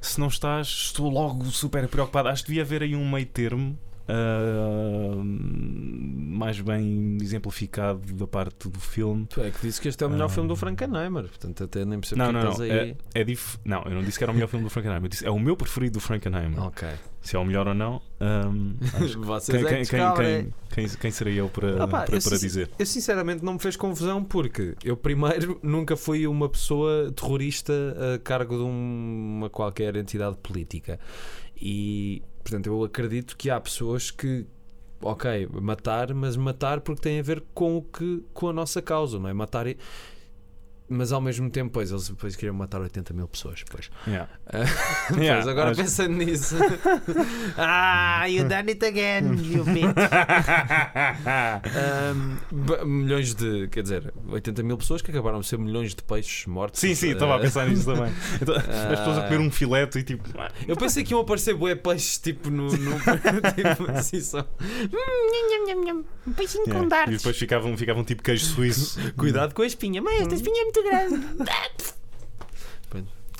Se 0.00 0.18
não 0.18 0.28
estás, 0.28 0.66
estou 0.66 1.10
logo 1.10 1.44
super 1.46 1.86
preocupado. 1.88 2.28
Acho 2.28 2.42
que 2.42 2.48
devia 2.48 2.62
haver 2.62 2.82
aí 2.82 2.96
um 2.96 3.08
meio 3.10 3.26
termo 3.26 3.78
ah, 4.08 5.14
mais 5.22 6.60
bem 6.60 7.18
exemplificado 7.20 8.00
da 8.14 8.26
parte 8.26 8.68
do 8.68 8.80
filme. 8.80 9.26
Tu 9.26 9.40
é 9.42 9.50
que 9.50 9.60
disse 9.60 9.80
que 9.80 9.88
este 9.88 10.02
é 10.02 10.06
o 10.06 10.10
melhor 10.10 10.26
Ah. 10.26 10.28
filme 10.28 10.48
do 10.48 10.56
Frankenheimer, 10.56 11.24
portanto 11.24 11.64
até 11.64 11.84
nem 11.84 12.00
percebo 12.00 12.18
Não, 12.18 12.26
que 12.28 12.32
não, 12.32 12.42
não. 12.44 12.50
estás 12.52 12.70
É, 12.70 12.80
aí. 12.80 12.96
é 13.14 13.24
dif... 13.24 13.58
Não, 13.64 13.82
eu 13.84 13.90
não 13.92 14.02
disse 14.02 14.18
que 14.18 14.24
era 14.24 14.30
o 14.30 14.34
melhor 14.34 14.48
filme 14.48 14.64
do 14.64 14.70
Frankenheimer. 14.70 15.04
Eu 15.04 15.08
disse 15.10 15.26
é 15.26 15.30
o 15.30 15.38
meu 15.38 15.56
preferido 15.56 15.94
do 15.94 16.00
Frankenheimer. 16.00 16.60
Ok. 16.62 16.88
Se 17.22 17.36
é 17.36 17.38
o 17.38 17.44
melhor 17.44 17.68
ou 17.68 17.74
não, 17.74 18.00
Vocês 19.20 19.58
quem, 19.58 19.66
é 19.66 19.68
que 19.68 19.68
quem, 19.68 19.84
quem, 19.84 19.98
descobrem. 20.00 20.54
quem, 20.70 20.86
quem, 20.86 20.96
quem 20.98 21.10
serei 21.10 21.38
eu 21.38 21.48
para, 21.48 21.82
Ah 21.84 21.86
pá, 21.86 22.02
para, 22.04 22.16
eu 22.16 22.22
para 22.22 22.38
dizer? 22.38 22.70
Eu 22.78 22.86
sinceramente 22.86 23.44
não 23.44 23.54
me 23.54 23.58
fez 23.58 23.76
confusão 23.76 24.24
porque 24.24 24.74
eu 24.82 24.96
primeiro 24.96 25.58
nunca 25.62 25.96
fui 25.96 26.26
uma 26.26 26.48
pessoa 26.48 27.12
terrorista 27.12 27.72
a 28.14 28.18
cargo 28.18 28.56
de 28.56 28.62
um- 28.62 29.36
uma 29.38 29.50
qualquer 29.50 29.96
entidade 29.96 30.36
política 30.42 30.98
e 31.60 32.22
portanto 32.42 32.66
eu 32.68 32.82
acredito 32.84 33.36
que 33.36 33.50
há 33.50 33.60
pessoas 33.60 34.10
que 34.10 34.46
ok, 35.02 35.48
matar, 35.60 36.12
mas 36.14 36.36
matar 36.36 36.80
porque 36.80 37.02
tem 37.02 37.18
a 37.20 37.22
ver 37.22 37.42
com 37.54 37.76
o 37.76 37.82
que 37.82 38.22
com 38.32 38.48
a 38.48 38.52
nossa 38.52 38.80
causa, 38.82 39.18
não 39.18 39.28
é? 39.28 39.32
Matar 39.32 39.66
mas 40.90 41.12
ao 41.12 41.20
mesmo 41.20 41.48
tempo, 41.48 41.70
pois, 41.72 41.90
eles 41.90 42.08
depois 42.08 42.34
queriam 42.36 42.54
matar 42.54 42.80
80 42.80 43.14
mil 43.14 43.26
pessoas. 43.28 43.62
Pois, 43.70 43.88
Yeah. 44.06 44.28
Pois, 45.08 45.20
Yeah, 45.20 45.50
agora 45.50 45.70
acho- 45.70 45.80
pensando 45.82 46.14
nisso, 46.16 46.56
ah, 47.56 48.26
you 48.28 48.44
done 48.44 48.70
it 48.70 48.84
again, 48.84 49.34
you 49.52 49.64
bitch. 49.64 49.94
Milhões 52.84 53.34
de, 53.34 53.68
quer 53.68 53.82
dizer, 53.82 54.12
80 54.28 54.62
mil 54.62 54.76
pessoas 54.76 55.02
que 55.02 55.10
acabaram 55.10 55.40
de 55.40 55.46
ser 55.46 55.58
milhões 55.58 55.94
de 55.94 56.02
peixes 56.02 56.46
mortos. 56.46 56.80
Sim, 56.80 56.94
sim, 56.94 57.10
estava 57.10 57.34
a 57.34 57.36
Ah, 57.36 57.40
pensar 57.40 57.68
nisso 57.68 57.84
também. 57.84 58.12
Então, 58.40 58.54
as 58.56 58.98
pessoas 58.98 59.18
a 59.18 59.22
comer 59.22 59.38
um 59.40 59.50
fileto 59.50 59.98
e 59.98 60.02
tipo. 60.02 60.28
Eu 60.66 60.76
pensei 60.76 61.04
que 61.04 61.12
iam 61.12 61.20
aparecer 61.20 61.54
bué 61.54 61.74
peixes 61.74 62.18
tipo 62.18 62.50
no. 62.50 62.64
no 62.64 62.70
tipo, 62.70 63.90
assim, 63.92 64.20
só. 64.20 64.46
Um 66.26 66.32
peixinho 66.32 66.64
yeah. 66.64 66.80
com 66.80 66.86
E 66.86 66.88
dardos. 66.88 67.16
depois 67.18 67.36
ficavam, 67.38 67.76
ficavam 67.76 68.04
tipo 68.04 68.22
queijo 68.22 68.44
suíço. 68.46 68.98
Cuidado 69.16 69.54
com 69.54 69.62
a 69.62 69.66
espinha, 69.66 70.00
mas 70.02 70.20
esta 70.22 70.34
espinha 70.34 70.60
é 70.60 70.64
muito 70.64 70.79
grande. 70.82 71.26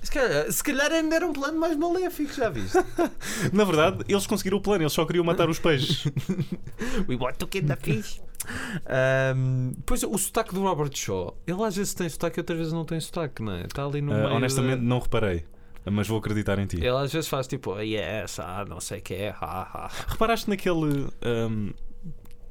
Se 0.02 0.10
calhar, 0.10 0.50
se 0.50 0.62
calhar 0.64 0.90
ainda 0.92 1.14
era 1.16 1.26
um 1.26 1.32
plano 1.32 1.58
mais 1.60 1.76
maléfico, 1.76 2.32
já 2.32 2.48
viste? 2.48 2.76
Na 3.52 3.64
verdade, 3.64 4.02
eles 4.08 4.26
conseguiram 4.26 4.56
o 4.56 4.60
plano, 4.62 4.82
eles 4.82 4.92
só 4.94 5.04
queriam 5.04 5.22
matar 5.24 5.48
os 5.50 5.58
peixes. 5.58 6.04
We 7.06 7.16
want 7.16 7.36
to 7.36 7.46
kill 7.46 7.66
the 7.66 7.76
fish. 7.76 8.20
Ahm, 8.86 9.72
pois 9.84 10.02
o 10.02 10.16
sotaque 10.16 10.54
do 10.54 10.62
Robert 10.62 10.96
Shaw, 10.96 11.36
ele 11.46 11.62
às 11.62 11.76
vezes 11.76 11.92
tem 11.92 12.08
sotaque 12.08 12.38
e 12.38 12.40
outras 12.40 12.58
vezes 12.58 12.72
não 12.72 12.84
tem 12.86 12.98
sotaque, 12.98 13.42
não 13.42 13.52
é? 13.52 13.64
Está 13.66 13.84
ali 13.84 14.00
no 14.00 14.14
meio. 14.14 14.28
honestamente, 14.28 14.78
da- 14.78 14.82
não 14.84 14.98
reparei. 15.00 15.44
Mas 15.84 16.08
vou 16.08 16.18
acreditar 16.18 16.58
em 16.58 16.66
ti. 16.66 16.76
Ele 16.76 16.88
às 16.88 17.12
vezes 17.12 17.28
faz 17.28 17.46
tipo, 17.46 17.78
yes, 17.80 18.38
ah, 18.40 18.64
não 18.68 18.80
sei 18.80 18.98
o 19.00 19.02
que 19.02 19.14
é, 19.14 19.30
ha, 19.30 19.36
ha. 19.40 19.90
Reparaste 20.08 20.48
naquele. 20.48 21.08
ahm, 21.22 21.70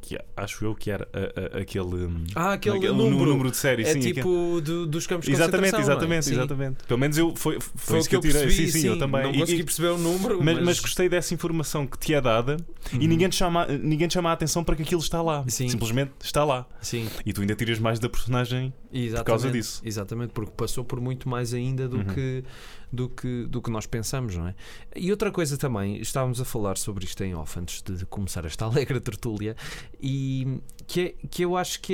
que 0.10 0.18
acho 0.36 0.66
eu 0.66 0.74
que 0.74 0.90
era 0.90 1.08
a- 1.14 1.58
a- 1.58 1.62
aquele. 1.62 1.86
hum, 2.06 2.24
Ah, 2.36 2.54
aquele 2.54 2.76
naquele 2.76 2.94
número. 2.98 3.26
número 3.32 3.52
de 3.52 3.58
série, 3.58 3.84
É 3.84 3.94
sim. 3.94 4.00
tipo 4.00 4.20
aquele- 4.22 4.62
do- 4.62 4.88
dos 4.88 5.06
campos 5.06 5.28
de 5.28 5.34
Exatamente, 5.34 5.72
não 5.74 5.80
é? 5.80 5.82
exatamente, 5.84 6.26
Sim. 6.26 6.34
exatamente. 6.34 6.84
Pelo 6.88 7.00
menos 7.00 7.18
eu 7.18 7.36
foi, 7.36 7.60
foi, 7.60 7.70
Foi 7.76 7.98
o 7.98 8.00
isso 8.00 8.10
que 8.10 8.16
eu 8.16 8.20
tirei. 8.22 8.42
percebi, 8.42 8.72
sim, 8.72 8.80
sim, 8.82 8.88
eu 8.88 8.98
também. 8.98 9.24
Não 9.24 9.34
consegui 9.34 9.62
e- 9.62 9.64
perceber 9.64 9.90
o 9.90 9.98
número, 9.98 10.38
mas, 10.44 10.56
mas, 10.56 10.66
mas 10.66 10.80
gostei 10.80 11.08
dessa 11.08 11.34
informação 11.34 11.86
que 11.86 11.98
te 11.98 12.14
é 12.14 12.20
dada 12.22 12.58
e 12.92 12.96
Uhum. 12.96 13.08
ninguém 13.08 13.30
te, 13.30 13.36
chama, 13.36 13.66
ninguém 13.68 14.08
te 14.08 14.14
chama 14.16 14.30
a 14.30 14.34
atenção 14.34 14.64
para 14.64 14.76
que 14.76 14.82
aquilo 14.82 15.02
está 15.02 15.22
lá. 15.22 15.44
Sim. 15.48 15.70
Simplesmente 15.70 16.12
está 16.24 16.44
lá. 16.44 16.66
Sim, 16.82 17.08
E 17.26 17.32
tu 17.32 17.42
ainda 17.42 17.56
tiras 17.56 17.78
mais 17.80 18.00
da 18.00 18.10
personagem. 18.10 18.74
exatamente, 18.92 19.26
causa 19.28 19.52
disso. 19.52 19.82
Exatamente, 19.86 20.32
porque 20.34 20.52
passou 20.58 20.84
por 20.84 21.00
muito 21.00 21.30
mais 21.30 21.54
ainda 21.54 21.88
do, 21.88 21.98
Uhum. 21.98 22.04
que, 22.06 22.44
do, 22.92 23.10
que, 23.10 23.46
do 23.46 23.62
que 23.62 23.70
nós 23.70 23.86
pensamos, 23.86 24.36
não 24.36 24.48
é? 24.48 24.56
E 24.96 25.12
outra 25.12 25.32
coisa 25.32 25.58
também, 25.58 25.98
estávamos 26.02 26.42
a 26.42 26.46
falar 26.46 26.78
sobre 26.78 27.06
isto 27.06 27.24
em 27.24 27.36
off 27.36 27.60
antes 27.60 27.82
de 27.82 28.06
começar 28.06 28.46
esta 28.46 28.66
alegre 28.66 29.00
tertúlia, 29.00 29.56
e 30.02 30.62
que, 30.88 31.02
é, 31.02 31.28
que 31.28 31.44
eu 31.44 31.56
acho 31.56 31.80
que 31.82 31.94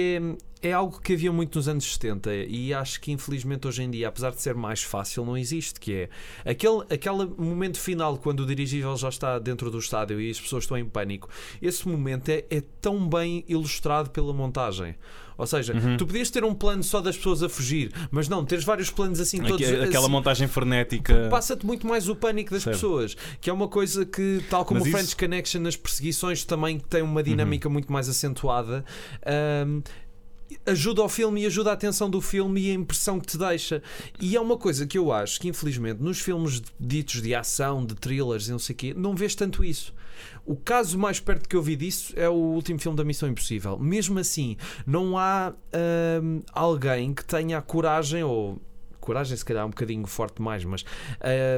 é, 0.62 0.70
é 0.70 0.72
algo 0.72 1.00
que 1.00 1.14
havia 1.14 1.32
muito 1.32 1.58
nos 1.58 1.68
anos 1.68 1.93
70 1.93 2.34
e 2.34 2.74
acho 2.74 3.00
que 3.02 3.12
infelizmente 3.12 3.68
hoje 3.68 3.84
em 3.84 3.91
dia, 3.91 4.08
apesar 4.08 4.32
de 4.32 4.41
ser 4.41 4.56
mais 4.56 4.82
fácil, 4.82 5.26
não 5.26 5.38
existe, 5.38 5.80
que 5.80 5.93
é 5.93 6.10
aquele, 6.50 6.82
aquele 6.89 7.26
momento 7.38 7.80
final 7.80 8.18
quando 8.18 8.39
o 8.39 8.46
dirigível 8.46 8.96
já 8.96 9.10
está 9.10 9.38
dentro 9.38 9.70
do 9.70 9.78
estádio 9.78 10.20
e 10.20 10.30
as 10.30 10.39
pessoas 10.39 10.64
estão 10.64 10.78
em 10.78 10.86
pânico. 10.86 11.30
Esse 11.62 11.88
momento 11.88 12.30
é, 12.30 12.46
é 12.50 12.62
tão 12.82 13.08
bem 13.08 13.43
ilustrado 13.48 14.10
pela 14.10 14.34
montagem. 14.34 14.96
Ou 15.38 15.46
seja, 15.46 15.74
Uhum. 15.74 15.98
tu 15.98 16.06
podias 16.08 16.30
ter 16.30 16.44
um 16.44 16.54
plano 16.54 16.84
só 16.84 17.02
das 17.02 17.18
pessoas 17.18 17.44
a 17.44 17.50
fugir, 17.50 17.92
mas 18.10 18.30
não, 18.30 18.46
teres 18.46 18.64
vários 18.64 18.90
planos 18.90 19.20
assim 19.20 19.42
todos. 19.42 19.68
Aque- 19.68 19.82
aquela 19.84 20.04
assim, 20.06 20.12
montagem 20.12 20.48
frenética. 20.48 21.28
Passa-te 21.30 21.66
muito 21.66 21.86
mais 21.86 22.08
o 22.08 22.16
pânico 22.16 22.52
das 22.52 22.64
pessoas, 22.64 23.16
que 23.42 23.50
é 23.50 23.54
uma 23.54 23.68
coisa 23.68 24.06
que, 24.06 24.42
tal 24.50 24.64
como 24.64 24.80
Mas 24.80 24.86
o 24.86 24.90
isso- 24.90 24.98
French 24.98 25.16
Connection 25.16 25.62
nas 25.62 25.76
perseguições, 25.76 26.44
também 26.46 26.80
tem 26.80 27.02
uma 27.02 27.22
dinâmica 27.22 27.68
muito 27.70 27.92
mais 27.92 28.08
acentuada. 28.08 28.86
Ahm, 29.26 29.82
ajuda 30.66 31.02
ao 31.02 31.10
filme 31.10 31.42
e 31.42 31.46
ajuda 31.48 31.72
a 31.72 31.74
atenção 31.74 32.10
do 32.10 32.22
filme 32.22 32.62
e 32.62 32.72
a 32.72 32.74
impressão 32.76 33.20
que 33.20 33.26
te 33.28 33.38
deixa. 33.38 33.82
E 34.22 34.36
é 34.36 34.40
uma 34.42 34.58
coisa 34.58 34.86
que 34.86 34.98
eu 34.98 35.12
acho 35.12 35.40
que, 35.42 35.48
infelizmente, 35.48 36.02
nos 36.02 36.20
filmes 36.20 36.62
ditos 36.80 37.22
de 37.22 37.34
ação, 37.34 37.84
de 37.86 37.96
thrillers 37.96 38.48
e 38.48 38.52
não 38.52 38.60
sei 38.60 38.74
o 38.74 38.78
quê, 38.78 38.94
não 38.96 39.16
vês 39.16 39.34
tanto 39.36 39.64
isso. 39.64 39.94
O 40.46 40.56
caso 40.56 40.98
mais 40.98 41.20
perto 41.20 41.50
que 41.50 41.56
eu 41.56 41.62
vi 41.62 41.76
disso 41.76 42.14
é 42.16 42.30
o 42.30 42.34
último 42.34 42.80
filme 42.80 42.96
da 42.96 43.04
Missão 43.04 43.28
Impossível. 43.28 43.80
Mesmo 43.80 44.20
assim, 44.20 44.58
não 44.86 45.18
há 45.18 45.54
hum, 46.22 46.41
alguém 46.54 47.14
que 47.14 47.26
tenha 47.26 47.58
a 47.58 47.62
coragem 47.62 48.24
ou 48.24 48.62
coragem, 49.06 49.38
se 49.38 49.46
calhar 49.46 49.66
um 49.66 49.70
bocadinho 49.70 50.06
forte 50.08 50.41
mais, 50.41 50.66
mas 50.66 50.84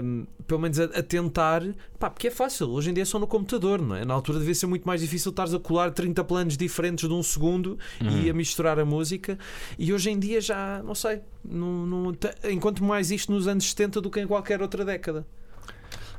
hum, 0.03 0.25
pelo 0.45 0.59
menos 0.59 0.79
a, 0.79 0.83
a 0.83 1.01
tentar, 1.01 1.63
pá, 1.97 2.09
porque 2.09 2.27
é 2.27 2.31
fácil, 2.31 2.69
hoje 2.69 2.89
em 2.89 2.93
dia 2.93 3.03
é 3.03 3.05
só 3.05 3.17
no 3.17 3.25
computador, 3.25 3.81
não 3.81 3.95
é? 3.95 4.03
Na 4.03 4.13
altura 4.13 4.39
devia 4.39 4.53
ser 4.53 4.67
muito 4.67 4.85
mais 4.85 4.99
difícil 4.99 5.29
estares 5.29 5.53
a 5.53 5.59
colar 5.59 5.91
30 5.91 6.23
planos 6.25 6.57
diferentes 6.57 7.07
de 7.07 7.13
um 7.13 7.23
segundo 7.23 7.79
e 8.01 8.29
a 8.29 8.33
misturar 8.33 8.77
a 8.79 8.85
música, 8.85 9.39
e 9.79 9.93
hoje 9.93 10.09
em 10.09 10.19
dia 10.19 10.41
já, 10.41 10.83
não 10.83 10.93
sei, 10.93 11.21
não, 11.43 11.85
não, 11.85 12.17
encontro 12.51 12.83
mais 12.83 13.11
isto 13.11 13.31
nos 13.31 13.47
anos 13.47 13.69
70 13.69 14.01
do 14.01 14.11
que 14.11 14.19
em 14.19 14.27
qualquer 14.27 14.61
outra 14.61 14.83
década. 14.83 15.25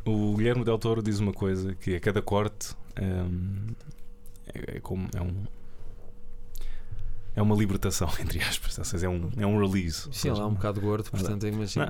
O 0.09 0.35
Guilherme 0.35 0.65
Del 0.65 0.79
Toro 0.79 1.03
diz 1.03 1.19
uma 1.19 1.35
coisa: 1.35 1.75
que 1.75 1.95
a 1.95 2.01
cada 2.01 2.23
corte 2.23 2.75
hum, 2.99 3.67
é, 4.55 4.77
é 4.77 4.81
como. 4.81 5.07
É 5.15 5.21
um. 5.21 5.45
É 7.37 7.43
uma 7.43 7.55
libertação, 7.55 8.09
entre 8.19 8.41
aspas. 8.41 8.79
Ou 8.79 8.85
seja, 8.85 9.07
é 9.07 9.09
um, 9.11 9.31
é 9.37 9.47
um 9.47 9.59
release. 9.61 10.09
Sim, 10.11 10.31
ele 10.31 10.41
é 10.41 10.45
um 10.45 10.55
bocado 10.55 10.81
gordo, 10.81 11.11
portanto, 11.11 11.47
imagino. 11.47 11.87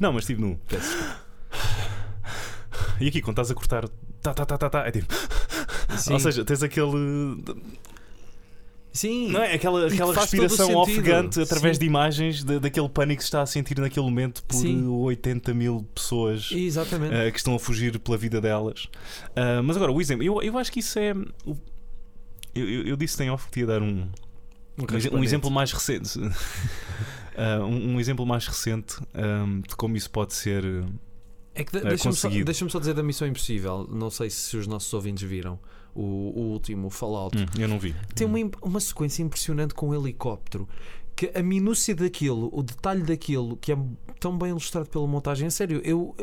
Não, 0.00 0.12
mas 0.14 0.24
tipo 0.24 0.40
nu. 0.40 0.58
Peço 0.66 0.96
E 2.98 3.08
aqui, 3.08 3.20
quando 3.20 3.34
estás 3.34 3.50
a 3.50 3.54
cortar, 3.54 3.86
tá, 4.22 4.32
tá, 4.32 4.46
tá, 4.46 4.56
tá, 4.56 4.70
tá, 4.70 4.86
é 4.86 4.90
tipo. 4.90 5.14
Sim. 5.98 6.14
Ou 6.14 6.20
seja, 6.20 6.42
tens 6.42 6.62
aquele. 6.62 7.44
Sim. 8.92 9.28
Não 9.28 9.40
é? 9.42 9.54
Aquela, 9.54 9.86
que 9.88 9.94
aquela 9.94 10.12
respiração 10.14 10.74
ofegante 10.76 11.40
através 11.40 11.76
Sim. 11.76 11.80
de 11.80 11.86
imagens 11.86 12.42
de- 12.42 12.58
daquele 12.58 12.88
pânico 12.88 13.18
que 13.18 13.22
se 13.22 13.28
está 13.28 13.42
a 13.42 13.46
sentir 13.46 13.78
naquele 13.78 14.04
momento 14.04 14.42
por 14.44 14.56
Sim. 14.56 14.86
80 14.88 15.54
mil 15.54 15.86
pessoas. 15.94 16.50
Exatamente. 16.52 17.14
Uh, 17.14 17.30
que 17.30 17.38
estão 17.38 17.54
a 17.54 17.58
fugir 17.58 17.98
pela 18.00 18.18
vida 18.18 18.40
delas. 18.40 18.84
Uh, 19.30 19.62
mas 19.64 19.76
agora, 19.76 19.92
o 19.92 20.00
exemplo, 20.00 20.24
eu, 20.24 20.42
eu 20.42 20.58
acho 20.58 20.72
que 20.72 20.80
isso 20.80 20.98
é. 20.98 21.12
eu, 21.12 21.56
eu, 22.68 22.86
eu 22.88 22.96
disse 22.96 23.22
em 23.22 23.30
off 23.30 23.46
que 23.46 23.52
te 23.52 23.60
ia 23.60 23.66
dar 23.66 23.80
um, 23.82 24.08
um, 24.78 25.18
um 25.18 25.22
exemplo 25.24 25.50
mais 25.50 25.72
recente. 25.72 26.18
Uh, 26.18 27.62
um, 27.64 27.94
um 27.94 28.00
exemplo 28.00 28.26
mais 28.26 28.46
recente 28.46 28.96
um, 29.14 29.60
de 29.60 29.76
como 29.76 29.96
isso 29.96 30.10
pode 30.10 30.34
ser. 30.34 30.64
É 31.54 31.62
que 31.62 31.72
de- 31.72 31.78
É 31.78 31.90
deixa-me 31.90 32.14
só, 32.14 32.28
deixa-me 32.28 32.70
só 32.70 32.80
dizer 32.80 32.94
da 32.94 33.02
Missão 33.04 33.28
Impossível. 33.28 33.88
Não 33.88 34.10
sei 34.10 34.30
se 34.30 34.56
os 34.56 34.66
nossos 34.66 34.92
ouvintes 34.92 35.22
viram 35.28 35.60
o, 35.94 36.02
o 36.02 36.40
último, 36.52 36.90
Fallout. 36.90 37.36
Hum, 37.38 37.46
eu 37.58 37.68
não 37.68 37.78
vi. 37.78 37.94
Tem 38.14 38.26
uma, 38.26 38.38
uma 38.62 38.80
sequência 38.80 39.22
impressionante 39.22 39.74
com 39.74 39.88
o 39.90 39.94
helicóptero. 39.94 40.68
Que 41.16 41.30
a 41.34 41.42
minúcia 41.42 41.94
daquilo, 41.94 42.48
o 42.52 42.62
detalhe 42.62 43.02
daquilo, 43.02 43.56
que 43.56 43.72
é 43.72 43.78
tão 44.18 44.38
bem 44.38 44.50
ilustrado 44.50 44.88
pela 44.88 45.06
montagem, 45.06 45.46
é 45.48 45.50
sério, 45.50 45.80
eu, 45.84 46.14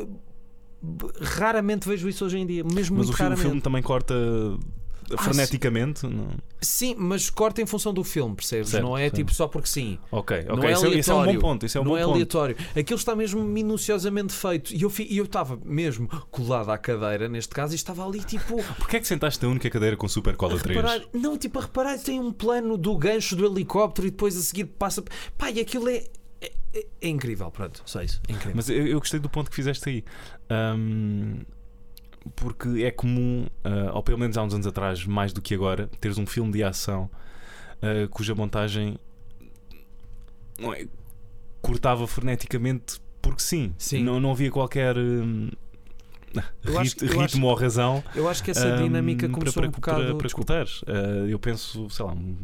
raramente 1.22 1.88
vejo 1.88 2.07
isso 2.09 2.26
hoje 2.26 2.38
em 2.38 2.45
dia, 2.45 2.63
mesmo 2.63 2.97
Mas 2.97 3.07
muito 3.07 3.13
o, 3.13 3.18
fi- 3.18 3.24
o 3.34 3.38
filme 3.38 3.61
também 3.61 3.82
corta 3.84 4.15
freneticamente. 5.18 6.05
não? 6.08 6.28
Sim, 6.62 6.95
mas 6.97 7.30
corta 7.30 7.62
em 7.62 7.66
função 7.66 7.93
do 7.93 8.03
filme, 8.03 8.36
percebes? 8.36 8.70
Certo, 8.70 8.84
não 8.84 8.97
é 8.97 9.01
certo. 9.03 9.16
tipo 9.16 9.34
só 9.34 9.47
porque 9.47 9.68
sim. 9.70 9.99
Ok, 10.12 10.43
Não 10.47 10.55
ok. 10.55 10.70
é 10.70 10.74
isso, 10.74 10.86
é, 10.86 10.89
isso 10.89 11.12
é 11.12 11.16
um 11.16 11.26
bom 11.26 11.39
ponto. 11.39 11.66
Isso 11.66 11.78
é 11.78 11.82
um 11.82 11.84
não 11.84 11.91
bom 11.91 11.97
é 11.97 12.01
ponto. 12.01 12.14
aleatório. 12.14 12.58
Aquilo 12.76 12.97
está 12.99 13.16
mesmo 13.16 13.43
minuciosamente 13.43 14.34
feito. 14.34 14.74
E 14.74 14.82
eu 14.82 14.89
fi- 14.89 15.08
eu 15.16 15.26
estava 15.26 15.60
mesmo 15.64 16.08
colado 16.32 16.72
à 16.72 16.78
cadeira, 16.78 17.30
neste 17.30 17.53
caso, 17.53 17.74
e 17.74 17.76
estava 17.76 18.05
ali 18.05 18.24
tipo. 18.24 18.62
Porquê 18.80 18.97
é 18.97 18.99
que 18.99 19.08
sentaste 19.08 19.43
na 19.43 19.49
única 19.49 19.70
cadeira 19.70 19.95
com 19.95 20.08
Super 20.08 20.36
Cola 20.36 20.55
a 20.55 20.60
3? 20.60 20.76
reparar, 20.78 21.01
não, 21.14 21.38
tipo, 21.38 21.60
a 21.60 21.62
reparar, 21.62 21.97
tem 21.99 22.20
um 22.20 22.32
plano 22.32 22.78
do 22.78 22.97
gancho 22.97 23.36
do 23.36 23.45
helicóptero 23.45 24.08
e 24.08 24.12
depois 24.12 24.36
a 24.36 24.41
seguir 24.41 24.66
passa. 24.66 25.03
Pá, 25.38 25.51
e 25.51 25.60
aquilo 25.60 25.88
é. 25.89 26.03
É, 26.41 26.51
é- 27.01 27.08
incrível, 27.08 27.49
pronto, 27.51 27.82
só 27.86 28.01
isso. 28.01 28.20
É 28.28 28.32
incrível. 28.34 28.53
Mas 28.55 28.70
eu, 28.70 28.86
eu 28.88 28.99
gostei 28.99 29.20
do 29.20 29.30
ponto 29.30 29.49
que 29.49 29.55
fizeste 29.55 29.88
aí. 29.89 30.03
Ahm, 30.49 31.41
porque 32.36 32.84
é 32.84 32.91
comum, 32.91 33.47
ah, 33.63 33.91
ou 33.93 34.03
pelo 34.03 34.17
menos 34.19 34.38
há 34.38 34.43
uns 34.43 34.53
anos 34.53 34.67
atrás, 34.67 35.05
mais 35.05 35.32
do 35.34 35.41
que 35.41 35.53
agora, 35.53 35.89
teres 35.99 36.17
um 36.17 36.25
filme 36.25 36.51
de 36.51 36.63
ação 36.63 37.09
ah, 37.82 38.07
cuja 38.09 38.34
montagem 38.36 38.97
não 40.59 40.73
é, 40.73 40.86
cortava 41.61 42.07
freneticamente 42.07 42.99
porque 43.21 43.41
sim. 43.41 43.73
Sim. 43.78 44.03
Não, 44.03 44.19
não 44.19 44.32
havia 44.32 44.49
qualquer 44.49 44.97
hum, 44.97 45.49
Eu 46.63 46.80
acho 46.80 46.91
rit- 46.91 46.99
que- 46.99 47.05
eu 47.05 47.09
acho- 47.09 47.19
ritmo 47.34 47.47
ou 47.47 47.55
razão 47.55 48.03
eu 48.15 48.28
acho 48.30 48.43
que 48.43 48.51
essa 48.51 48.71
dinâmica 48.78 49.28
para, 49.28 49.34
começou 49.39 49.61
para, 49.61 49.69
um 49.69 49.71
bocado. 49.71 49.97
para, 50.03 50.15
para 50.15 50.28
desculpa. 50.28 50.53
escutares. 50.63 50.84
Ah, 50.88 51.28
eu 51.28 51.38
penso, 51.39 51.89
sei 51.89 52.05
lá, 52.05 52.13
um 52.13 52.39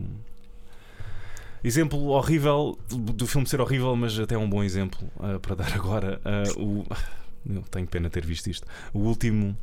exemplo 1.64 1.98
horrível 2.10 2.78
do 2.90 3.26
filme 3.26 3.48
ser 3.48 3.62
horrível, 3.62 3.96
mas 3.96 4.20
até 4.20 4.38
um 4.38 4.50
bom 4.50 4.64
exemplo 4.64 5.00
ah, 5.20 5.40
para 5.40 5.56
dar 5.56 5.74
agora. 5.74 6.20
Ah, 6.26 6.44
o, 6.60 6.84
eu 7.50 7.62
tenho 7.72 7.88
pena 7.88 8.10
ter 8.10 8.26
visto 8.26 8.48
isto. 8.50 8.68
O 8.94 9.00
último 9.00 9.58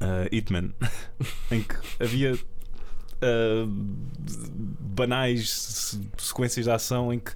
ah, 0.00 0.26
Hitman, 0.32 0.72
em 1.50 1.62
que 1.62 1.76
havia 2.02 2.38
ah, 3.22 3.66
banais 4.80 5.50
se- 5.50 6.00
sequências 6.18 6.66
de 6.66 6.70
ação 6.72 7.12
em 7.12 7.18
que 7.18 7.32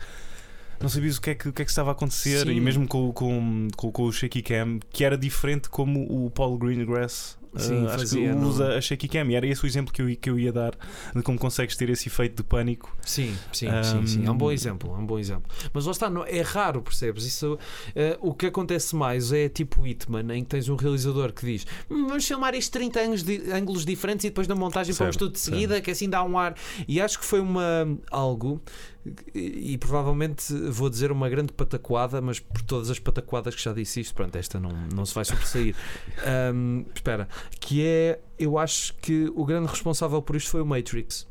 não 0.81 0.89
sabias 0.89 1.17
o 1.17 1.21
que 1.21 1.31
é 1.31 1.35
que, 1.35 1.49
o 1.49 1.53
que, 1.53 1.63
é 1.63 1.65
que 1.65 1.71
estava 1.71 1.91
a 1.91 1.93
acontecer, 1.93 2.41
Sim. 2.47 2.53
e 2.53 2.61
mesmo 2.61 2.87
com, 2.87 3.13
com, 3.13 3.69
com, 3.77 3.93
com 3.93 4.03
o 4.03 4.13
shaky 4.13 4.43
cam, 4.43 4.81
que 4.91 5.05
era 5.05 5.17
diferente 5.17 5.69
como 5.71 6.03
o 6.27 6.31
Paul 6.31 6.59
Greengrass. 6.59 7.39
Sim, 7.57 7.85
acho 7.87 7.99
fazia, 7.99 8.29
que 8.31 8.35
não- 8.35 8.49
usa 8.49 8.77
a 8.77 8.81
shaky 8.81 9.09
cam 9.09 9.31
e 9.31 9.35
era 9.35 9.47
esse 9.47 9.63
o 9.65 9.67
exemplo 9.67 9.93
que 9.93 10.03
eu, 10.03 10.17
que 10.17 10.29
eu 10.31 10.39
ia 10.39 10.53
dar 10.53 10.73
de 11.15 11.23
como 11.23 11.39
consegues 11.39 11.77
ter 11.77 11.89
esse 11.91 12.09
efeito 12.09 12.37
de 12.37 12.43
pânico. 12.43 12.97
Sim, 13.03 13.37
sim, 13.53 13.69
sim, 13.83 14.07
sim. 14.07 14.27
É 14.27 14.31
um 14.31 14.37
bom 14.37 14.51
exemplo, 14.51 14.95
é 14.95 14.99
um 14.99 15.07
bom 15.07 15.19
exemplo. 15.19 15.51
Mas 15.73 15.87
lá 15.87 15.93
está, 15.93 16.09
não- 16.11 16.25
é 16.25 16.41
raro, 16.41 16.83
percebes? 16.83 17.25
Isso, 17.25 17.59
eh, 17.95 18.19
o 18.21 18.35
que 18.35 18.47
acontece 18.47 18.95
mais 18.97 19.33
é 19.33 19.49
tipo 19.49 19.87
Hitman, 19.87 20.35
em 20.35 20.43
que 20.43 20.51
tens 20.51 20.69
um 20.69 20.77
realizador 20.77 21.33
que 21.33 21.45
diz 21.47 21.67
"Hum, 21.91 22.07
vamos 22.09 22.27
filmar 22.27 22.55
isto 22.55 22.73
30 22.73 23.01
ângulos, 23.01 23.23
di- 23.23 23.43
ângulos 23.53 23.85
diferentes 23.85 24.25
e 24.25 24.29
depois 24.31 24.49
na 24.49 24.55
montagem 24.55 24.95
pomos 24.95 25.15
Certo, 25.15 25.19
tudo 25.27 25.33
de 25.35 25.39
seguida, 25.41 25.81
que 25.81 25.91
assim 25.91 26.09
dá 26.09 26.23
um 26.25 26.39
ar. 26.39 26.55
E 26.89 27.01
acho 27.01 27.19
que 27.19 27.25
foi 27.25 27.41
uma 27.41 27.87
algo, 28.11 28.61
e, 29.35 29.73
e 29.75 29.79
provavelmente 29.79 30.53
vou 30.71 30.89
dizer 30.89 31.13
uma 31.13 31.29
grande 31.29 31.53
patacoada, 31.53 32.21
mas 32.21 32.41
por 32.41 32.63
todas 32.63 32.91
as 32.91 32.99
patacoadas 32.99 33.55
que 33.55 33.63
já 33.63 33.73
disse 33.73 34.01
isto, 34.01 34.15
pronto, 34.15 34.35
esta 34.37 34.59
não, 34.59 34.71
não 34.95 35.05
se 35.05 35.15
vai 35.15 35.25
sobressair. 35.25 35.75
Ahm, 36.27 36.85
espera, 36.95 37.29
que 37.61 37.85
é, 37.85 38.21
eu 38.39 38.59
acho 38.59 38.95
que 38.97 39.31
o 39.35 39.45
grande 39.45 39.69
responsável 39.69 40.21
por 40.23 40.37
isto 40.37 40.51
foi 40.51 40.61
o 40.63 40.67
Matrix. 40.67 41.27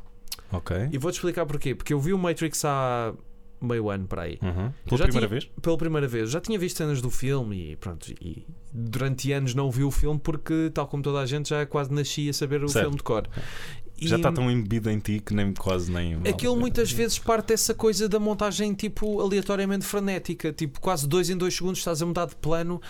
Ok. 0.52 0.76
E 0.92 0.98
vou-te 0.98 1.14
explicar 1.16 1.46
porquê. 1.46 1.74
Porque 1.74 1.92
eu 1.92 1.98
vi 1.98 2.12
o 2.12 2.18
Matrix 2.18 2.64
há 2.64 3.12
meio 3.60 3.88
ano 3.90 4.06
para 4.06 4.22
aí. 4.22 4.38
Uhum. 4.42 4.70
Pela 4.84 4.98
já 4.98 5.04
primeira 5.04 5.10
tinha- 5.26 5.28
vez? 5.28 5.50
Pela 5.60 5.76
primeira 5.78 6.06
vez. 6.06 6.30
Já 6.30 6.40
tinha 6.40 6.58
visto 6.58 6.76
cenas 6.76 7.00
do 7.00 7.10
filme 7.10 7.72
e 7.72 7.76
pronto. 7.76 8.12
E 8.20 8.46
durante 8.72 9.32
anos 9.32 9.54
não 9.54 9.70
vi 9.70 9.82
o 9.82 9.90
filme 9.90 10.20
porque, 10.22 10.70
tal 10.72 10.86
como 10.86 11.02
toda 11.02 11.18
a 11.20 11.26
gente, 11.26 11.48
já 11.48 11.64
quase 11.66 11.92
nasci 11.92 12.28
a 12.28 12.32
saber 12.32 12.62
o 12.62 12.68
Certo. 12.68 12.84
filme 12.84 12.96
de 12.98 13.02
cor. 13.02 13.26
Já 13.96 14.16
E 14.16 14.18
está 14.18 14.32
tão 14.32 14.50
embebido 14.50 14.90
em 14.90 14.98
ti 14.98 15.20
que 15.24 15.34
nem 15.34 15.52
quase 15.52 15.90
nem. 15.90 16.16
vale 16.16 16.28
Aquilo 16.28 16.56
muitas 16.56 16.90
vezes 16.90 17.18
parte 17.18 17.48
dessa 17.48 17.74
coisa 17.74 18.08
da 18.08 18.18
montagem 18.18 18.74
tipo 18.74 19.20
aleatoriamente 19.20 19.84
frenética, 19.84 20.52
tipo 20.52 20.80
quase 20.80 21.08
dois 21.08 21.30
em 21.30 21.36
dois 21.36 21.54
segundos 21.54 21.78
estás 21.78 22.02
a 22.02 22.06
mudar 22.06 22.26
de 22.26 22.36
plano. 22.36 22.80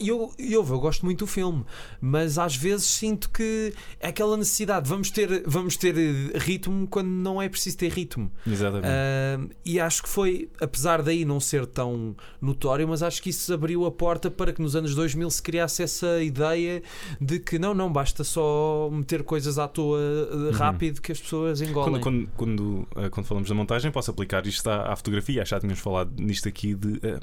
E 0.00 0.08
eu, 0.08 0.30
eu, 0.38 0.66
eu 0.68 0.80
gosto 0.80 1.04
muito 1.04 1.20
do 1.20 1.26
filme, 1.26 1.64
mas 1.98 2.38
às 2.38 2.54
vezes 2.54 2.84
sinto 2.84 3.30
que 3.30 3.72
é 3.98 4.08
aquela 4.08 4.36
necessidade, 4.36 4.86
vamos 4.86 5.10
ter, 5.10 5.42
vamos 5.46 5.78
ter 5.78 5.96
eh, 5.96 6.38
ritmo 6.38 6.86
quando 6.86 7.08
não 7.08 7.40
é 7.40 7.48
preciso 7.48 7.78
ter 7.78 7.90
ritmo. 7.90 8.30
Exatamente. 8.46 8.86
Ah, 8.86 9.40
e 9.64 9.80
acho 9.80 10.02
que 10.02 10.08
foi, 10.10 10.50
apesar 10.60 11.02
daí 11.02 11.24
não 11.24 11.40
ser 11.40 11.64
tão 11.64 12.14
notório, 12.40 12.86
mas 12.86 13.02
acho 13.02 13.22
que 13.22 13.30
isso 13.30 13.52
abriu 13.54 13.86
a 13.86 13.90
porta 13.90 14.30
para 14.30 14.52
que 14.52 14.60
nos 14.60 14.76
anos 14.76 14.94
2000 14.94 15.30
se 15.30 15.42
criasse 15.42 15.82
essa 15.82 16.22
ideia 16.22 16.82
de 17.18 17.38
que 17.38 17.58
não, 17.58 17.72
não, 17.72 17.90
basta 17.90 18.24
só 18.24 18.90
meter 18.92 19.22
coisas 19.22 19.58
à 19.58 19.66
toa 19.66 19.98
eh, 20.32 20.50
rápido 20.52 21.00
que 21.00 21.12
as 21.12 21.20
pessoas 21.20 21.60
Quando, 21.60 21.70
engolem. 21.70 22.00
quando, 22.00 22.28
quando, 22.36 22.88
eh, 22.96 23.08
quando 23.10 23.26
falamos 23.26 23.48
da 23.48 23.54
montagem, 23.54 23.90
posso 23.90 24.10
aplicar 24.10 24.46
isto 24.46 24.68
à, 24.68 24.92
à 24.92 24.96
fotografia. 24.96 25.44
Já 25.44 25.60
tínhamos 25.60 25.80
falado 25.80 26.12
nisto 26.16 26.48
aqui 26.48 26.74
de. 26.74 26.98
eh, 27.02 27.20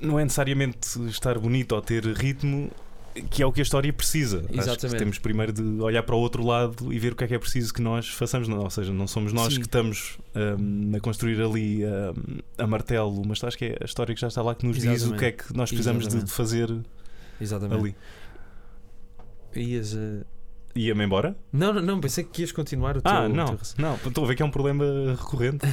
não 0.00 0.18
é 0.18 0.24
necessariamente 0.24 1.00
estar 1.08 1.38
bonito 1.38 1.72
ou 1.74 1.80
ter 1.80 2.04
ritmo, 2.04 2.70
que 3.30 3.42
é 3.42 3.46
o 3.46 3.52
que 3.52 3.60
a 3.60 3.62
história 3.62 3.90
precisa. 3.92 4.44
Exatamente. 4.52 4.98
temos 4.98 5.18
primeiro 5.18 5.52
de 5.52 5.62
olhar 5.80 6.02
para 6.02 6.14
o 6.14 6.18
outro 6.18 6.44
lado 6.44 6.92
e 6.92 6.98
ver 6.98 7.12
o 7.12 7.16
que 7.16 7.24
é 7.24 7.26
que 7.28 7.34
é 7.34 7.38
preciso 7.38 7.72
que 7.72 7.80
nós 7.80 8.08
façamos. 8.08 8.46
Ou 8.48 8.68
seja, 8.70 8.92
não 8.92 9.06
somos 9.06 9.32
nós 9.32 9.54
Sim. 9.54 9.60
que 9.60 9.66
estamos 9.66 10.18
ahm, 10.34 10.94
a 10.94 11.00
construir 11.00 11.40
ali 11.40 11.82
ahm, 11.84 12.40
a 12.58 12.66
martelo, 12.66 13.22
mas 13.26 13.42
acho 13.42 13.56
que 13.56 13.64
é 13.66 13.78
a 13.80 13.84
história 13.84 14.14
que 14.14 14.20
já 14.20 14.28
está 14.28 14.42
lá 14.42 14.54
que 14.54 14.66
nos 14.66 14.76
diz 14.76 14.84
o 14.84 14.92
Exatamente. 14.92 15.18
que 15.18 15.24
é 15.24 15.32
que 15.32 15.56
nós 15.56 15.70
precisamos 15.70 16.04
de, 16.04 16.10
de 16.10 16.16
Exatamente. 16.24 16.32
fazer 16.36 16.76
Exatamente. 17.40 17.80
ali. 17.80 17.96
Ias, 19.54 19.94
eh, 19.96 20.24
Ia-me 20.76 21.04
embora? 21.04 21.34
Não, 21.52 21.72
não, 21.72 21.80
não, 21.82 22.00
pensei 22.00 22.22
que 22.22 22.42
ias 22.42 22.52
continuar 22.52 22.96
o 22.98 23.02
teu. 23.02 23.10
Ah, 23.10 23.28
não, 23.28 23.56
teu- 23.56 23.58
não, 23.78 23.94
estou 23.96 24.24
a 24.24 24.26
ver 24.28 24.34
que 24.36 24.42
é 24.42 24.44
um 24.44 24.50
problema 24.50 24.84
recorrente. 25.18 25.64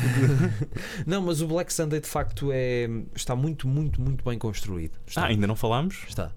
Não, 1.05 1.21
mas 1.21 1.41
o 1.41 1.47
Black 1.47 1.71
Sunday 1.73 1.99
de 1.99 2.07
facto 2.07 2.49
é, 2.53 2.87
está 3.13 3.35
muito, 3.35 3.67
muito, 3.67 4.01
muito 4.01 4.23
bem 4.23 4.37
construído. 4.39 4.93
Está. 5.05 5.23
Ah, 5.23 5.25
ainda 5.27 5.45
não 5.45 5.55
falámos? 5.55 6.03
Está. 6.07 6.31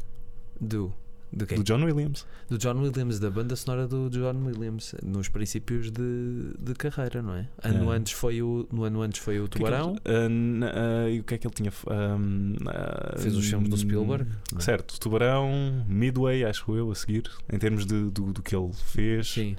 Do. 0.61 0.93
Do? 1.37 1.45
Do 1.45 1.63
John 1.63 1.85
Williams. 1.85 2.25
Do 2.49 2.57
John 2.57 2.79
Williams, 2.81 3.19
da 3.21 3.31
banda 3.31 3.55
sonora 3.57 3.87
do 3.87 4.09
John 4.09 4.37
Williams, 4.47 4.95
nos 5.05 5.29
princípios 5.29 5.91
de, 5.91 6.55
de 6.59 6.73
carreira, 6.75 7.21
não 7.21 7.35
é? 7.35 7.47
Ano 7.63 7.93
É. 7.93 7.97
antes 7.97 8.13
foi 8.15 8.41
o, 8.41 8.67
no 8.73 8.85
ano 8.85 9.03
antes 9.03 9.21
foi 9.21 9.39
o 9.39 9.45
é 9.45 9.49
Tubarão, 9.49 9.97
ah, 10.07 11.05
ah, 11.05 11.11
e 11.11 11.21
o 11.21 11.25
que 11.25 11.35
é 11.35 11.39
que 11.39 11.47
ele 11.47 11.55
tinha. 11.55 11.71
f- 11.71 11.87
ahm, 11.91 12.55
ah, 12.67 13.17
fez 13.19 13.37
os 13.37 13.47
filmes 13.47 13.69
do 13.69 13.77
Spielberg. 13.77 14.31
não 14.51 14.59
é? 14.59 14.63
Certo, 14.63 14.99
Tubarão, 14.99 15.85
Midway, 15.87 16.43
acho 16.43 16.75
eu, 16.75 16.91
a 16.91 16.95
seguir, 16.95 17.31
em 17.53 17.59
termos 17.59 17.85
de, 17.85 18.09
do, 18.11 18.33
do 18.33 18.43
que 18.43 18.57
ele 18.57 18.73
fez. 18.73 19.29
Sim. 19.29 19.57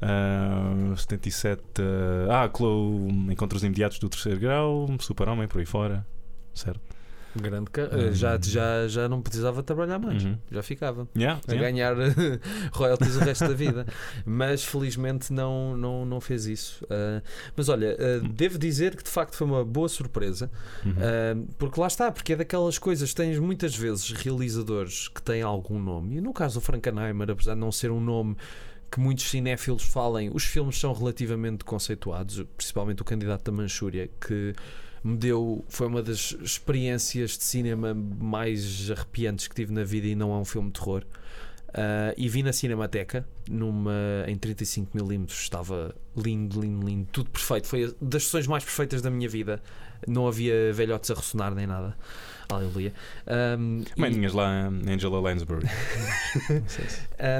Ah, 0.00 0.94
77. 0.96 1.62
ah, 2.30 2.48
Clo, 2.48 3.08
Encontros 3.30 3.64
Imediatos 3.64 3.98
do 3.98 4.08
Terceiro 4.08 4.38
Grau, 4.38 4.86
Super-Homem, 5.00 5.48
por 5.48 5.58
aí 5.58 5.66
fora. 5.66 6.06
Certo? 6.52 6.80
Grande 7.36 7.70
ca- 7.70 7.90
Hum. 7.92 8.12
já, 8.12 8.38
já, 8.40 8.86
já 8.88 9.08
não 9.08 9.20
precisava 9.20 9.62
trabalhar 9.62 9.98
mais, 9.98 10.24
Uhum. 10.24 10.38
já 10.50 10.62
ficava. 10.62 11.08
Yeah, 11.16 11.40
a 11.48 11.52
yeah. 11.52 11.70
ganhar 11.70 11.94
royalties 12.72 13.16
o 13.16 13.20
resto 13.20 13.48
da 13.48 13.54
vida. 13.54 13.86
Mas 14.24 14.64
felizmente 14.64 15.32
não, 15.32 15.76
não, 15.76 16.04
não 16.06 16.20
fez 16.20 16.46
isso. 16.46 16.84
Ah, 16.90 17.22
mas 17.56 17.68
olha, 17.68 17.96
ah, 17.98 18.28
devo 18.32 18.58
dizer 18.58 18.96
que 18.96 19.02
de 19.02 19.10
facto 19.10 19.34
foi 19.34 19.46
uma 19.46 19.64
boa 19.64 19.88
surpresa, 19.88 20.50
Uhum. 20.84 20.92
ah, 20.98 21.44
porque 21.58 21.80
lá 21.80 21.86
está, 21.86 22.10
porque 22.12 22.32
é 22.32 22.36
daquelas 22.36 22.78
coisas, 22.78 23.12
tens 23.12 23.38
muitas 23.38 23.74
vezes 23.74 24.10
realizadores 24.12 25.08
que 25.08 25.22
têm 25.22 25.42
algum 25.42 25.78
nome, 25.78 26.16
e 26.16 26.20
no 26.20 26.32
caso 26.32 26.60
do 26.60 26.60
Frankenheimer, 26.60 27.30
apesar 27.30 27.54
de 27.54 27.60
não 27.60 27.72
ser 27.72 27.90
um 27.90 28.00
nome 28.00 28.36
que 28.90 29.00
muitos 29.00 29.28
cinéfilos 29.28 29.82
falem, 29.82 30.30
os 30.32 30.44
filmes 30.44 30.78
são 30.78 30.92
relativamente 30.92 31.64
conceituados, 31.64 32.44
principalmente 32.56 33.02
o 33.02 33.04
candidato 33.04 33.44
da 33.44 33.50
Manchúria, 33.50 34.08
que 34.20 34.54
me 35.04 35.16
deu, 35.16 35.64
foi 35.68 35.86
uma 35.86 36.02
das 36.02 36.34
experiências 36.40 37.36
de 37.36 37.44
cinema 37.44 37.94
mais 37.94 38.90
arrepiantes 38.90 39.46
que 39.46 39.54
tive 39.54 39.72
na 39.72 39.84
vida 39.84 40.06
e 40.06 40.14
não 40.14 40.32
é 40.32 40.36
um 40.36 40.44
filme 40.44 40.68
de 40.68 40.80
terror. 40.80 41.04
Ah, 41.74 42.14
e 42.16 42.28
vi 42.28 42.42
na 42.44 42.52
Cinemateca 42.52 43.26
numa, 43.50 44.24
em 44.28 44.38
35mm 44.38 45.28
estava 45.30 45.92
lindo, 46.16 46.60
lindo, 46.60 46.86
lindo, 46.86 47.08
tudo 47.10 47.30
perfeito. 47.30 47.66
Foi 47.66 47.94
das 48.00 48.22
sessões 48.24 48.46
mais 48.46 48.62
perfeitas 48.62 49.02
da 49.02 49.10
minha 49.10 49.28
vida. 49.28 49.60
Não 50.06 50.28
havia 50.28 50.72
velhotes 50.72 51.10
a 51.10 51.14
ressonar 51.14 51.52
nem 51.52 51.66
nada. 51.66 51.96
Aleluia. 52.48 52.92
Um, 53.58 53.82
e- 53.96 54.00
Maninhas 54.00 54.32
lá, 54.32 54.68
Angela 54.88 55.20
Lansbury. 55.20 55.66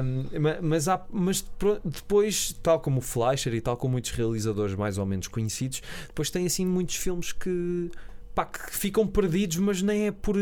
Um, 0.03 0.41
ma- 0.41 0.59
mas, 0.63 0.89
há- 0.89 1.05
mas 1.11 1.45
depois, 1.85 2.53
tal 2.63 2.81
como 2.81 2.99
o 2.99 3.03
Fleischer 3.03 3.53
e 3.55 3.61
tal 3.61 3.77
como 3.77 3.93
muitos 3.93 4.11
realizadores 4.13 4.75
mais 4.75 4.99
ou 4.99 5.05
menos 5.07 5.29
conhecidos, 5.29 5.83
depois 6.07 6.31
tem 6.31 6.47
assim 6.47 6.65
muitos 6.65 6.97
filmes 6.97 7.33
que, 7.33 7.91
pá, 8.35 8.47
que 8.47 8.75
ficam 8.75 9.07
perdidos, 9.07 9.57
mas 9.59 9.83
nem 9.83 10.07
é 10.07 10.13
por 10.13 10.37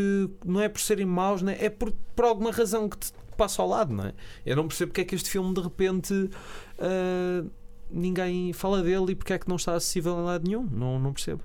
não 0.45 0.61
é 0.61 0.69
por 0.69 0.81
serem 0.81 1.07
maus, 1.07 1.43
nem 1.43 1.57
é 1.59 1.69
por, 1.71 1.93
por 2.15 2.25
alguma 2.25 2.51
razão 2.53 2.89
que 2.89 2.99
te 2.99 3.13
passa 3.37 3.63
ao 3.63 3.69
lado, 3.69 3.93
não 3.93 4.05
é? 4.05 4.13
Eu 4.45 4.55
não 4.57 4.69
percebo 4.69 4.91
porque 4.91 5.01
é 5.01 5.05
que 5.05 5.15
este 5.15 5.31
filme 5.31 5.53
de 5.55 5.61
repente 5.61 6.31
ah, 6.79 7.45
ninguém 7.91 8.53
fala 8.53 8.83
dele 8.83 9.13
e 9.13 9.15
porque 9.15 9.33
é 9.33 9.39
que 9.39 9.49
não 9.49 9.57
está 9.57 9.75
acessível 9.75 10.19
em 10.21 10.25
lado 10.25 10.47
nenhum. 10.47 10.69
Não, 10.71 10.99
não 10.99 11.13
percebo. 11.13 11.43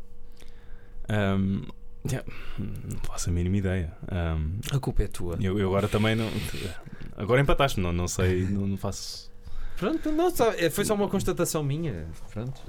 Ahm, 1.10 1.62
yeah, 2.10 2.28
não 2.60 2.98
faço 3.04 3.30
a 3.30 3.34
mínima 3.34 3.58
ideia. 3.58 3.94
Ahm, 4.12 4.60
A 4.72 4.80
culpa 4.80 5.04
é 5.04 5.08
tua. 5.08 5.38
eu, 5.42 5.58
eu 5.60 5.68
agora 5.68 5.88
também 5.88 6.16
não. 6.16 6.30
Agora 7.18 7.42
empataste, 7.42 7.80
não, 7.80 7.92
não 7.94 8.08
sei, 8.08 8.44
não, 8.46 8.68
não 8.68 8.78
faço. 8.78 9.32
Pronto, 9.78 10.12
não, 10.12 10.30
só- 10.30 10.52
é, 10.54 10.70
foi 10.70 10.86
só 10.86 10.94
uma 10.96 11.08
constatação 11.08 11.64
minha. 11.64 12.08
Pronto, 12.34 12.62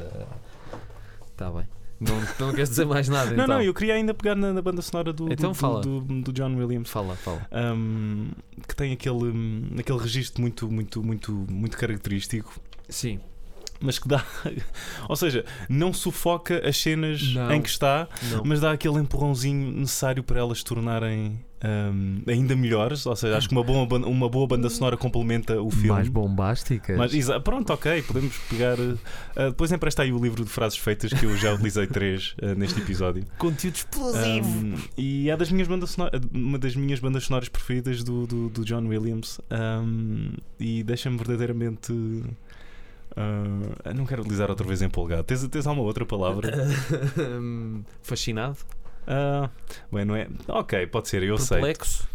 está 1.31 1.51
bem. 1.51 1.67
Não, 2.01 2.15
não 2.39 2.53
queres 2.55 2.69
dizer 2.69 2.87
mais 2.87 3.09
nada? 3.09 3.27
Não, 3.35 3.45
então. 3.45 3.57
não, 3.57 3.63
eu 3.63 3.75
queria 3.75 3.95
ainda 3.95 4.15
pegar 4.15 4.37
na, 4.37 4.53
na 4.53 4.63
banda 4.63 4.81
sonora 4.81 5.13
do, 5.13 5.33
Então 5.33 5.51
do, 5.51 5.55
fala. 5.55 5.81
do, 5.81 6.01
do 6.01 6.33
John 6.33 6.55
Williams. 6.55 6.89
Fala, 6.91 7.17
fala. 7.17 7.45
ahm, 7.51 8.29
que 8.69 8.77
tem 8.77 8.93
aquele, 8.93 9.25
hum, 9.25 9.69
aquele 9.79 9.99
registro 9.99 10.41
muito, 10.41 10.71
muito, 10.71 11.03
muito, 11.03 11.33
muito 11.51 11.77
característico, 11.77 12.61
Sim. 12.89 13.19
Mas 13.81 13.99
que 13.99 14.09
dá. 14.09 14.25
Ou 15.09 15.17
seja, 15.17 15.45
não 15.69 15.93
sufoca 15.93 16.67
as 16.67 16.77
cenas 16.77 17.35
Não. 17.35 17.53
em 17.53 17.61
que 17.63 17.69
está, 17.69 18.09
Não. 18.33 18.43
mas 18.45 18.61
dá 18.61 18.73
aquele 18.73 18.99
empurrãozinho 18.99 19.73
necessário 19.73 20.23
para 20.23 20.41
elas 20.41 20.59
se 20.59 20.65
tornarem 20.65 21.41
ahm, 21.63 22.23
ainda 22.27 22.55
melhores. 22.57 23.07
Ou 23.07 23.15
seja, 23.17 23.37
acho 23.37 23.49
que 23.49 23.55
uma 23.55 23.63
boa, 23.65 23.85
uma 24.07 24.29
boa 24.29 24.47
banda 24.47 24.69
sonora 24.69 24.97
complementa 24.97 25.61
o 25.61 25.71
filme. 25.71 25.89
Mais 25.91 26.09
bombásticas. 26.09 26.97
Mas, 26.97 27.13
pronto, 27.45 27.73
ok, 27.73 28.03
podemos 28.03 28.37
pegar. 28.51 28.79
uh, 28.79 28.93
uh, 28.93 28.99
depois 29.51 29.71
empresta 29.73 30.03
aí 30.03 30.13
o 30.13 30.19
livro 30.23 30.45
de 30.45 30.51
frases 30.51 30.79
feitas 30.79 31.13
que 31.13 31.25
eu 31.27 31.37
já 31.37 31.55
utilizei 31.55 31.87
três 31.89 32.35
uh, 32.43 32.55
neste 32.57 32.81
episódio. 32.81 33.25
Conteúdo 33.39 33.75
explosivo. 33.77 34.49
Um, 34.49 34.75
e 34.97 35.31
é 35.31 35.37
das 35.37 35.51
minhas 35.51 35.69
bandas 35.69 35.91
sonora- 35.91 36.21
uma 36.33 36.59
das 36.59 36.75
minhas 36.75 36.99
bandas 37.01 37.25
sonoras 37.25 37.49
preferidas 37.49 38.03
do, 38.03 38.27
do, 38.27 38.49
do 38.49 38.65
John 38.65 38.87
Williams. 38.87 39.41
Um, 39.51 40.33
e 40.59 40.83
deixa-me 40.83 41.17
verdadeiramente. 41.17 41.93
Uh, 43.19 43.95
não 43.95 44.07
quero 44.07 44.23
utilizar 44.23 44.49
outra 44.51 44.67
vez 44.67 44.81
empolgado. 44.83 45.25
Tens, 45.25 45.47
tens 45.49 45.67
alguma 45.67 45.87
outra 45.87 46.05
palavra? 46.07 46.53
Hum, 47.19 47.83
Fascinado? 48.03 48.57
Ah, 49.07 49.51
bem, 49.91 50.05
não 50.05 50.15
é? 50.15 50.29
Ok, 50.47 50.87
pode 50.89 51.09
ser, 51.09 51.23
eu 51.23 51.39
sei. 51.39 51.61
Perplexo? 51.61 52.07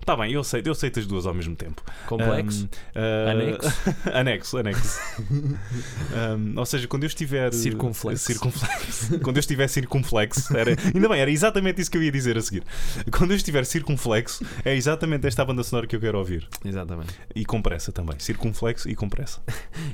Está 0.00 0.16
bem, 0.16 0.32
eu 0.32 0.42
sei, 0.42 0.62
eu 0.64 0.72
aceito 0.72 0.98
as 0.98 1.06
duas 1.06 1.26
ao 1.26 1.34
mesmo 1.34 1.54
tempo. 1.54 1.82
Complexo? 2.06 2.64
Um, 2.64 2.68
ah, 2.96 3.30
Anexo? 3.30 3.70
anexo, 4.12 4.58
anexo. 4.58 5.00
Um, 5.30 6.54
ou 6.58 6.66
seja, 6.66 6.88
quando 6.88 7.04
eu 7.04 7.06
estiver. 7.06 7.52
Circunflexo. 7.52 8.24
circunflexo. 8.24 9.20
quando 9.22 9.36
eu 9.36 9.40
estiver 9.40 9.68
circunflexo. 9.68 10.56
Era, 10.56 10.76
ainda 10.94 11.08
bem, 11.08 11.20
era 11.20 11.30
exatamente 11.30 11.80
isso 11.80 11.90
que 11.90 11.96
eu 11.96 12.02
ia 12.02 12.10
dizer 12.10 12.36
a 12.36 12.42
seguir. 12.42 12.64
Quando 13.10 13.30
eu 13.30 13.36
estiver 13.36 13.64
circunflexo, 13.64 14.44
é 14.64 14.74
exatamente 14.74 15.26
esta 15.26 15.44
banda 15.44 15.62
sonora 15.62 15.86
que 15.86 15.94
eu 15.94 16.00
quero 16.00 16.18
ouvir. 16.18 16.48
Exatamente. 16.64 17.14
E 17.34 17.44
com 17.44 17.62
pressa 17.62 17.92
também. 17.92 18.18
Circunflexo 18.18 18.88
e 18.88 18.94
com 18.94 19.08
pressa. 19.08 19.40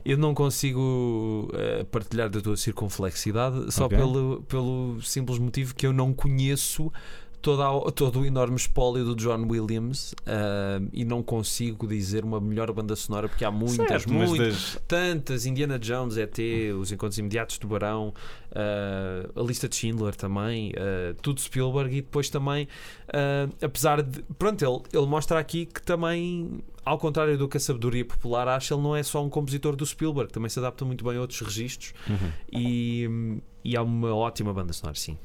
Eu 0.04 0.16
não 0.16 0.34
consigo 0.34 1.50
eh, 1.54 1.84
partilhar 1.90 2.28
da 2.30 2.40
tua 2.40 2.56
circunflexidade 2.56 3.72
só 3.72 3.86
Ok. 3.86 3.98
pelo, 3.98 4.42
pelo 4.48 5.00
simples 5.02 5.38
motivo 5.38 5.74
que 5.74 5.86
eu 5.86 5.92
não 5.92 6.12
conheço 6.12 6.92
toda 7.40 7.64
a- 7.68 7.90
todo 7.92 8.20
o 8.20 8.26
enorme 8.26 8.56
espólio 8.56 9.04
do 9.04 9.14
John 9.14 9.46
Williams 9.48 10.14
ah, 10.26 10.80
e 10.92 11.04
não 11.04 11.22
consigo 11.22 11.86
dizer 11.86 12.24
uma 12.24 12.40
melhor 12.40 12.72
banda 12.72 12.94
sonora 12.96 13.28
porque 13.28 13.44
há 13.44 13.50
muitas, 13.50 13.86
Certo, 13.88 14.12
muitas, 14.12 14.54
das- 14.54 14.78
tantas. 14.86 15.46
Indiana 15.46 15.78
Jones, 15.78 16.16
ET, 16.16 16.38
Os 16.78 16.90
Encontros 16.92 17.18
Imediatos 17.18 17.54
de 17.54 17.60
Tubarão, 17.60 18.12
ah, 18.54 19.28
a 19.36 19.42
lista 19.42 19.68
de 19.68 19.76
Schindler 19.76 20.14
também, 20.14 20.72
ah, 20.76 21.14
tudo 21.22 21.40
Spielberg 21.40 21.96
e 21.96 22.00
depois 22.02 22.28
também, 22.28 22.66
apesar 23.62 24.02
de. 24.02 24.22
Pronto, 24.38 24.62
ele, 24.64 24.82
ele 24.98 25.06
mostra 25.06 25.38
aqui 25.38 25.66
que 25.66 25.82
também, 25.82 26.60
ao 26.88 26.98
contrário 26.98 27.36
do 27.38 27.48
que 27.48 27.56
a 27.56 27.60
sabedoria 27.60 28.04
popular 28.04 28.48
acha, 28.48 28.74
ele 28.74 28.82
não 28.82 28.94
é 28.96 29.02
só 29.02 29.24
um 29.24 29.28
compositor 29.28 29.76
do 29.76 29.84
Spielberg, 29.86 30.32
também 30.32 30.48
se 30.48 30.58
adapta 30.58 30.84
muito 30.84 31.04
bem 31.04 31.16
a 31.16 31.20
outros 31.20 31.40
registros 31.40 31.92
Uhum. 32.08 32.32
e, 32.52 33.40
e 33.64 33.76
há 33.76 33.82
uma 33.82 34.14
ótima 34.14 34.52
banda 34.54 34.72
sonora, 34.72 34.96
sim. 34.98 35.16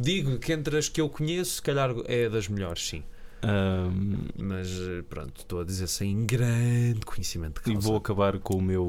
Digo 0.00 0.38
que 0.38 0.52
entre 0.52 0.76
as 0.78 0.88
que 0.88 1.00
eu 1.00 1.08
conheço, 1.08 1.56
se 1.56 1.62
calhar 1.62 1.90
é 2.06 2.28
das 2.28 2.48
melhores, 2.48 2.86
sim. 2.88 3.02
Um, 3.44 4.18
Mas 4.38 4.68
pronto, 5.08 5.40
estou 5.40 5.60
a 5.60 5.64
dizer 5.64 5.88
sem 5.88 6.24
grande 6.24 7.00
conhecimento 7.04 7.60
de 7.60 7.70
e 7.70 7.72
causa. 7.74 7.88
vou 7.88 7.96
acabar 7.96 8.38
com 8.38 8.54
o 8.56 8.62
meu 8.62 8.84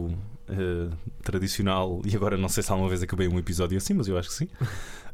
uh, 0.47 0.95
tradicional. 1.23 1.99
E 2.05 2.15
agora 2.15 2.37
não 2.37 2.47
sei 2.47 2.61
se 2.61 2.71
alguma 2.71 2.87
vez 2.87 3.01
acabei 3.01 3.27
um 3.27 3.39
episódio 3.39 3.75
assim, 3.79 3.95
mas 3.95 4.07
eu 4.07 4.15
acho 4.15 4.29
que 4.29 4.35
sim. 4.35 4.47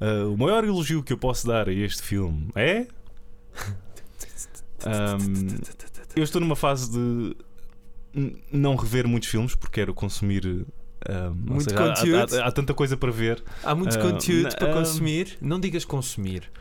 Uh, 0.01 0.27
o 0.33 0.37
maior 0.37 0.65
elogio 0.65 1.01
que 1.01 1.13
eu 1.13 1.17
posso 1.17 1.47
dar 1.47 1.69
a 1.69 1.73
este 1.73 2.01
filme 2.01 2.49
é. 2.53 2.85
Um, 4.85 5.57
eu 6.15 6.23
estou 6.23 6.39
numa 6.41 6.55
fase 6.55 6.91
de 6.91 7.35
não 8.51 8.75
rever 8.75 9.07
muitos 9.07 9.29
filmes 9.29 9.55
porque 9.55 9.79
quero 9.81 9.93
consumir. 9.93 10.45
um, 10.45 10.65
ou 11.23 11.33
Muito 11.35 11.63
seja, 11.69 11.75
há- 11.83 11.95
conteúdo. 11.95 12.35
há, 12.35 12.45
há 12.47 12.51
tanta 12.51 12.73
coisa 12.73 12.97
para 12.97 13.11
ver. 13.11 13.43
Há 13.63 13.73
muito 13.75 13.95
Ah, 13.97 14.01
conteúdo 14.01 14.55
para 14.57 14.71
ah, 14.71 14.73
consumir. 14.73 15.37
Não 15.41 15.59
digas 15.59 15.85
consumir. 15.85 16.51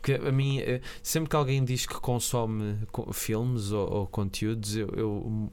Porque 0.00 0.12
a 0.14 0.30
mim, 0.30 0.60
eh, 0.60 0.80
sempre 1.02 1.28
que 1.28 1.34
alguém 1.34 1.64
diz 1.64 1.84
que 1.84 1.94
consome 1.94 2.78
co- 2.92 3.12
filmes 3.12 3.72
ou, 3.72 3.90
ou 3.92 4.06
conteúdos, 4.06 4.76
eu, 4.76 4.88
eu 4.96 5.52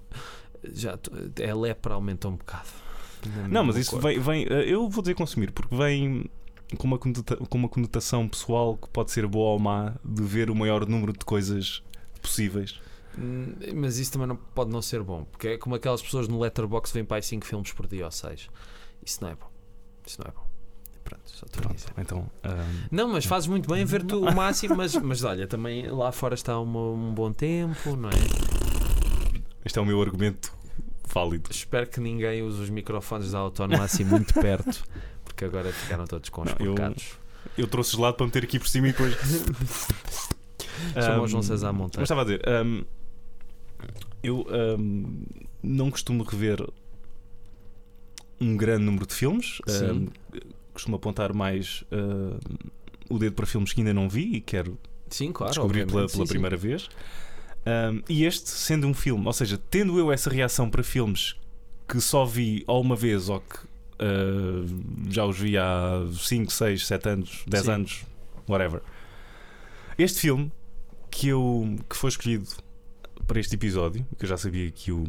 já 0.72 1.00
é 1.40 1.50
a 1.50 1.56
lepra 1.56 1.96
aumenta 1.96 2.28
um 2.28 2.36
bocado. 2.36 2.68
Não, 3.50 3.64
mas 3.64 3.76
isso 3.78 3.92
corpo. 3.92 4.08
vem, 4.08 4.20
vem. 4.20 4.46
uh, 4.46 4.62
Eu 4.62 4.88
vou 4.88 5.02
dizer 5.02 5.16
consumir 5.16 5.52
porque 5.52 5.76
vem 5.76 6.30
com 6.78 6.86
uma, 6.88 7.00
com 7.00 7.58
uma 7.58 7.68
conotação 7.70 8.28
pessoal 8.30 8.78
que 8.78 8.88
pode 8.90 9.10
ser 9.12 9.26
boa 9.26 9.54
ou 9.54 9.60
má 9.60 9.96
de 10.06 10.22
ver 10.22 10.52
o 10.52 10.56
maior 10.56 10.86
número 10.88 11.12
de 11.12 11.26
coisas 11.26 11.82
possíveis. 12.22 12.80
Hum, 13.18 13.54
Mas 13.76 13.98
isso 13.98 14.12
também 14.12 14.28
não, 14.28 14.36
pode 14.36 14.70
não 14.72 14.82
ser 14.82 15.02
bom, 15.04 15.24
porque 15.26 15.48
é 15.50 15.58
como 15.58 15.76
aquelas 15.76 16.02
pessoas 16.02 16.28
no 16.28 16.40
Letterboxd 16.40 16.92
que 16.94 16.98
vêm 17.00 17.06
para 17.06 17.18
aí 17.18 17.24
5 17.24 17.46
filmes 17.46 17.72
por 17.72 17.88
dia 17.88 18.06
ou 18.06 18.12
6. 18.12 18.50
Isso 19.06 19.20
não 19.24 19.30
é 19.30 19.36
bom. 19.36 19.48
Isso 20.06 20.20
não 20.22 20.28
é 20.30 20.32
bom. 20.32 20.46
Pronto, 21.04 21.22
só 21.26 21.46
estou 21.46 21.60
a 21.60 21.64
Pronto, 21.68 21.76
dizer. 21.78 21.92
então. 21.98 22.20
um, 22.44 22.88
Não, 22.92 23.08
mas 23.10 23.26
fazes 23.26 23.48
muito 23.48 23.70
bem 23.70 23.84
em 23.84 23.86
ver 23.86 24.04
tu 24.04 24.26
o 24.26 24.32
máximo, 24.34 24.76
mas, 24.76 24.96
mas 24.96 25.24
olha, 25.24 25.46
também 25.48 25.88
lá 25.88 26.12
fora 26.12 26.34
está 26.34 26.60
uma- 26.60 26.80
um 26.92 27.14
bom 27.14 27.32
tempo, 27.32 27.96
não 27.96 28.10
é? 28.10 28.14
este 29.64 29.78
é 29.78 29.82
o 29.82 29.86
meu 29.86 30.02
argumento 30.02 30.52
válido. 31.14 31.50
Espero 31.52 31.88
que 31.88 32.00
ninguém 32.00 32.42
use 32.42 32.60
os 32.62 32.70
microfones 32.72 33.32
da 33.32 33.38
autónoma 33.40 33.84
assim 33.84 34.04
muito 34.04 34.34
perto, 34.42 34.84
porque 35.24 35.46
agora 35.46 35.72
ficaram 35.72 36.06
todos 36.06 36.30
Não, 36.30 36.44
eu- 36.44 36.46
conspurcados. 36.56 37.14
Eu 37.56 37.68
trouxe 37.68 37.96
gelado 37.96 38.18
para 38.18 38.26
meter 38.26 38.44
aqui 38.44 38.58
por 38.58 38.68
cima 38.68 38.88
e 38.88 38.92
depois. 38.92 39.16
Chama 40.94 41.20
o 41.22 41.24
Um, 41.24 41.28
João 41.28 41.44
César 41.44 41.72
Mas 41.72 41.82
Monteiro. 41.82 42.04
estava 42.04 42.22
a 42.22 42.24
dizer, 42.26 42.42
um, 42.66 42.84
Eu 44.26 44.46
ahm, 44.50 45.24
não 45.62 45.92
costumo 45.92 46.24
rever 46.24 46.66
um 48.40 48.58
grande 48.58 48.84
número 48.84 49.06
de 49.06 49.14
filmes. 49.14 49.60
Sim. 49.68 49.86
Ahm, 49.86 50.08
costumo 50.74 50.96
apontar 50.96 51.34
mais 51.34 51.84
ahm, 51.92 52.38
o 53.10 53.20
dedo 53.20 53.36
para 53.36 53.46
filmes 53.46 53.72
que 53.74 53.82
ainda 53.82 53.94
não 53.94 54.10
vi 54.10 54.36
e 54.36 54.42
quero 54.42 54.78
Sim, 55.10 55.32
claro. 55.32 55.52
descobrir 55.52 55.86
pela, 55.86 56.08
pela 56.08 56.10
sim, 56.10 56.26
sim. 56.26 56.28
primeira 56.28 56.58
vez. 56.58 56.90
Um, 57.66 58.02
e 58.08 58.26
este, 58.26 58.50
sendo 58.50 58.86
um 58.86 58.94
filme, 58.94 59.26
ou 59.26 59.34
seja, 59.34 59.60
tendo 59.70 59.98
eu 59.98 60.12
essa 60.12 60.30
reação 60.30 60.70
para 60.70 60.84
filmes 60.84 61.36
que 61.88 62.00
só 62.00 62.24
vi 62.24 62.64
ou 62.68 62.82
uma 62.82 62.96
vez 62.96 63.28
ou 63.28 63.40
que 63.40 63.58
uh, 63.58 65.10
já 65.10 65.26
os 65.26 65.38
vi 65.38 65.58
há 65.58 66.06
5, 66.14 66.52
6, 66.52 66.86
7 66.86 67.10
anos, 67.10 67.44
10 67.48 67.64
Sim. 67.64 67.72
anos, 67.72 68.06
whatever. 68.48 68.82
Este 69.98 70.20
filme 70.20 70.52
que, 71.10 71.30
eu, 71.30 71.76
que 71.90 71.96
foi 71.96 72.10
escolhido 72.10 72.46
para 73.28 73.40
este 73.40 73.56
episódio, 73.56 74.06
que 74.18 74.26
eu 74.26 74.30
já 74.30 74.38
sabia 74.38 74.70
que 74.72 74.92
eu 74.92 75.06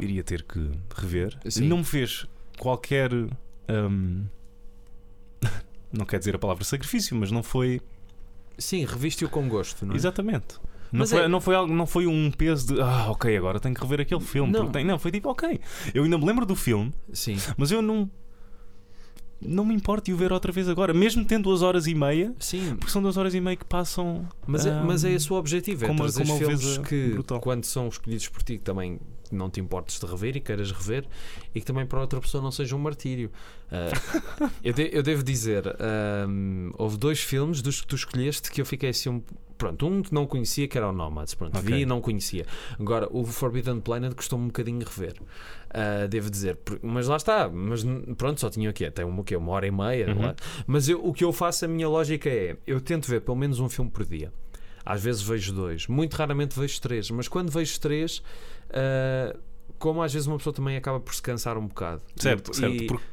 iria 0.00 0.22
ter 0.22 0.42
que 0.42 0.70
rever, 0.94 1.36
Sim. 1.48 1.66
não 1.68 1.78
me 1.78 1.84
fez 1.84 2.26
qualquer. 2.58 3.10
um, 3.12 4.24
não 5.92 6.04
quer 6.04 6.18
dizer 6.18 6.34
a 6.34 6.38
palavra 6.38 6.64
sacrifício, 6.64 7.16
mas 7.16 7.30
não 7.30 7.42
foi 7.42 7.80
Sim, 8.58 8.84
reviste-o 8.86 9.28
com 9.28 9.48
gosto, 9.48 9.84
não 9.84 9.92
é? 9.94 9.96
Exatamente. 9.96 10.56
Não 10.92 11.00
Mas 11.00 11.10
foi, 11.10 11.20
é- 11.22 11.28
não, 11.28 11.40
foi 11.40 11.54
algo, 11.54 11.74
não 11.74 11.86
foi 11.86 12.06
um 12.06 12.30
peso 12.30 12.74
de 12.74 12.80
ah, 12.80 13.10
ok, 13.10 13.36
agora 13.36 13.58
tenho 13.60 13.74
que 13.74 13.80
rever 13.82 14.00
aquele 14.00 14.20
filme. 14.20 14.52
Não. 14.52 14.70
tem- 14.70 14.84
não 14.84 14.98
foi 14.98 15.10
tipo, 15.10 15.28
ok. 15.28 15.60
Eu 15.92 16.04
ainda 16.04 16.16
me 16.16 16.24
lembro 16.24 16.46
do 16.46 16.54
filme, 16.54 16.92
Sim. 17.12 17.36
mas 17.56 17.70
eu 17.70 17.82
não. 17.82 18.08
Não 19.40 19.64
me 19.66 19.74
importo 19.74 20.06
de 20.06 20.14
o 20.14 20.16
ver 20.16 20.32
outra 20.32 20.50
vez 20.50 20.66
agora, 20.68 20.94
mesmo 20.94 21.22
tendo 21.24 21.44
duas 21.44 21.60
horas 21.60 21.86
e 21.86 21.94
meia, 21.94 22.34
Sim, 22.38 22.74
porque 22.76 22.90
são 22.90 23.02
duas 23.02 23.16
horas 23.18 23.34
e 23.34 23.40
meia 23.40 23.56
que 23.56 23.64
passam. 23.66 24.26
mas 24.46 24.64
é, 24.64 24.70
ah, 24.70 24.82
mas 24.84 25.04
é 25.04 25.12
esse 25.12 25.30
o 25.32 25.36
objetivo, 25.36 25.84
é 25.84 25.88
com 25.88 25.92
uma- 25.94 26.04
trazer 26.04 26.24
com 26.24 26.30
uma 26.30 26.38
filmes 26.38 26.78
que, 26.78 27.08
brutal. 27.10 27.40
quando 27.40 27.64
são 27.64 27.86
escolhidos 27.88 28.28
por 28.28 28.42
ti, 28.42 28.56
que 28.56 28.64
também 28.64 28.98
não 29.30 29.50
te 29.50 29.60
importes 29.60 30.00
de 30.00 30.06
rever 30.06 30.36
e 30.36 30.40
queiras 30.40 30.70
rever, 30.72 31.04
e 31.54 31.60
que 31.60 31.66
também 31.66 31.84
para 31.84 32.00
outra 32.00 32.18
pessoa 32.20 32.42
não 32.42 32.50
seja 32.50 32.74
um 32.74 32.78
martírio. 32.78 33.30
Ah, 33.70 33.90
eu, 34.64 34.72
de- 34.72 34.88
eu 34.90 35.02
devo 35.02 35.22
dizer, 35.22 35.66
ahm, 35.80 36.70
houve 36.78 36.96
dois 36.96 37.20
filmes 37.20 37.60
dos 37.60 37.80
que 37.82 37.86
tu 37.86 37.94
escolheste 37.96 38.50
que 38.50 38.60
eu 38.60 38.64
fiquei 38.66 38.88
assim 38.90 39.10
um. 39.10 39.22
Pronto, 39.58 39.86
um 39.86 40.02
que 40.02 40.12
não 40.12 40.26
conhecia, 40.26 40.68
que 40.68 40.76
era 40.76 40.88
o 40.88 40.92
Nomads. 40.92 41.34
Pronto, 41.34 41.56
Ok. 41.58 41.74
vi 41.74 41.82
e 41.82 41.86
não 41.86 42.00
conhecia. 42.00 42.44
Agora, 42.78 43.08
o 43.10 43.24
Forbidden 43.24 43.80
Planet 43.80 44.14
custou-me 44.14 44.44
um 44.44 44.48
bocadinho 44.48 44.80
rever. 44.86 45.14
Ah, 45.70 46.06
devo 46.06 46.30
dizer, 46.30 46.58
mas 46.82 47.08
lá 47.08 47.16
está. 47.16 47.48
Mas 47.48 47.84
pronto, 48.16 48.40
só 48.40 48.48
tinha 48.50 48.68
o 48.68 48.72
quê? 48.72 48.90
Tem 48.90 49.04
uma, 49.04 49.20
o 49.20 49.24
quê? 49.24 49.36
uma 49.36 49.52
hora 49.52 49.66
e 49.66 49.70
meia. 49.70 50.08
Uhum. 50.08 50.22
lá. 50.22 50.36
Mas 50.66 50.88
eu, 50.88 51.04
o 51.04 51.12
que 51.12 51.24
eu 51.24 51.32
faço, 51.32 51.64
a 51.64 51.68
minha 51.68 51.88
lógica 51.88 52.28
é: 52.28 52.56
eu 52.66 52.80
tento 52.80 53.06
ver 53.08 53.20
pelo 53.22 53.36
menos 53.36 53.58
um 53.60 53.68
filme 53.68 53.90
por 53.90 54.04
dia. 54.04 54.32
Às 54.84 55.02
vezes 55.02 55.20
vejo 55.22 55.52
dois, 55.52 55.86
muito 55.88 56.14
raramente 56.14 56.58
vejo 56.58 56.80
três, 56.80 57.10
mas 57.10 57.26
quando 57.26 57.50
vejo 57.50 57.80
três, 57.80 58.22
ah, 58.70 59.36
como 59.78 60.00
às 60.02 60.12
vezes 60.12 60.26
uma 60.28 60.36
pessoa 60.38 60.54
também 60.54 60.76
acaba 60.76 61.00
por 61.00 61.14
se 61.14 61.20
cansar 61.20 61.58
um 61.58 61.66
bocado. 61.66 62.02
Certo, 62.16 62.52
E- 62.52 62.54
certo. 62.54 62.86
Porque 62.86 63.04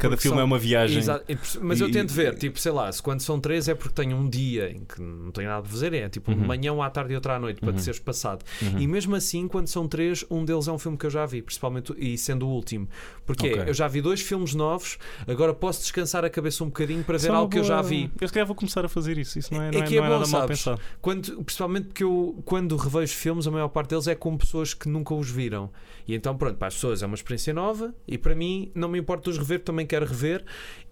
cada 0.00 0.16
filme 0.16 0.34
são- 0.36 0.40
é 0.40 0.44
uma 0.44 0.58
viagem. 0.58 0.98
Exato, 0.98 1.24
e 1.28 1.36
Mas 1.60 1.80
eu 1.80 1.88
E- 1.88 1.92
tento 1.92 2.12
ver, 2.12 2.34
tipo, 2.36 2.58
sei 2.58 2.72
lá, 2.72 2.90
se 2.90 3.02
quando 3.02 3.20
são 3.20 3.38
três 3.40 3.68
é 3.68 3.74
porque 3.74 3.94
tenho 3.94 4.16
um 4.16 4.28
dia 4.28 4.70
em 4.70 4.84
que 4.84 5.00
não 5.00 5.30
tenho 5.30 5.48
nada 5.48 5.66
a 5.66 5.68
fazer, 5.70 5.92
é 5.94 6.08
tipo 6.08 6.30
Uhum. 6.32 6.38
de 6.40 6.46
manhã, 6.46 6.72
um 6.72 6.82
à 6.82 6.90
tarde 6.90 7.12
e 7.12 7.14
outra 7.16 7.36
à 7.36 7.38
noite, 7.38 7.60
para 7.60 7.70
Uhum. 7.70 7.76
te 7.76 7.82
seres 7.82 7.98
passado. 8.00 8.44
Uhum. 8.62 8.78
E 8.78 8.86
mesmo 8.86 9.14
assim, 9.16 9.46
quando 9.48 9.66
são 9.68 9.86
três, 9.86 10.24
um 10.30 10.44
deles 10.44 10.66
é 10.68 10.72
um 10.72 10.78
filme 10.78 10.96
que 10.98 11.06
eu 11.06 11.10
já 11.10 11.24
vi, 11.26 11.42
principalmente 11.42 11.94
e 11.98 12.16
sendo 12.18 12.46
o 12.46 12.50
último. 12.50 12.88
Porque 13.26 13.46
é, 13.48 13.52
Ok. 13.52 13.64
eu 13.68 13.74
já 13.74 13.86
vi 13.88 14.00
dois 14.00 14.20
filmes 14.20 14.54
novos, 14.54 14.98
agora 15.26 15.52
posso 15.54 15.80
descansar 15.80 16.24
a 16.24 16.30
cabeça 16.30 16.64
um 16.64 16.68
bocadinho 16.68 17.04
para 17.04 17.18
ver 17.18 17.28
é 17.28 17.30
uma 17.30 17.38
algo 17.38 17.50
que 17.52 17.58
eu 17.58 17.64
já 17.64 17.76
boa- 17.76 17.88
vi. 17.88 18.10
Eu 18.20 18.26
se 18.28 18.34
calhar 18.34 18.46
vou 18.46 18.56
começar 18.56 18.84
a 18.84 18.88
fazer 18.88 19.18
isso. 19.18 19.38
Isso 19.38 19.52
não 19.54 19.62
é, 19.62 19.68
É 19.68 19.70
não 19.72 19.78
é, 19.80 19.82
que 19.86 19.96
é 19.96 20.00
não 20.00 20.06
é 20.06 20.08
bom, 20.08 20.14
nada 20.18 20.30
mal 20.30 20.40
sabes? 20.42 20.58
pensado. 20.58 20.80
Quando, 21.00 21.44
principalmente 21.44 21.86
porque 21.88 22.04
eu, 22.04 22.40
quando 22.44 22.76
revejo 22.76 23.14
filmes, 23.14 23.46
a 23.46 23.50
maior 23.50 23.68
parte 23.68 23.90
deles 23.90 24.06
é 24.08 24.14
com 24.14 24.36
pessoas 24.36 24.74
que 24.74 24.88
nunca 24.88 25.14
os 25.14 25.30
viram. 25.30 25.70
E 26.08 26.14
então, 26.14 26.36
pronto, 26.36 26.56
para 26.56 26.68
as 26.68 26.74
pessoas 26.74 27.02
é 27.02 27.06
uma 27.06 27.14
experiência 27.14 27.54
nova 27.54 27.94
e 28.08 28.18
para 28.18 28.34
mim 28.34 28.70
não 28.74 28.88
me 28.88 28.98
importa 28.98 29.30
os 29.30 29.38
rever, 29.38 29.60
também 29.60 29.86
quero 29.90 30.06
rever. 30.06 30.44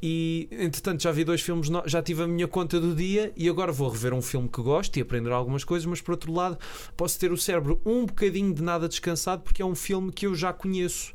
E 0.03 0.49
entretanto, 0.53 1.03
já 1.03 1.11
vi 1.11 1.25
dois 1.25 1.41
filmes, 1.41 1.69
no- 1.69 1.83
já 1.87 2.03
tive 2.03 2.23
a 2.23 2.27
minha 2.27 2.47
conta 2.47 2.79
do 2.81 2.95
dia 2.95 3.33
e 3.37 3.49
agora 3.49 3.73
vou 3.73 3.89
rever 3.89 4.13
um 4.13 4.23
filme 4.23 4.49
que 4.49 4.61
gosto 4.63 4.97
e 4.97 5.01
aprender 5.03 5.31
algumas 5.33 5.65
coisas, 5.65 5.87
mas 5.87 6.01
por 6.01 6.13
outro 6.13 6.33
lado, 6.33 6.57
posso 6.97 7.19
ter 7.19 7.33
o 7.33 7.37
cérebro 7.37 7.81
um 7.85 8.07
bocadinho 8.07 8.53
de 8.55 8.63
nada 8.63 8.89
descansado 8.89 9.43
porque 9.43 9.63
é 9.63 9.65
um 9.65 9.75
filme 9.75 10.13
que 10.13 10.27
eu 10.27 10.35
já 10.35 10.53
conheço. 10.53 11.13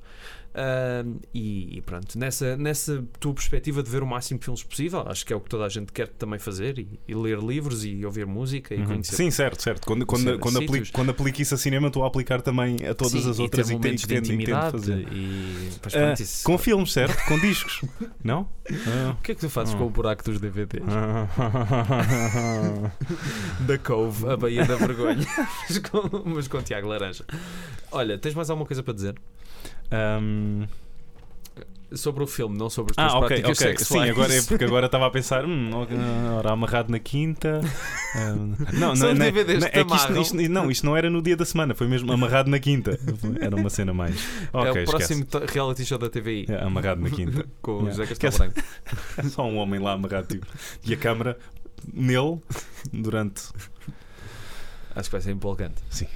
Ahm, 0.56 1.16
e, 1.34 1.78
e 1.78 1.82
pronto, 1.82 2.16
nessa, 2.18 2.56
nessa 2.56 3.04
tua 3.20 3.34
perspectiva 3.34 3.82
de 3.82 3.90
ver 3.90 4.04
o 4.04 4.06
máximo 4.06 4.40
de 4.40 4.46
filmes 4.46 4.62
possível, 4.62 5.04
acho 5.08 5.26
que 5.26 5.34
é 5.34 5.36
o 5.36 5.40
que 5.40 5.50
toda 5.50 5.66
a 5.66 5.70
gente 5.70 5.92
quer 5.92 6.08
também 6.10 6.38
fazer 6.38 6.78
e, 6.78 7.00
e 7.08 7.16
ler 7.16 7.40
livros 7.40 7.84
e 7.84 8.06
ouvir 8.06 8.28
música 8.28 8.76
e 8.76 8.78
Uhum. 8.80 8.86
conhecer 8.86 9.16
Sim, 9.16 9.32
certo, 9.32 9.64
certo. 9.64 9.86
Quando, 9.88 10.06
quando, 10.06 10.38
quando, 10.38 10.60
aplico, 10.60 10.88
quando 10.92 11.10
aplico 11.10 11.42
isso 11.42 11.56
a 11.56 11.58
cinema, 11.58 11.88
estou 11.88 12.04
a 12.04 12.08
aplicar 12.08 12.42
também 12.44 12.76
a 12.88 12.94
todas 12.94 13.14
Sim, 13.24 13.30
as 13.32 13.40
outras 13.40 13.70
e 13.72 13.80
ter 13.80 13.94
e, 13.96 13.98
tento, 13.98 14.32
e 14.32 14.46
fazer. 14.72 15.08
e 15.12 15.70
pois 15.82 15.96
Ah, 15.96 16.00
pronto, 16.00 16.20
isso- 16.22 16.44
com 16.44 16.58
filmes, 16.60 16.94
certo? 16.94 17.26
Com 17.28 17.40
discos. 17.40 17.82
não? 18.24 18.48
Ah. 18.88 19.16
o 19.18 19.22
que 19.24 19.32
é 19.32 19.36
que 19.36 19.42
tu 19.42 19.50
fazes 19.50 19.74
Ah. 19.74 19.78
com 19.78 19.86
o 19.86 19.90
buraco 19.90 20.24
dos 20.24 20.40
DVDs? 20.40 20.84
Da 23.68 23.78
Cove, 23.80 24.30
a 24.30 24.38
Baía 24.38 24.66
da 24.66 24.76
Vergonha, 24.76 25.26
mas, 25.70 25.78
com, 25.80 26.24
mas 26.26 26.48
com 26.48 26.62
Tiago 26.62 26.88
Laranja. 26.88 27.26
Olha, 27.92 28.18
tens 28.18 28.34
mais 28.36 28.50
alguma 28.50 28.66
coisa 28.68 28.84
para 28.84 28.94
dizer? 28.94 29.16
Um, 29.94 30.66
Sobre 31.96 32.24
o 32.24 32.28
filme, 32.28 32.58
não 32.58 32.72
sobre 32.72 32.92
as 32.92 32.96
tuas 32.96 33.14
ah, 33.14 33.18
ok, 33.20 33.28
práticas 33.28 33.62
ok. 33.62 33.78
sexuais. 33.78 34.04
Sim, 34.06 34.10
agora 34.10 34.34
é 34.34 34.42
porque 34.42 34.64
agora 34.66 34.86
estava 34.88 35.06
a 35.06 35.12
pensar, 35.12 35.46
hum, 35.46 35.70
ora 36.36 36.52
amarrado 36.52 36.92
na 36.92 36.98
quinta. 36.98 37.62
Não, 38.16 38.36
não, 38.80 38.94
os 38.94 39.00
não, 39.00 39.14
te 39.16 39.22
é 39.22 39.32
que 39.32 39.94
isto, 39.96 40.20
isto- 40.20 40.50
não, 40.50 40.72
isto 40.72 40.86
não 40.88 40.98
era 40.98 41.08
no 41.08 41.22
dia 41.22 41.38
da 41.38 41.46
semana, 41.46 41.76
foi 41.76 41.86
mesmo 41.88 42.12
amarrado 42.12 42.50
na 42.50 42.58
quinta. 42.58 42.98
Era 43.40 43.56
uma 43.56 43.70
cena 43.70 43.94
mais. 43.94 44.16
Ok, 44.52 44.70
é 44.70 44.72
o 44.72 44.84
esquece. 44.84 44.90
próximo 44.90 45.26
to- 45.26 45.46
reality 45.54 45.86
show 45.86 46.00
da 46.00 46.10
TVI. 46.10 46.48
É, 46.50 46.64
amarrado 46.64 47.00
na 47.00 47.12
quinta. 47.12 47.46
Com 47.62 47.74
o 47.74 47.76
Yeah. 47.82 47.92
José 47.92 48.14
Esquece. 48.14 48.38
Castelo 48.40 48.54
Branco. 49.16 49.30
Só 49.30 49.46
um 49.46 49.58
homem 49.58 49.80
lá 49.80 49.94
amarrado 49.94 50.26
tipo, 50.30 50.48
e 50.84 50.96
a 50.96 50.98
câmara 50.98 51.38
nele 51.94 52.40
durante. 52.92 53.44
Acho 54.96 55.10
que 55.10 55.12
vai 55.12 55.22
ser 55.22 55.32
empolgante. 55.32 55.76
Sim. 55.92 56.08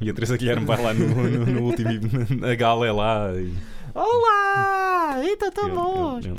E 0.00 0.10
a 0.10 0.14
Teresa 0.14 0.36
Guilherme 0.36 0.66
vai 0.66 0.82
lá 0.82 0.92
no, 0.94 1.06
no, 1.08 1.46
no 1.46 1.62
último. 1.64 1.90
A 2.46 2.54
gala 2.54 2.86
é 2.86 2.92
lá. 2.92 3.32
E, 3.34 3.52
Olá! 3.94 5.20
Então 5.24 5.48
eu- 5.48 5.48
estamos! 5.48 6.26
eu- 6.26 6.36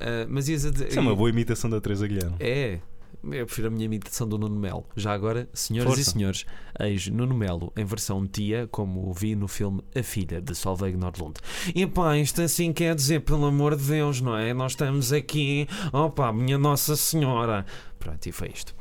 Ah, 0.00 0.26
mas 0.28 0.48
ias 0.48 0.64
a 0.66 0.70
dizer. 0.70 0.88
Isso 0.88 0.98
é 0.98 1.02
uma 1.02 1.14
boa 1.14 1.30
imitação 1.30 1.70
da 1.70 1.80
Teresa 1.80 2.06
Guilherme. 2.06 2.36
É. 2.40 2.78
Eu 3.22 3.46
prefiro 3.46 3.68
a 3.68 3.70
minha 3.70 3.86
imitação 3.86 4.28
do 4.28 4.36
Nuno 4.36 4.54
Melo. 4.58 4.84
Já 4.94 5.14
agora, 5.14 5.48
senhoras 5.54 5.94
e 5.94 5.96
Força. 5.96 6.10
senhores, 6.10 6.44
eis 6.78 7.06
Nuno 7.08 7.34
Melo 7.34 7.72
em 7.74 7.82
versão 7.84 8.26
tia, 8.26 8.68
como 8.70 9.10
vi 9.14 9.34
no 9.34 9.48
filme 9.48 9.80
A 9.98 10.02
Filha 10.02 10.42
de 10.42 10.54
Solveig 10.54 10.94
Nordlund. 10.94 11.40
E 11.74 11.86
pá, 11.86 12.18
isto 12.18 12.42
assim 12.42 12.70
quer 12.70 12.94
dizer, 12.94 13.20
pelo 13.20 13.46
amor 13.46 13.76
de 13.76 13.84
Deus, 13.84 14.20
não 14.20 14.36
é? 14.36 14.52
Nós 14.52 14.72
estamos 14.72 15.10
aqui, 15.10 15.66
opa, 15.90 16.30
minha 16.34 16.58
Nossa 16.58 16.96
Senhora. 16.96 17.64
Pronto, 17.98 18.26
e 18.26 18.32
foi 18.32 18.48
isto. 18.52 18.74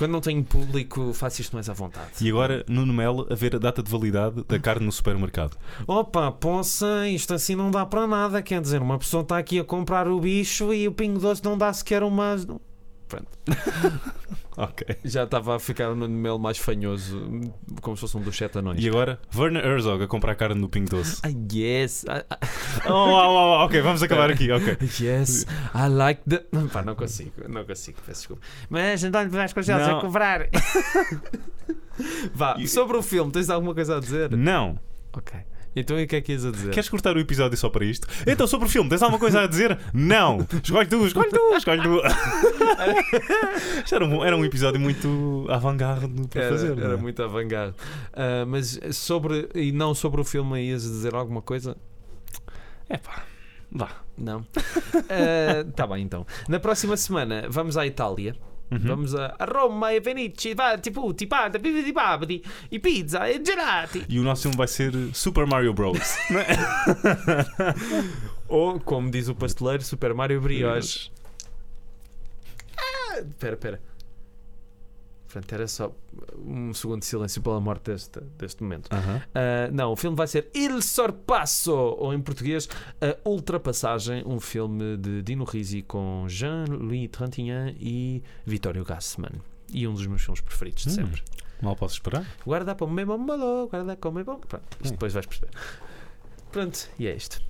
Quando 0.00 0.12
não 0.12 0.20
tenho 0.22 0.42
público, 0.42 1.12
faço 1.12 1.42
isto 1.42 1.52
mais 1.52 1.68
à 1.68 1.74
vontade. 1.74 2.08
E 2.22 2.30
agora, 2.30 2.64
Nuno 2.66 2.90
Melo, 2.90 3.26
a 3.30 3.34
ver 3.34 3.54
a 3.54 3.58
data 3.58 3.82
de 3.82 3.90
validade 3.90 4.42
da 4.48 4.58
carne 4.58 4.86
no 4.86 4.90
supermercado. 4.90 5.58
Opa, 5.86 6.32
poça, 6.32 7.06
isto 7.06 7.34
assim 7.34 7.54
não 7.54 7.70
dá 7.70 7.84
para 7.84 8.06
nada. 8.06 8.40
Quer 8.40 8.62
dizer, 8.62 8.80
uma 8.80 8.98
pessoa 8.98 9.22
está 9.22 9.36
aqui 9.36 9.58
a 9.58 9.64
comprar 9.64 10.08
o 10.08 10.18
bicho 10.18 10.72
e 10.72 10.88
o 10.88 10.92
Pingo 10.92 11.20
Doce 11.20 11.44
não 11.44 11.58
dá 11.58 11.70
sequer 11.70 12.02
uma. 12.02 12.34
Pronto. 13.10 13.28
Ok. 14.56 14.84
Já 15.04 15.24
estava 15.24 15.56
a 15.56 15.58
ficar 15.58 15.94
no 15.94 16.06
mel 16.06 16.38
mais 16.38 16.58
fanhoso, 16.58 17.18
como 17.80 17.96
se 17.96 18.00
fosse 18.02 18.16
um 18.16 18.20
dos 18.20 18.36
sete 18.36 18.58
anões. 18.58 18.82
E 18.82 18.88
agora, 18.88 19.18
Werner 19.34 19.64
Herzog 19.64 20.02
a 20.02 20.06
comprar 20.06 20.34
carne 20.34 20.60
no 20.60 20.68
Pingo 20.68 20.90
Doce. 20.90 21.18
Ah, 21.22 21.28
yes, 21.50 22.02
I, 22.04 22.22
Oh, 22.86 22.92
oh, 22.92 23.60
oh, 23.62 23.64
ok, 23.64 23.80
vamos 23.80 24.02
acabar 24.02 24.30
aqui, 24.30 24.50
ok. 24.52 24.76
I- 24.82 25.02
yes, 25.04 25.46
I 25.74 25.88
like 25.88 26.20
the. 26.28 26.44
Pá, 26.70 26.82
não 26.82 26.94
consigo, 26.94 27.32
não 27.48 27.64
consigo, 27.64 27.98
peço 28.04 28.20
desculpa. 28.20 28.42
Mas 28.68 29.02
António 29.02 29.30
Vasconcelos 29.30 29.88
a 29.88 30.00
cobrar. 30.00 30.48
Vá, 32.34 32.56
E- 32.58 32.68
sobre 32.68 32.96
o 32.98 33.02
filme, 33.02 33.32
tens 33.32 33.48
alguma 33.48 33.74
coisa 33.74 33.96
a 33.96 34.00
dizer? 34.00 34.30
Não. 34.36 34.78
Ok. 35.12 35.38
Então 35.74 35.98
e 36.00 36.04
o 36.04 36.08
que 36.08 36.16
é 36.16 36.20
que 36.20 36.32
ias 36.32 36.44
a 36.44 36.50
dizer? 36.50 36.70
Queres 36.70 36.88
cortar 36.88 37.16
o 37.16 37.20
episódio 37.20 37.56
só 37.56 37.68
para 37.68 37.84
isto? 37.84 38.06
Então, 38.26 38.46
sobre 38.46 38.66
o 38.66 38.70
filme, 38.70 38.88
tens 38.90 39.02
alguma 39.02 39.20
coisa 39.20 39.42
a 39.42 39.46
dizer? 39.46 39.78
Não! 39.94 40.46
Escolhe 40.62 40.88
tu, 40.88 41.06
escolhe 41.06 41.30
tu, 41.30 41.54
escolhe 41.56 41.82
tu. 41.82 42.00
Isto 43.84 43.94
era 43.94 44.04
um, 44.04 44.24
era 44.24 44.36
um 44.36 44.44
episódio 44.44 44.80
muito 44.80 45.46
avant-garde 45.48 46.08
para 46.28 46.42
Era, 46.42 46.50
fazer. 46.52 46.78
era 46.78 46.94
é? 46.94 46.96
muito 46.96 47.22
avant-garde. 47.22 47.74
Ah, 48.12 48.44
mas 48.46 48.80
sobre. 48.92 49.48
E 49.54 49.70
não 49.72 49.94
sobre 49.94 50.20
o 50.20 50.24
filme, 50.24 50.60
ias 50.60 50.82
dizer 50.82 51.14
alguma 51.14 51.40
coisa? 51.42 51.76
É 52.88 52.96
pá, 52.96 53.22
vá. 53.70 53.90
Não. 54.18 54.44
Ah, 55.08 55.64
tá 55.74 55.86
bem, 55.86 56.02
então. 56.04 56.26
Na 56.48 56.58
próxima 56.60 56.96
semana 56.96 57.46
vamos 57.48 57.76
à 57.76 57.86
Itália. 57.86 58.34
Uhum. 58.70 58.78
Vamos 58.78 59.14
a, 59.16 59.34
a 59.38 59.44
Roma 59.44 59.92
e 59.92 60.00
Venice, 60.00 60.54
va, 60.54 60.78
tipo, 60.78 61.12
tipata, 61.12 61.58
babidi, 61.58 62.42
e 62.70 62.78
pizza 62.78 63.28
e 63.28 63.44
gelati. 63.44 64.04
E 64.08 64.18
o 64.18 64.22
nosso 64.22 64.42
filme 64.42 64.56
vai 64.56 64.68
ser 64.68 64.92
Super 65.12 65.44
Mario 65.46 65.74
Bros. 65.74 65.98
é? 66.30 67.74
Ou, 68.48 68.78
como 68.78 69.10
diz 69.10 69.28
o 69.28 69.34
pasteleiro, 69.34 69.82
Super 69.82 70.14
Mario 70.14 70.40
Brioche. 70.40 71.10
Ah, 72.76 73.18
Espera, 73.18 73.54
espera. 73.54 73.89
Portanto, 75.32 75.52
era 75.52 75.68
só 75.68 75.92
um 76.44 76.74
segundo 76.74 77.00
de 77.00 77.06
silêncio 77.06 77.40
pela 77.40 77.60
morte 77.60 77.84
deste, 77.92 78.20
deste 78.36 78.62
momento. 78.64 78.88
Ah, 78.92 79.68
não, 79.72 79.92
o 79.92 79.96
filme 79.96 80.16
vai 80.16 80.26
ser 80.26 80.50
Il 80.54 80.82
Sorpasso, 80.82 81.72
ou 81.72 82.12
em 82.12 82.20
português, 82.20 82.68
A 83.00 83.28
Ultrapassagem, 83.28 84.24
um 84.26 84.40
filme 84.40 84.96
de 84.96 85.22
Dino 85.22 85.44
Risi 85.44 85.82
com 85.82 86.24
Jean-Louis 86.28 87.08
Trintignant 87.10 87.76
e 87.80 88.22
Vittorio 88.44 88.84
Gassman. 88.84 89.30
E 89.72 89.86
um 89.86 89.94
dos 89.94 90.04
meus 90.06 90.22
filmes 90.22 90.40
preferidos 90.40 90.82
de 90.82 90.90
Hum. 90.90 90.94
sempre. 90.94 91.22
Mal 91.62 91.76
posso 91.76 91.94
esperar. 91.94 92.26
Guarda 92.44 92.74
para 92.74 92.86
o 92.86 92.90
meu 92.90 93.06
malo, 93.18 93.68
guarda 93.68 93.94
com 93.94 94.08
o 94.08 94.12
meu 94.12 94.24
bom. 94.24 94.38
Pronto, 94.38 94.64
isto 94.80 94.88
Hum. 94.88 94.90
depois 94.92 95.12
vais 95.12 95.26
perceber. 95.26 95.50
Pronto, 96.50 96.88
e 96.98 97.06
é 97.06 97.14
isto. 97.14 97.40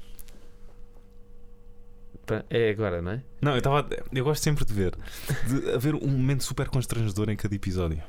Pá, 2.38 2.44
É 2.50 2.70
agora, 2.70 3.00
não 3.02 3.12
é? 3.12 3.22
Não, 3.42 3.52
eu 3.52 3.58
estava. 3.58 3.86
Eu 4.12 4.24
gosto 4.24 4.42
sempre 4.42 4.64
de 4.64 4.72
ver. 4.72 4.92
De 5.48 5.70
haver 5.72 5.94
um 5.94 6.06
momento 6.08 6.44
super 6.44 6.68
constrangedor 6.68 7.28
em 7.30 7.36
cada 7.36 7.54
episódio. 7.54 8.02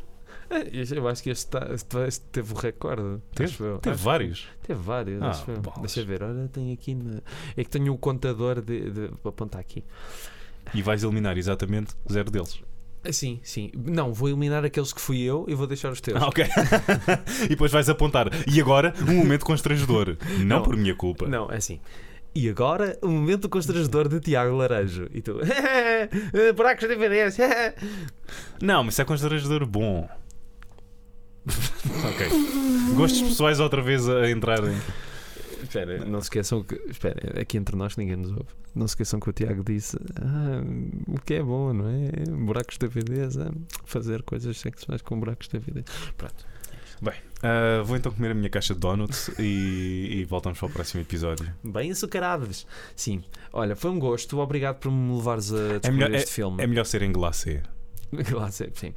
É, 0.49 0.67
Eu 0.97 1.07
acho 1.07 1.23
que 1.23 1.29
este, 1.29 1.47
tá- 1.49 1.69
este- 2.05 2.25
teve 2.31 2.53
o 2.53 2.57
recorde. 2.57 3.21
Teve? 3.33 3.55
Teve 3.81 3.95
Acho- 3.95 4.03
vários. 4.03 4.47
Teve 4.61 4.81
vários. 4.81 5.21
Ah. 5.23 5.79
Deixa 5.79 6.01
eu 6.01 6.05
ver. 6.05 6.23
Olha, 6.23 6.47
tenho 6.49 6.73
aqui. 6.73 6.93
na- 6.93 7.21
É 7.55 7.63
que 7.63 7.69
tenho 7.69 7.93
o 7.93 7.97
contador 7.97 8.61
de, 8.61 8.89
de... 8.91 9.07
Vou 9.23 9.29
apontar 9.29 9.61
aqui. 9.61 9.83
E 10.73 10.81
vais 10.81 11.03
eliminar 11.03 11.37
exatamente 11.37 11.93
zero 12.11 12.29
deles. 12.29 12.61
Ah, 13.03 13.11
Sim, 13.11 13.39
sim. 13.41 13.71
Não, 13.73 14.13
vou 14.13 14.27
eliminar 14.29 14.63
aqueles 14.63 14.93
que 14.93 15.01
fui 15.01 15.21
eu 15.21 15.45
e 15.47 15.55
vou 15.55 15.65
deixar 15.65 15.89
os 15.91 15.99
teus. 16.01 16.21
Ah, 16.21 16.27
ok. 16.27 16.45
e 17.45 17.49
depois 17.49 17.71
vais 17.71 17.89
apontar. 17.89 18.27
E 18.47 18.59
agora, 18.61 18.93
um 19.07 19.13
momento 19.15 19.43
constrangedor. 19.45 20.17
Não, 20.39 20.45
Não. 20.45 20.63
por 20.63 20.75
minha 20.77 20.93
culpa. 20.93 21.27
Não, 21.27 21.49
é 21.51 21.55
assim. 21.57 21.79
E 22.33 22.49
agora, 22.49 22.97
o 23.01 23.09
momento 23.09 23.49
constrangedor 23.49 24.07
de 24.07 24.19
Tiago 24.21 24.55
Laranjo. 24.55 25.07
E 25.13 25.21
tu, 25.21 25.37
buracos 26.55 26.87
de 26.87 26.93
evidência. 26.93 27.75
Não, 28.61 28.83
mas 28.83 28.93
isso 28.93 29.01
é 29.01 29.05
constrangedor 29.05 29.65
bom. 29.65 30.09
ok. 31.45 32.27
Gostos 32.95 33.21
pessoais 33.21 33.59
outra 33.59 33.81
vez 33.81 34.07
a 34.07 34.29
entrarem. 34.29 34.77
Espera, 35.61 36.05
não 36.05 36.19
se 36.19 36.25
esqueçam 36.25 36.63
que. 36.63 36.75
Espera, 36.89 37.39
aqui 37.39 37.57
entre 37.57 37.75
nós 37.75 37.95
ninguém 37.95 38.15
nos 38.15 38.31
ouve. 38.31 38.49
Não 38.75 38.87
se 38.87 38.93
esqueçam 38.93 39.19
que 39.19 39.29
o 39.29 39.33
Tiago 39.33 39.63
disse 39.63 39.97
ah, 40.15 40.61
o 41.07 41.19
que 41.21 41.35
é 41.35 41.43
bom, 41.43 41.73
não 41.73 41.87
é? 41.87 42.11
Buracos 42.31 42.77
de 42.77 42.85
evidência. 42.85 43.51
Fazer 43.85 44.23
coisas 44.23 44.57
sexuais 44.57 45.01
com 45.01 45.19
buracos 45.19 45.47
de 45.47 45.57
evidência. 45.57 45.93
Pronto. 46.17 46.45
Ah, 47.43 47.81
vou 47.83 47.97
então 47.97 48.11
comer 48.11 48.31
a 48.31 48.33
minha 48.33 48.49
caixa 48.49 48.73
de 48.73 48.79
donuts 48.79 49.29
e, 49.39 50.19
e 50.19 50.25
voltamos 50.25 50.59
para 50.59 50.67
o 50.67 50.71
próximo 50.71 51.01
episódio. 51.01 51.51
Bem 51.63 51.91
açucarados. 51.91 52.67
Sim. 52.95 53.23
Olha, 53.51 53.75
foi 53.75 53.89
um 53.91 53.99
gosto. 53.99 54.39
Obrigado 54.39 54.77
por 54.77 54.91
me 54.91 55.15
levares 55.15 55.51
a 55.51 55.57
descobrir 55.79 55.91
melhor- 55.91 56.13
este 56.13 56.31
filme. 56.31 56.63
É 56.63 56.67
melhor 56.67 56.85
ser 56.85 57.01
em 57.01 57.11
glacê. 57.11 57.61
Sei, 58.51 58.69
sim. 58.73 58.93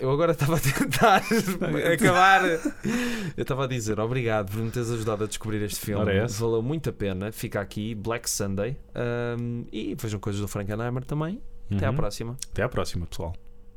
Eu 0.00 0.10
agora 0.10 0.32
estava 0.32 0.56
a 0.56 0.58
tentar 0.58 1.16
acabar. 1.92 2.42
Eu 3.36 3.42
estava 3.42 3.64
a 3.64 3.66
dizer 3.66 4.00
obrigado 4.00 4.50
por 4.50 4.62
me 4.62 4.70
teres 4.70 4.90
ajudado 4.90 5.24
a 5.24 5.26
descobrir 5.26 5.60
este 5.62 5.78
filme. 5.78 6.10
É. 6.10 6.26
Valeu 6.26 6.62
muito 6.62 6.88
a 6.88 6.92
pena. 6.92 7.30
Fica 7.30 7.60
aqui, 7.60 7.94
Black 7.94 8.28
Sunday. 8.30 8.74
Um, 9.38 9.66
e 9.70 9.94
vejam 9.94 10.18
coisas 10.18 10.40
do 10.40 10.48
Frankenheimer 10.48 11.04
também. 11.04 11.38
Até 11.70 11.84
à 11.84 11.90
Uhum. 11.90 11.96
próxima. 11.96 12.36
Até 12.50 12.62
à 12.62 12.68
próxima, 12.68 13.06
pessoal. 13.06 13.34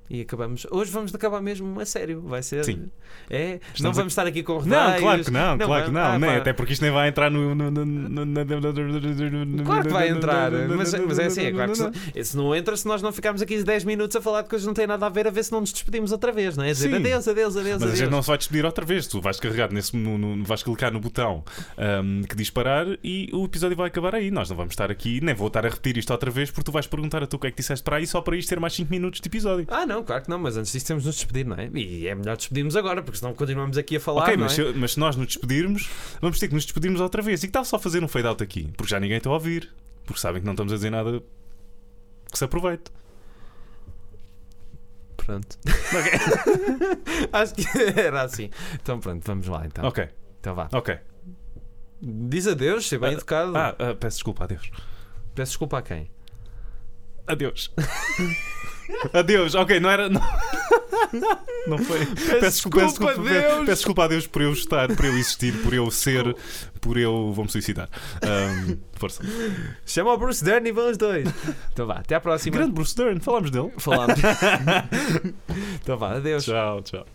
E 0.09 0.21
acabamos. 0.21 0.65
Hoje 0.71 0.91
vamos 0.91 1.13
acabar 1.13 1.39
mesmo 1.41 1.79
a 1.79 1.85
sério. 1.85 2.21
Vai 2.21 2.41
ser. 2.41 2.65
Sim. 2.65 2.89
É? 3.29 3.59
não 3.79 3.93
vamos 3.93 4.13
estar 4.13 4.25
aqui 4.25 4.41
com 4.41 4.53
Não, 4.53 4.59
rodeios. 4.85 5.01
claro 5.01 5.23
que 5.23 5.31
não, 5.31 5.57
claro 5.57 5.85
que 5.85 5.91
não. 5.91 6.29
ah, 6.29 6.37
até 6.37 6.51
porque 6.51 6.73
isto 6.73 6.81
nem 6.81 6.91
vai 6.91 7.09
entrar 7.09 7.29
no. 7.29 7.53
no, 7.53 7.69
no, 7.69 7.85
no, 7.85 8.25
no 8.25 9.63
Claro 9.63 9.87
que 9.87 9.93
vai 9.93 10.09
entrar, 10.09 10.51
mas, 10.51 10.93
mas 10.93 11.19
é 11.19 11.25
assim, 11.25 11.41
é 11.43 11.51
claro 11.51 11.71
que 11.71 11.77
se, 11.77 12.23
se 12.23 12.37
não 12.37 12.55
entra, 12.55 12.75
se 12.75 12.87
nós 12.87 13.01
não 13.01 13.11
ficarmos 13.11 13.41
aqui 13.41 13.61
10 13.63 13.83
minutos 13.83 14.15
a 14.15 14.21
falar 14.21 14.41
de 14.41 14.49
coisas 14.49 14.63
que 14.63 14.67
não 14.67 14.73
têm 14.73 14.87
nada 14.87 15.05
a 15.05 15.09
ver, 15.09 15.27
a 15.27 15.31
ver 15.31 15.43
se 15.43 15.51
não 15.51 15.59
nos 15.61 15.71
despedimos 15.71 16.11
outra 16.11 16.31
vez, 16.31 16.57
não 16.57 16.63
é? 16.63 16.69
A 16.69 16.73
dizer 16.73 16.89
Sim. 16.89 16.95
adeus, 16.95 17.27
adeus, 17.27 17.57
adeus, 17.57 17.81
Mas 17.81 17.91
a 17.91 17.95
gente 17.95 18.09
não 18.09 18.21
se 18.21 18.27
vai 18.27 18.37
despedir 18.37 18.65
outra 18.65 18.85
vez. 18.85 19.05
Tu 19.07 19.21
vais 19.21 19.39
carregar 19.39 19.71
nesse. 19.71 19.95
No, 19.95 20.17
no- 20.17 20.43
vais 20.43 20.63
clicar 20.63 20.91
no 20.91 20.99
botão 20.99 21.43
ahm, 21.77 22.23
que 22.23 22.35
diz 22.35 22.49
parar 22.49 22.87
e 23.03 23.29
o 23.33 23.45
episódio 23.45 23.77
vai 23.77 23.87
acabar 23.87 24.15
aí. 24.15 24.31
Nós 24.31 24.49
não 24.49 24.57
vamos 24.57 24.71
estar 24.71 24.89
aqui, 24.89 25.19
nem 25.21 25.35
vou 25.35 25.47
estar 25.47 25.65
a 25.65 25.69
repetir 25.69 25.97
isto 25.97 26.11
outra 26.11 26.31
vez 26.31 26.49
porque 26.49 26.63
tu 26.65 26.71
vais 26.71 26.87
perguntar 26.87 27.21
a 27.23 27.27
tu 27.27 27.35
o 27.35 27.39
que 27.39 27.47
é 27.47 27.51
que 27.51 27.57
disseste 27.57 27.83
para 27.83 27.97
aí 27.97 28.07
só 28.07 28.21
para 28.21 28.35
isto 28.35 28.49
ter 28.49 28.59
mais 28.59 28.73
5 28.73 28.89
minutos 28.89 29.21
de 29.21 29.27
episódio. 29.27 29.65
Ah, 29.69 29.85
não, 29.85 29.98
claro 30.03 30.23
que 30.23 30.29
não, 30.29 30.39
mas 30.39 30.57
antes 30.57 30.71
disso 30.71 30.85
temos 30.87 31.03
de 31.03 31.07
nos 31.09 31.15
despedir, 31.15 31.45
não 31.45 31.55
é? 31.55 31.69
E 31.73 32.07
é 32.07 32.15
melhor 32.15 32.35
despedirmos 32.37 32.75
agora, 32.75 33.01
porque 33.01 33.17
senão 33.19 33.33
continuamos 33.33 33.77
aqui 33.77 33.97
a 33.97 33.99
falar. 33.99 34.23
ok, 34.23 34.35
não 34.37 34.43
mas, 34.43 34.59
é? 34.59 34.71
se, 34.71 34.77
mas 34.77 34.91
se 34.93 34.99
nós 34.99 35.15
nos 35.15 35.27
despedirmos, 35.27 35.89
vamos 36.21 36.39
ter 36.39 36.47
que 36.47 36.53
nos 36.53 36.65
despedirmos 36.65 36.99
outra 37.01 37.21
vez. 37.21 37.43
E 37.43 37.47
que 37.47 37.53
tal 37.53 37.65
só 37.65 37.77
fazer 37.79 38.03
um 38.03 38.07
fade 38.07 38.27
out 38.27 38.43
aqui? 38.43 38.71
Porque 38.77 38.89
já 38.89 38.99
ninguém 38.99 39.17
está 39.17 39.29
a 39.29 39.33
ouvir. 39.33 39.71
Porque 40.05 40.19
sabem 40.21 40.41
que 40.41 40.45
não 40.45 40.53
estamos 40.53 40.73
a 40.73 40.75
dizer 40.75 40.89
nada 40.89 41.21
que 42.31 42.37
se 42.37 42.43
aproveite. 42.43 42.91
Pronto. 45.17 45.57
Acho 47.31 47.53
que 47.53 47.65
era 47.99 48.23
assim. 48.23 48.49
Então 48.81 48.99
pronto, 48.99 49.23
vamos 49.25 49.47
lá 49.47 49.65
então. 49.65 49.85
Ok, 49.85 50.07
Então 50.39 50.55
vá. 50.55 50.67
ok. 50.73 50.97
Diz 52.01 52.47
adeus, 52.47 52.87
ser 52.87 52.97
bem 52.97 53.09
Ah, 53.09 53.13
educado. 53.13 53.55
Ah, 53.57 53.75
ah, 53.77 53.93
peço 53.93 54.17
desculpa, 54.17 54.45
adeus. 54.45 54.71
Peço 55.35 55.51
desculpa 55.51 55.77
a 55.79 55.81
quem? 55.81 56.09
Adeus. 57.27 57.71
Adeus, 59.13 59.55
ok, 59.55 59.79
não 59.79 59.89
era. 59.89 60.09
Não, 60.09 60.21
não 61.67 61.77
foi. 61.77 62.05
Peço, 62.05 62.69
desculpa, 62.69 62.79
peço, 62.79 62.99
Deus. 63.21 63.65
peço 63.65 63.65
desculpa 63.65 64.03
a 64.03 64.07
Deus 64.07 64.27
por 64.27 64.41
eu 64.41 64.53
estar, 64.53 64.87
por 64.95 65.05
eu 65.05 65.13
existir, 65.13 65.53
por 65.63 65.73
eu 65.73 65.89
ser, 65.89 66.35
por 66.79 66.97
eu. 66.97 67.31
Vou-me 67.33 67.49
suicidar. 67.49 67.89
Ahm, 68.21 68.77
força. 68.93 69.23
Chama 69.85 70.13
o 70.13 70.17
Bruce 70.17 70.43
Dern 70.43 70.67
e 70.67 70.71
vão 70.71 70.89
os 70.89 70.97
dois. 70.97 71.27
Então 71.73 71.87
vá, 71.87 71.95
até 71.95 72.15
à 72.15 72.19
próxima. 72.19 72.55
Grande 72.55 72.73
Bruce 72.73 72.95
Dern, 72.95 73.19
falámos 73.19 73.51
dele. 73.51 73.71
Falámos. 73.77 74.19
então 75.81 75.97
vá, 75.97 76.15
adeus. 76.15 76.45
Tchau, 76.45 76.81
tchau. 76.81 77.05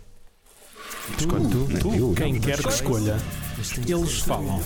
Escolhe 1.19 1.49
tu, 1.49 1.69
Tu, 1.81 2.15
quem 2.15 2.41
quer 2.41 2.59
que 2.63 2.69
escolha. 2.69 3.17
Eles 3.87 4.21
falam 4.21 4.61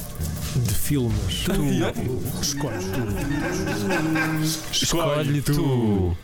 de 0.56 0.74
filmes. 0.74 1.44
Tu 1.44 2.40
escolhes 2.40 2.84
tu. 2.86 3.00
Escolhe 4.72 5.42
tu. 5.42 6.16